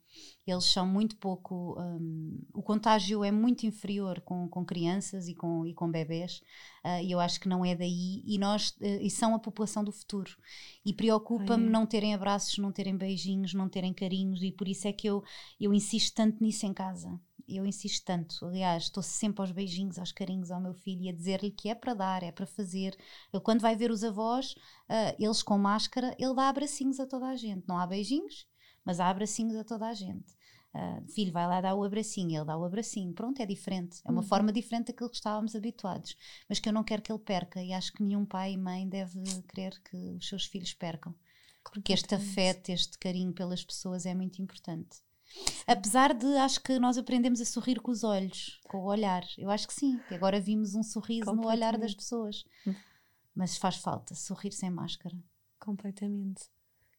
Eles 0.46 0.64
são 0.64 0.86
muito 0.86 1.18
pouco. 1.18 1.78
Um, 1.78 2.40
o 2.54 2.62
contágio 2.62 3.22
é 3.22 3.30
muito 3.30 3.66
inferior 3.66 4.22
com, 4.22 4.48
com 4.48 4.64
crianças 4.64 5.28
e 5.28 5.34
com, 5.34 5.66
e 5.66 5.74
com 5.74 5.90
bebés, 5.90 6.40
uh, 6.82 7.02
e 7.02 7.12
eu 7.12 7.20
acho 7.20 7.38
que 7.38 7.48
não 7.48 7.62
é 7.62 7.74
daí. 7.74 8.22
E, 8.24 8.38
nós, 8.38 8.70
uh, 8.80 9.02
e 9.02 9.10
são 9.10 9.34
a 9.34 9.38
população 9.38 9.84
do 9.84 9.92
futuro. 9.92 10.34
E 10.82 10.94
preocupa-me 10.94 11.68
não 11.68 11.84
terem 11.84 12.14
abraços, 12.14 12.56
não 12.56 12.72
terem 12.72 12.96
beijinhos, 12.96 13.52
não 13.52 13.68
terem 13.68 13.92
carinhos, 13.92 14.42
e 14.42 14.50
por 14.50 14.66
isso 14.66 14.88
é 14.88 14.94
que 14.94 15.06
eu, 15.06 15.22
eu 15.60 15.74
insisto 15.74 16.14
tanto 16.14 16.42
nisso 16.42 16.64
em 16.64 16.72
casa 16.72 17.20
eu 17.48 17.66
insisto 17.66 18.04
tanto. 18.04 18.44
Aliás, 18.46 18.84
estou 18.84 19.02
sempre 19.02 19.42
aos 19.42 19.52
beijinhos, 19.52 19.98
aos 19.98 20.12
carinhos 20.12 20.50
ao 20.50 20.60
meu 20.60 20.74
filho 20.74 21.02
e 21.02 21.08
a 21.08 21.12
dizer-lhe 21.12 21.50
que 21.50 21.68
é 21.68 21.74
para 21.74 21.94
dar, 21.94 22.22
é 22.22 22.32
para 22.32 22.46
fazer. 22.46 22.96
Ele, 23.32 23.42
quando 23.42 23.60
vai 23.60 23.76
ver 23.76 23.90
os 23.90 24.02
avós, 24.02 24.52
uh, 24.52 25.14
eles 25.18 25.42
com 25.42 25.58
máscara, 25.58 26.14
ele 26.18 26.34
dá 26.34 26.48
abracinhos 26.48 26.98
a 26.98 27.06
toda 27.06 27.26
a 27.26 27.36
gente. 27.36 27.66
Não 27.68 27.78
há 27.78 27.86
beijinhos, 27.86 28.46
mas 28.84 29.00
há 29.00 29.08
abracinhos 29.08 29.56
a 29.56 29.64
toda 29.64 29.86
a 29.86 29.94
gente. 29.94 30.32
Uh, 30.74 31.06
filho, 31.12 31.32
vai 31.32 31.46
lá 31.46 31.60
dar 31.60 31.74
o 31.74 31.84
abracinho, 31.84 32.36
ele 32.36 32.44
dá 32.44 32.56
o 32.56 32.64
abracinho. 32.64 33.12
Pronto, 33.12 33.40
é 33.40 33.46
diferente. 33.46 34.00
É 34.04 34.10
uma 34.10 34.22
uhum. 34.22 34.26
forma 34.26 34.52
diferente 34.52 34.88
daquilo 34.88 35.10
que 35.10 35.16
estávamos 35.16 35.54
habituados. 35.54 36.16
Mas 36.48 36.58
que 36.58 36.68
eu 36.68 36.72
não 36.72 36.82
quero 36.82 37.02
que 37.02 37.12
ele 37.12 37.20
perca 37.20 37.62
e 37.62 37.72
acho 37.72 37.92
que 37.92 38.02
nenhum 38.02 38.24
pai 38.24 38.52
e 38.52 38.56
mãe 38.56 38.88
deve 38.88 39.22
querer 39.48 39.80
que 39.82 39.96
os 40.16 40.28
seus 40.28 40.46
filhos 40.46 40.74
percam. 40.74 41.14
Porque 41.62 41.92
este 41.92 42.14
afeto, 42.14 42.70
este 42.70 42.98
carinho 42.98 43.32
pelas 43.32 43.64
pessoas 43.64 44.04
é 44.04 44.14
muito 44.14 44.42
importante. 44.42 45.03
Apesar 45.66 46.14
de, 46.14 46.26
acho 46.36 46.60
que 46.60 46.78
nós 46.78 46.98
aprendemos 46.98 47.40
a 47.40 47.44
sorrir 47.44 47.80
com 47.80 47.90
os 47.90 48.04
olhos, 48.04 48.60
com 48.68 48.78
o 48.78 48.84
olhar. 48.84 49.24
Eu 49.38 49.50
acho 49.50 49.66
que 49.66 49.74
sim, 49.74 49.98
que 50.08 50.14
agora 50.14 50.40
vimos 50.40 50.74
um 50.74 50.82
sorriso 50.82 51.32
no 51.32 51.46
olhar 51.46 51.76
das 51.78 51.94
pessoas. 51.94 52.44
Hum. 52.66 52.74
Mas 53.34 53.56
faz 53.56 53.76
falta 53.76 54.14
sorrir 54.14 54.52
sem 54.52 54.70
máscara. 54.70 55.16
Completamente. 55.58 56.53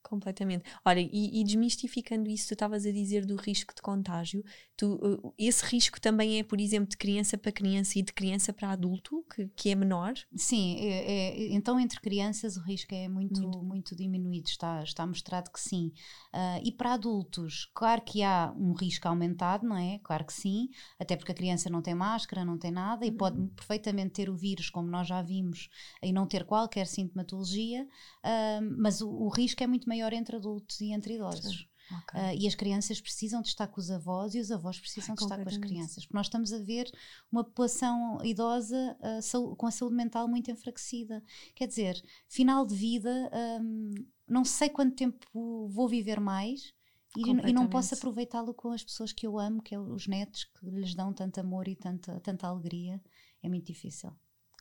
Completamente. 0.07 0.63
Olha, 0.85 0.99
e, 0.99 1.41
e, 1.41 1.43
desmistificando 1.43 2.29
isso, 2.29 2.49
tu 2.49 2.53
estavas 2.53 2.85
a 2.85 2.91
dizer 2.91 3.25
do 3.25 3.35
risco 3.35 3.73
de 3.73 3.81
contágio. 3.81 4.43
Tu, 4.77 4.93
uh, 4.93 5.33
esse 5.37 5.65
risco 5.65 5.99
também 5.99 6.37
é, 6.37 6.43
por 6.43 6.59
exemplo, 6.59 6.89
de 6.89 6.97
criança 6.97 7.37
para 7.37 7.51
criança 7.51 7.97
e 7.97 8.03
de 8.03 8.13
criança 8.13 8.53
para 8.53 8.69
adulto, 8.69 9.25
que, 9.33 9.47
que 9.55 9.69
é 9.71 9.75
menor? 9.75 10.13
Sim, 10.35 10.75
é, 10.77 11.11
é, 11.11 11.53
então 11.53 11.79
entre 11.79 11.99
crianças 11.99 12.55
o 12.55 12.61
risco 12.61 12.93
é 12.93 13.07
muito, 13.07 13.41
muito. 13.41 13.63
muito 13.63 13.95
diminuído, 13.95 14.47
está, 14.47 14.83
está 14.83 15.07
mostrado 15.07 15.49
que 15.49 15.59
sim. 15.59 15.91
Uh, 16.33 16.61
e 16.63 16.71
para 16.71 16.93
adultos, 16.93 17.71
claro 17.73 18.01
que 18.01 18.21
há 18.21 18.53
um 18.55 18.73
risco 18.73 19.07
aumentado, 19.07 19.65
não 19.65 19.77
é? 19.77 19.99
Claro 20.03 20.25
que 20.25 20.33
sim, 20.33 20.69
até 20.99 21.15
porque 21.15 21.31
a 21.31 21.35
criança 21.35 21.67
não 21.67 21.81
tem 21.81 21.95
máscara, 21.95 22.45
não 22.45 22.59
tem 22.59 22.71
nada 22.71 23.05
e 23.05 23.09
uhum. 23.09 23.17
pode 23.17 23.47
perfeitamente 23.55 24.11
ter 24.11 24.29
o 24.29 24.35
vírus, 24.35 24.69
como 24.69 24.87
nós 24.87 25.07
já 25.07 25.21
vimos, 25.23 25.67
e 26.03 26.13
não 26.13 26.27
ter 26.27 26.43
qualquer 26.43 26.85
sintomatologia, 26.85 27.83
uh, 27.83 28.75
mas 28.77 29.01
o, 29.01 29.09
o 29.09 29.29
risco 29.29 29.63
é 29.63 29.67
muito 29.67 29.87
maior 29.87 29.94
maior 29.95 30.13
entre 30.13 30.35
adultos 30.35 30.79
e 30.81 30.91
entre 30.91 31.15
idosos. 31.15 31.67
Okay. 32.09 32.19
Uh, 32.19 32.41
e 32.41 32.47
as 32.47 32.55
crianças 32.55 32.99
precisam 32.99 33.41
de 33.41 33.49
estar 33.49 33.67
com 33.67 33.79
os 33.79 33.91
avós 33.91 34.33
e 34.33 34.39
os 34.39 34.51
avós 34.51 34.79
precisam 34.79 35.11
Ai, 35.11 35.17
de 35.17 35.23
estar 35.23 35.43
com 35.43 35.49
as 35.49 35.57
crianças, 35.57 36.03
porque 36.03 36.17
nós 36.17 36.25
estamos 36.25 36.51
a 36.51 36.57
ver 36.57 36.91
uma 37.31 37.43
população 37.43 38.17
idosa 38.23 38.97
uh, 38.99 39.55
com 39.55 39.67
a 39.67 39.71
saúde 39.71 39.95
mental 39.95 40.27
muito 40.27 40.49
enfraquecida. 40.49 41.23
Quer 41.53 41.67
dizer, 41.67 42.03
final 42.27 42.65
de 42.65 42.75
vida, 42.75 43.31
um, 43.61 43.91
não 44.27 44.43
sei 44.43 44.67
quanto 44.69 44.95
tempo 44.95 45.67
vou 45.67 45.87
viver 45.87 46.19
mais 46.19 46.73
e, 47.15 47.29
e 47.49 47.53
não 47.53 47.67
posso 47.67 47.93
aproveitá-lo 47.93 48.53
com 48.53 48.71
as 48.71 48.83
pessoas 48.83 49.13
que 49.13 49.25
eu 49.25 49.39
amo, 49.39 49.61
que 49.61 49.75
é 49.75 49.79
os 49.79 50.07
netos, 50.07 50.43
que 50.43 50.65
lhes 50.65 50.95
dão 50.95 51.13
tanto 51.13 51.39
amor 51.39 51.67
e 51.67 51.75
tanta, 51.75 52.19
tanta 52.19 52.47
alegria. 52.47 53.01
É 53.43 53.47
muito 53.47 53.67
difícil. 53.67 54.11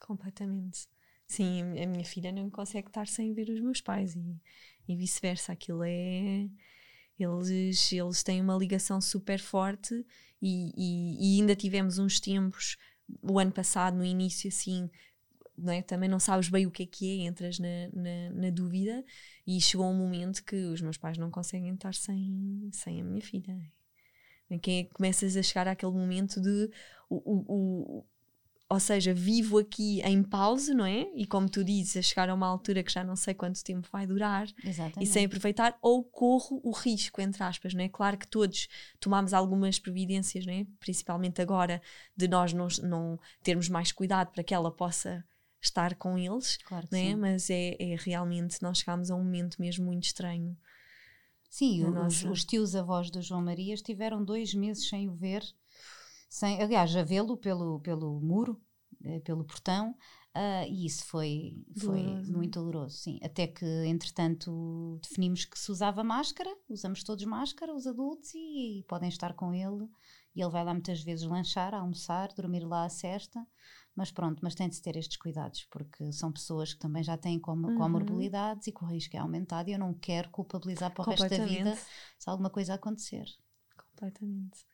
Completamente. 0.01 0.87
Sim, 1.27 1.63
a 1.81 1.87
minha 1.87 2.05
filha 2.05 2.31
não 2.31 2.51
consegue 2.51 2.89
estar 2.89 3.07
sem 3.09 3.33
ver 3.33 3.49
os 3.49 3.61
meus 3.61 3.81
pais 3.81 4.15
e, 4.15 4.41
e 4.89 4.97
vice-versa. 4.97 5.53
Aquilo 5.53 5.83
é. 5.85 6.49
Eles, 7.19 7.93
eles 7.93 8.23
têm 8.23 8.41
uma 8.41 8.57
ligação 8.57 9.01
super 9.01 9.39
forte 9.39 9.95
e, 10.43 10.73
e, 10.77 11.37
e, 11.37 11.41
ainda 11.41 11.55
tivemos 11.55 11.99
uns 11.99 12.19
tempos, 12.19 12.77
o 13.23 13.39
ano 13.39 13.53
passado, 13.53 13.97
no 13.97 14.05
início, 14.05 14.49
assim, 14.49 14.91
é? 15.69 15.83
também 15.83 16.09
não 16.09 16.19
sabes 16.19 16.49
bem 16.49 16.67
o 16.67 16.71
que 16.71 16.83
é 16.83 16.87
que 16.87 17.21
é, 17.21 17.27
entras 17.27 17.59
na, 17.59 17.89
na, 17.93 18.31
na, 18.31 18.51
dúvida 18.51 19.05
e 19.47 19.61
chegou 19.61 19.87
um 19.87 19.97
momento 19.97 20.45
que 20.45 20.57
os 20.57 20.81
meus 20.81 20.97
pais 20.97 21.17
não 21.17 21.31
conseguem 21.31 21.73
estar 21.73 21.95
sem, 21.95 22.69
sem 22.73 23.01
a 23.01 23.05
minha 23.05 23.23
filha. 23.23 23.57
Que 24.61 24.71
é, 24.71 24.85
começas 24.85 25.37
a 25.37 25.43
chegar 25.43 25.67
àquele 25.67 25.93
momento 25.93 26.41
de 26.41 26.71
o, 27.09 27.17
o, 27.17 28.07
ou 28.75 28.81
seja, 28.81 29.15
vivo 29.15 29.59
aqui 29.59 30.01
em 30.03 30.21
pausa, 30.21 30.75
não 30.75 30.85
é? 30.85 31.09
E 31.15 31.25
como 31.25 31.49
tu 31.49 31.63
dizes, 31.63 31.97
a 31.97 32.03
chegar 32.03 32.29
a 32.29 32.35
uma 32.35 32.49
altura 32.49 32.83
que 32.83 32.91
já 32.91 33.05
não 33.05 33.15
sei 33.15 33.33
quanto 33.33 33.63
tempo 33.63 33.89
vai 33.93 34.05
durar 34.05 34.49
Exatamente. 34.65 35.03
e 35.03 35.07
sem 35.07 35.27
aproveitar, 35.27 35.79
ou 35.81 36.03
corro 36.03 36.61
o 36.65 36.73
risco, 36.73 37.21
entre 37.21 37.45
aspas, 37.45 37.73
não 37.73 37.85
é? 37.85 37.89
Claro 37.89 38.19
que 38.19 38.27
todos 38.27 38.67
tomamos 38.99 39.33
algumas 39.33 39.79
providências, 39.79 40.45
não 40.45 40.53
é? 40.53 40.67
Principalmente 40.81 41.41
agora, 41.41 41.81
de 42.17 42.27
nós 42.27 42.53
não, 42.53 42.67
não 42.83 43.19
termos 43.45 43.69
mais 43.69 43.93
cuidado 43.93 44.33
para 44.33 44.43
que 44.43 44.53
ela 44.53 44.73
possa 44.73 45.25
estar 45.63 45.95
com 45.95 46.19
eles, 46.19 46.57
claro 46.57 46.89
não 46.91 46.99
é? 46.99 47.15
Mas 47.15 47.49
é, 47.51 47.77
é 47.79 47.97
realmente, 47.97 48.61
nós 48.61 48.79
chegamos 48.79 49.09
a 49.09 49.15
um 49.15 49.23
momento 49.23 49.61
mesmo 49.61 49.85
muito 49.87 50.03
estranho. 50.03 50.57
Sim, 51.49 51.85
os, 51.85 51.95
nossa... 51.95 52.29
os 52.29 52.45
tios 52.45 52.75
avós 52.75 53.09
do 53.09 53.23
João 53.23 53.41
Maria 53.41 53.75
estiveram 53.75 54.25
dois 54.25 54.53
meses 54.53 54.89
sem 54.89 55.09
o 55.09 55.15
ver 55.15 55.45
sem, 56.35 56.61
aliás, 56.61 56.97
a 56.97 57.05
vê-lo 57.05 57.37
pelo, 57.37 57.79
pelo 57.79 58.21
muro, 58.21 58.61
eh, 59.05 59.21
pelo 59.21 59.45
portão, 59.45 59.93
uh, 60.35 60.69
e 60.69 60.85
isso 60.85 61.07
foi, 61.07 61.65
foi 61.79 62.03
doloroso. 62.03 62.33
muito 62.33 62.59
doloroso, 62.59 62.97
sim. 62.97 63.21
Até 63.23 63.47
que, 63.47 63.65
entretanto, 63.87 64.99
definimos 65.01 65.45
que 65.45 65.57
se 65.57 65.71
usava 65.71 66.03
máscara, 66.03 66.51
usamos 66.69 67.05
todos 67.05 67.25
máscara, 67.25 67.73
os 67.73 67.87
adultos, 67.87 68.35
e, 68.35 68.81
e 68.81 68.83
podem 68.89 69.09
estar 69.09 69.35
com 69.35 69.55
ele. 69.55 69.89
E 70.35 70.43
ele 70.43 70.51
vai 70.51 70.65
lá 70.65 70.75
muitas 70.75 71.01
vezes 71.05 71.25
lanchar, 71.25 71.73
almoçar, 71.73 72.33
dormir 72.35 72.65
lá 72.65 72.85
a 72.85 72.89
cesta, 72.89 73.47
mas 73.95 74.11
pronto, 74.11 74.41
mas 74.43 74.57
tem 74.57 74.69
de 74.69 74.75
se 74.75 74.83
ter 74.83 74.97
estes 74.97 75.17
cuidados, 75.17 75.65
porque 75.71 76.13
são 76.13 76.33
pessoas 76.33 76.75
que 76.75 76.81
também 76.81 77.05
já 77.05 77.17
têm 77.17 77.39
com, 77.39 77.53
uhum. 77.53 77.77
comorbilidades 77.77 78.67
e 78.67 78.73
que 78.73 78.83
o 78.83 78.89
risco 78.89 79.17
é 79.17 79.21
aumentado 79.21 79.71
e 79.71 79.75
eu 79.75 79.79
não 79.79 79.95
quero 79.95 80.31
culpabilizar 80.31 80.93
para 80.93 81.03
o 81.03 81.11
resto 81.11 81.29
da 81.29 81.47
vida 81.47 81.79
se 82.19 82.29
alguma 82.29 82.51
coisa 82.51 82.75
acontecer. 82.75 83.25
Completamente. 83.77 84.67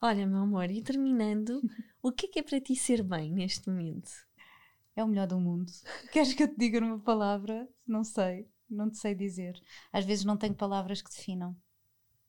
Olha, 0.00 0.26
meu 0.26 0.38
amor, 0.38 0.70
e 0.70 0.80
terminando, 0.80 1.60
o 2.00 2.12
que 2.12 2.26
é 2.26 2.28
que 2.28 2.38
é 2.38 2.42
para 2.42 2.60
ti 2.60 2.76
ser 2.76 3.02
bem 3.02 3.32
neste 3.32 3.68
momento? 3.68 4.10
É 4.94 5.02
o 5.02 5.08
melhor 5.08 5.26
do 5.26 5.40
mundo. 5.40 5.72
Queres 6.12 6.34
que 6.34 6.42
eu 6.44 6.48
te 6.48 6.56
diga 6.56 6.80
numa 6.80 7.00
palavra? 7.00 7.68
Não 7.86 8.04
sei, 8.04 8.48
não 8.70 8.88
te 8.88 8.98
sei 8.98 9.14
dizer. 9.14 9.60
Às 9.92 10.04
vezes 10.04 10.24
não 10.24 10.36
tenho 10.36 10.54
palavras 10.54 11.02
que 11.02 11.10
definam. 11.10 11.56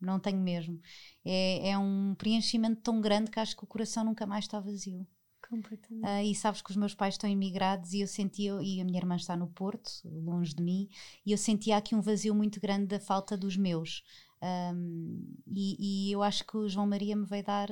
Não 0.02 0.20
tenho 0.20 0.40
mesmo. 0.40 0.80
É, 1.24 1.70
é 1.70 1.78
um 1.78 2.16
preenchimento 2.16 2.82
tão 2.82 3.02
grande 3.02 3.30
que 3.30 3.40
acho 3.40 3.56
que 3.56 3.64
o 3.64 3.68
coração 3.68 4.04
nunca 4.04 4.26
mais 4.26 4.46
está 4.46 4.60
vazio. 4.60 5.06
Completamente. 5.48 6.06
Uh, 6.06 6.32
e 6.32 6.36
sabes 6.36 6.62
que 6.62 6.70
os 6.70 6.78
meus 6.78 6.94
pais 6.94 7.16
estão 7.16 7.30
imigrados 7.30 7.94
e 7.94 8.02
eu 8.02 8.08
sentia, 8.08 8.58
e 8.62 8.80
a 8.80 8.86
minha 8.86 9.00
irmã 9.00 9.16
está 9.16 9.36
no 9.36 9.48
Porto, 9.48 9.92
longe 10.06 10.54
de 10.54 10.62
mim, 10.62 10.90
e 11.26 11.32
eu 11.32 11.38
sentia 11.38 11.76
aqui 11.78 11.96
um 11.96 12.02
vazio 12.02 12.36
muito 12.36 12.60
grande 12.60 12.86
da 12.86 13.00
falta 13.00 13.36
dos 13.36 13.58
meus. 13.58 14.04
Um, 14.42 15.36
e, 15.48 16.08
e, 16.10 16.12
eu 16.12 16.24
acho 16.24 16.46
que 16.46 16.58
o 16.58 16.68
João 16.68 16.88
Maria 16.88 17.16
me 17.16 17.26
vai 17.26 17.44
dar, 17.44 17.68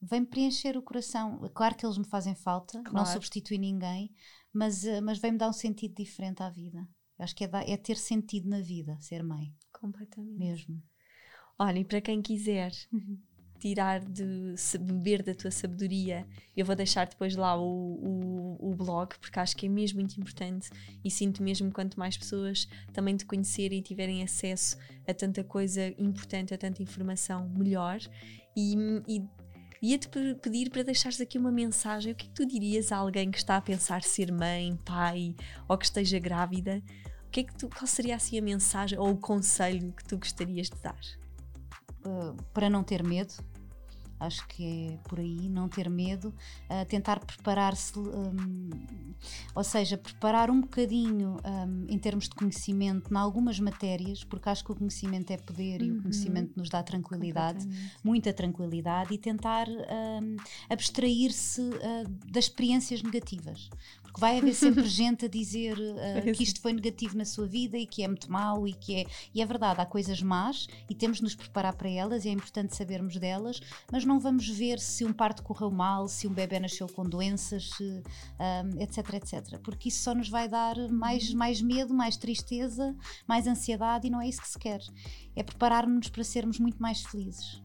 vem 0.00 0.24
preencher 0.24 0.76
o 0.76 0.82
coração. 0.82 1.40
Claro 1.54 1.76
que 1.76 1.84
eles 1.84 1.98
me 1.98 2.04
fazem 2.04 2.34
falta, 2.34 2.80
claro. 2.82 2.96
não 2.96 3.06
substitui 3.06 3.58
ninguém, 3.58 4.12
mas, 4.52 4.84
eh, 4.84 5.00
mas 5.00 5.18
vem-me 5.18 5.38
dar 5.38 5.48
um 5.48 5.52
sentido 5.52 5.94
diferente 5.94 6.42
à 6.42 6.48
vida. 6.48 6.86
Eu 7.18 7.24
acho 7.24 7.34
que 7.34 7.44
é, 7.44 7.48
dar, 7.48 7.68
é 7.68 7.76
ter 7.76 7.96
sentido 7.96 8.48
na 8.48 8.60
vida, 8.60 8.96
ser 9.00 9.22
mãe. 9.22 9.54
Completamente. 9.72 10.38
Mesmo. 10.38 10.82
Olha, 11.58 11.78
e 11.78 11.84
para 11.84 12.00
quem 12.00 12.22
quiser 12.22 12.72
tirar 13.60 14.00
de 14.00 14.54
beber 14.80 15.22
da 15.22 15.34
tua 15.34 15.50
sabedoria. 15.50 16.26
Eu 16.56 16.64
vou 16.64 16.74
deixar 16.74 17.06
depois 17.06 17.36
lá 17.36 17.60
o, 17.60 17.64
o, 17.64 18.70
o, 18.70 18.74
blog, 18.74 19.14
porque 19.20 19.38
acho 19.38 19.56
que 19.56 19.66
é 19.66 19.68
mesmo 19.68 20.00
muito 20.00 20.18
importante 20.18 20.70
e 21.04 21.10
sinto 21.10 21.42
mesmo 21.42 21.70
quanto 21.70 21.98
mais 21.98 22.16
pessoas 22.16 22.66
também 22.92 23.16
te 23.16 23.26
conhecerem 23.26 23.78
e 23.78 23.82
tiverem 23.82 24.22
acesso 24.22 24.76
a 25.06 25.12
tanta 25.12 25.44
coisa 25.44 25.88
importante, 25.98 26.54
a 26.54 26.58
tanta 26.58 26.82
informação, 26.82 27.48
melhor. 27.50 28.00
E, 28.56 28.74
e 29.06 29.22
ia-te 29.82 30.08
pedir 30.42 30.70
para 30.70 30.82
deixares 30.82 31.20
aqui 31.20 31.38
uma 31.38 31.52
mensagem. 31.52 32.12
O 32.12 32.16
que 32.16 32.26
é 32.26 32.28
que 32.28 32.34
tu 32.34 32.46
dirias 32.46 32.92
a 32.92 32.96
alguém 32.96 33.30
que 33.30 33.38
está 33.38 33.56
a 33.56 33.60
pensar 33.60 34.02
ser 34.02 34.32
mãe, 34.32 34.76
pai 34.84 35.34
ou 35.68 35.76
que 35.76 35.84
esteja 35.84 36.18
grávida? 36.18 36.82
O 37.26 37.30
que 37.30 37.40
é 37.40 37.44
que 37.44 37.54
tu, 37.54 37.68
qual 37.68 37.86
seria 37.86 38.16
assim 38.16 38.38
a 38.38 38.42
mensagem 38.42 38.98
ou 38.98 39.10
o 39.10 39.16
conselho 39.16 39.92
que 39.92 40.04
tu 40.04 40.18
gostarias 40.18 40.68
de 40.68 40.80
dar? 40.82 40.98
Uh, 42.04 42.34
para 42.52 42.68
não 42.68 42.82
ter 42.82 43.04
medo, 43.04 43.34
acho 44.20 44.46
que 44.46 44.64
é 44.64 45.08
por 45.08 45.18
aí, 45.18 45.48
não 45.48 45.68
ter 45.68 45.88
medo, 45.88 46.28
uh, 46.68 46.84
tentar 46.86 47.18
preparar-se, 47.20 47.98
um, 47.98 48.70
ou 49.54 49.64
seja, 49.64 49.96
preparar 49.96 50.50
um 50.50 50.60
bocadinho 50.60 51.38
um, 51.44 51.86
em 51.88 51.98
termos 51.98 52.28
de 52.28 52.34
conhecimento 52.34 53.12
em 53.12 53.16
algumas 53.16 53.58
matérias, 53.58 54.22
porque 54.22 54.48
acho 54.48 54.64
que 54.64 54.72
o 54.72 54.76
conhecimento 54.76 55.30
é 55.30 55.36
poder 55.36 55.80
uhum. 55.80 55.86
e 55.86 55.90
o 55.90 55.94
uhum. 55.94 56.02
conhecimento 56.02 56.52
nos 56.56 56.68
dá 56.68 56.82
tranquilidade, 56.82 57.66
muita 58.04 58.32
tranquilidade, 58.32 59.14
e 59.14 59.18
tentar 59.18 59.66
um, 59.68 60.36
abstrair-se 60.68 61.62
uh, 61.62 62.08
das 62.30 62.44
experiências 62.44 63.02
negativas 63.02 63.70
porque 64.10 64.20
vai 64.20 64.38
haver 64.38 64.54
sempre 64.54 64.84
gente 64.86 65.24
a 65.24 65.28
dizer 65.28 65.78
uh, 65.78 66.32
que 66.32 66.42
isto 66.42 66.60
foi 66.60 66.72
negativo 66.72 67.16
na 67.16 67.24
sua 67.24 67.46
vida 67.46 67.78
e 67.78 67.86
que 67.86 68.02
é 68.02 68.08
muito 68.08 68.30
mau 68.30 68.66
e 68.66 68.72
que 68.72 68.96
é. 68.96 69.06
E 69.34 69.40
é 69.40 69.46
verdade, 69.46 69.80
há 69.80 69.86
coisas 69.86 70.20
más 70.20 70.66
e 70.88 70.94
temos 70.94 71.18
de 71.18 71.24
nos 71.24 71.34
preparar 71.34 71.74
para 71.74 71.88
elas 71.88 72.24
e 72.24 72.28
é 72.28 72.32
importante 72.32 72.76
sabermos 72.76 73.16
delas, 73.16 73.60
mas 73.90 74.04
não 74.10 74.18
vamos 74.18 74.48
ver 74.48 74.80
se 74.80 75.04
um 75.04 75.12
parto 75.12 75.40
correu 75.42 75.70
mal, 75.70 76.08
se 76.08 76.26
um 76.26 76.32
bebê 76.32 76.58
nasceu 76.58 76.88
com 76.88 77.04
doenças, 77.04 77.70
se, 77.70 77.84
um, 77.84 78.82
etc, 78.82 79.14
etc. 79.14 79.58
Porque 79.62 79.88
isso 79.88 80.02
só 80.02 80.12
nos 80.12 80.28
vai 80.28 80.48
dar 80.48 80.76
mais, 80.88 81.30
uhum. 81.30 81.38
mais 81.38 81.62
medo, 81.62 81.94
mais 81.94 82.16
tristeza, 82.16 82.94
mais 83.26 83.46
ansiedade 83.46 84.08
e 84.08 84.10
não 84.10 84.20
é 84.20 84.28
isso 84.28 84.42
que 84.42 84.48
se 84.48 84.58
quer. 84.58 84.80
É 85.36 85.44
preparar-nos 85.44 86.08
para 86.08 86.24
sermos 86.24 86.58
muito 86.58 86.82
mais 86.82 87.02
felizes. 87.02 87.62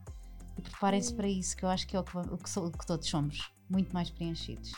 E 0.56 0.62
preparem-se 0.62 1.14
para 1.14 1.28
isso, 1.28 1.58
que 1.58 1.66
eu 1.66 1.70
acho 1.70 1.88
que 1.88 1.96
é 1.96 2.00
o 2.00 2.04
que, 2.04 2.16
o 2.16 2.38
que, 2.38 2.60
o 2.60 2.72
que 2.72 2.86
todos 2.86 3.10
somos, 3.10 3.52
muito 3.68 3.92
mais 3.92 4.12
preenchidos. 4.12 4.72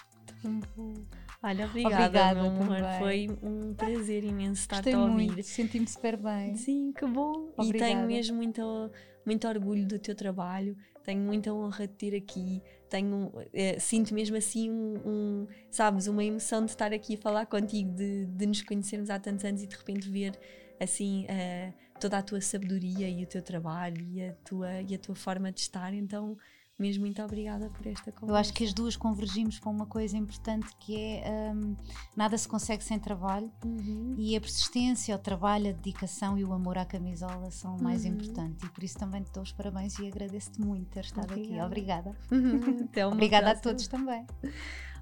Olha, 1.44 1.66
obrigada, 1.66 2.06
obrigada 2.06 2.42
meu 2.42 2.52
amor. 2.52 2.78
Também. 2.78 3.00
Foi 3.00 3.40
um 3.44 3.74
prazer 3.74 4.24
imenso 4.24 4.62
estar-te 4.62 4.92
a 4.92 5.00
ouvir. 5.00 5.44
Senti-me 5.44 5.88
super 5.88 6.18
bem. 6.18 6.56
Sim, 6.56 6.94
que 6.94 7.06
bom. 7.06 7.52
Obrigada. 7.58 7.92
E 7.92 7.96
tenho 7.96 8.08
mesmo 8.08 8.38
muito, 8.38 8.92
muito 9.26 9.48
orgulho 9.48 9.86
do 9.86 10.00
teu 10.00 10.16
trabalho. 10.16 10.76
Tenho 11.08 11.22
muita 11.22 11.54
honra 11.54 11.88
de 11.88 11.94
ter 11.94 12.14
aqui. 12.14 12.62
Tenho, 12.90 13.32
é, 13.54 13.80
sinto 13.80 14.14
mesmo 14.14 14.36
assim 14.36 14.70
um, 14.70 14.96
um, 15.06 15.48
sabes, 15.72 16.06
uma 16.08 16.22
emoção 16.22 16.66
de 16.66 16.72
estar 16.72 16.92
aqui 16.92 17.16
a 17.16 17.18
falar 17.18 17.46
contigo, 17.46 17.94
de, 17.94 18.26
de 18.26 18.46
nos 18.46 18.62
conhecermos 18.62 19.10
há 19.10 19.18
tantos 19.18 19.46
anos 19.46 19.64
e 19.64 19.68
de 19.68 19.74
repente 19.78 20.10
ver 20.10 20.38
assim 20.78 21.24
uh, 21.24 21.74
toda 21.98 22.18
a 22.18 22.22
tua 22.22 22.42
sabedoria 22.42 23.08
e 23.08 23.24
o 23.24 23.26
teu 23.26 23.42
trabalho 23.42 24.06
e 24.06 24.22
a 24.22 24.34
tua, 24.44 24.82
e 24.82 24.94
a 24.94 25.00
tua 25.00 25.16
forma 25.16 25.50
de 25.50 25.62
estar. 25.62 25.94
Então, 25.94 26.38
mesmo 26.80 27.06
muito 27.06 27.22
obrigada 27.24 27.70
por 27.70 27.88
esta 27.88 28.12
conversa. 28.12 28.32
Eu 28.32 28.36
acho 28.36 28.54
que 28.54 28.64
as 28.64 28.74
duas 28.74 28.96
convergimos 28.96 29.60
para 29.60 29.70
uma 29.70 29.86
coisa 29.86 30.16
importante 30.16 30.68
que 30.80 30.96
é 30.96 31.52
um, 31.54 31.76
nada 32.16 32.38
se 32.38 32.48
consegue 32.48 32.84
sem 32.84 33.00
trabalho 33.00 33.52
uhum. 33.66 34.14
e 34.18 34.36
a 34.36 34.42
persistência, 34.42 35.16
o 35.16 35.20
trabalho, 35.20 35.70
a 35.70 35.72
dedicação 35.72 36.38
e 36.38 36.46
o 36.46 36.54
amor 36.54 36.78
à 36.78 36.86
camisola 36.86 37.50
são 37.50 37.76
o 37.76 37.84
mais 37.84 38.06
uhum. 38.06 38.12
importante 38.12 38.66
e 38.66 38.70
por 38.70 38.84
isso 38.84 38.98
também 38.98 39.24
te 39.24 39.32
dou 39.32 39.44
os 39.44 39.52
parabéns 39.52 39.98
e 39.98 40.08
agradeço-te 40.08 40.62
muito 40.62 40.90
ter 40.90 41.06
estado 41.06 41.32
obrigada. 41.32 41.56
aqui. 41.56 41.66
Obrigada. 41.66 42.16
Uhum. 42.32 43.12
Obrigada 43.12 43.46
próxima. 43.52 43.52
a 43.52 43.56
todos 43.56 43.88
também. 43.88 44.26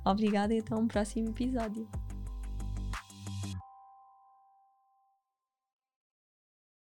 Obrigada 0.06 0.54
e 0.54 0.60
até 0.60 0.76
um 0.76 0.88
próximo 0.88 1.30
episódio. 1.30 1.90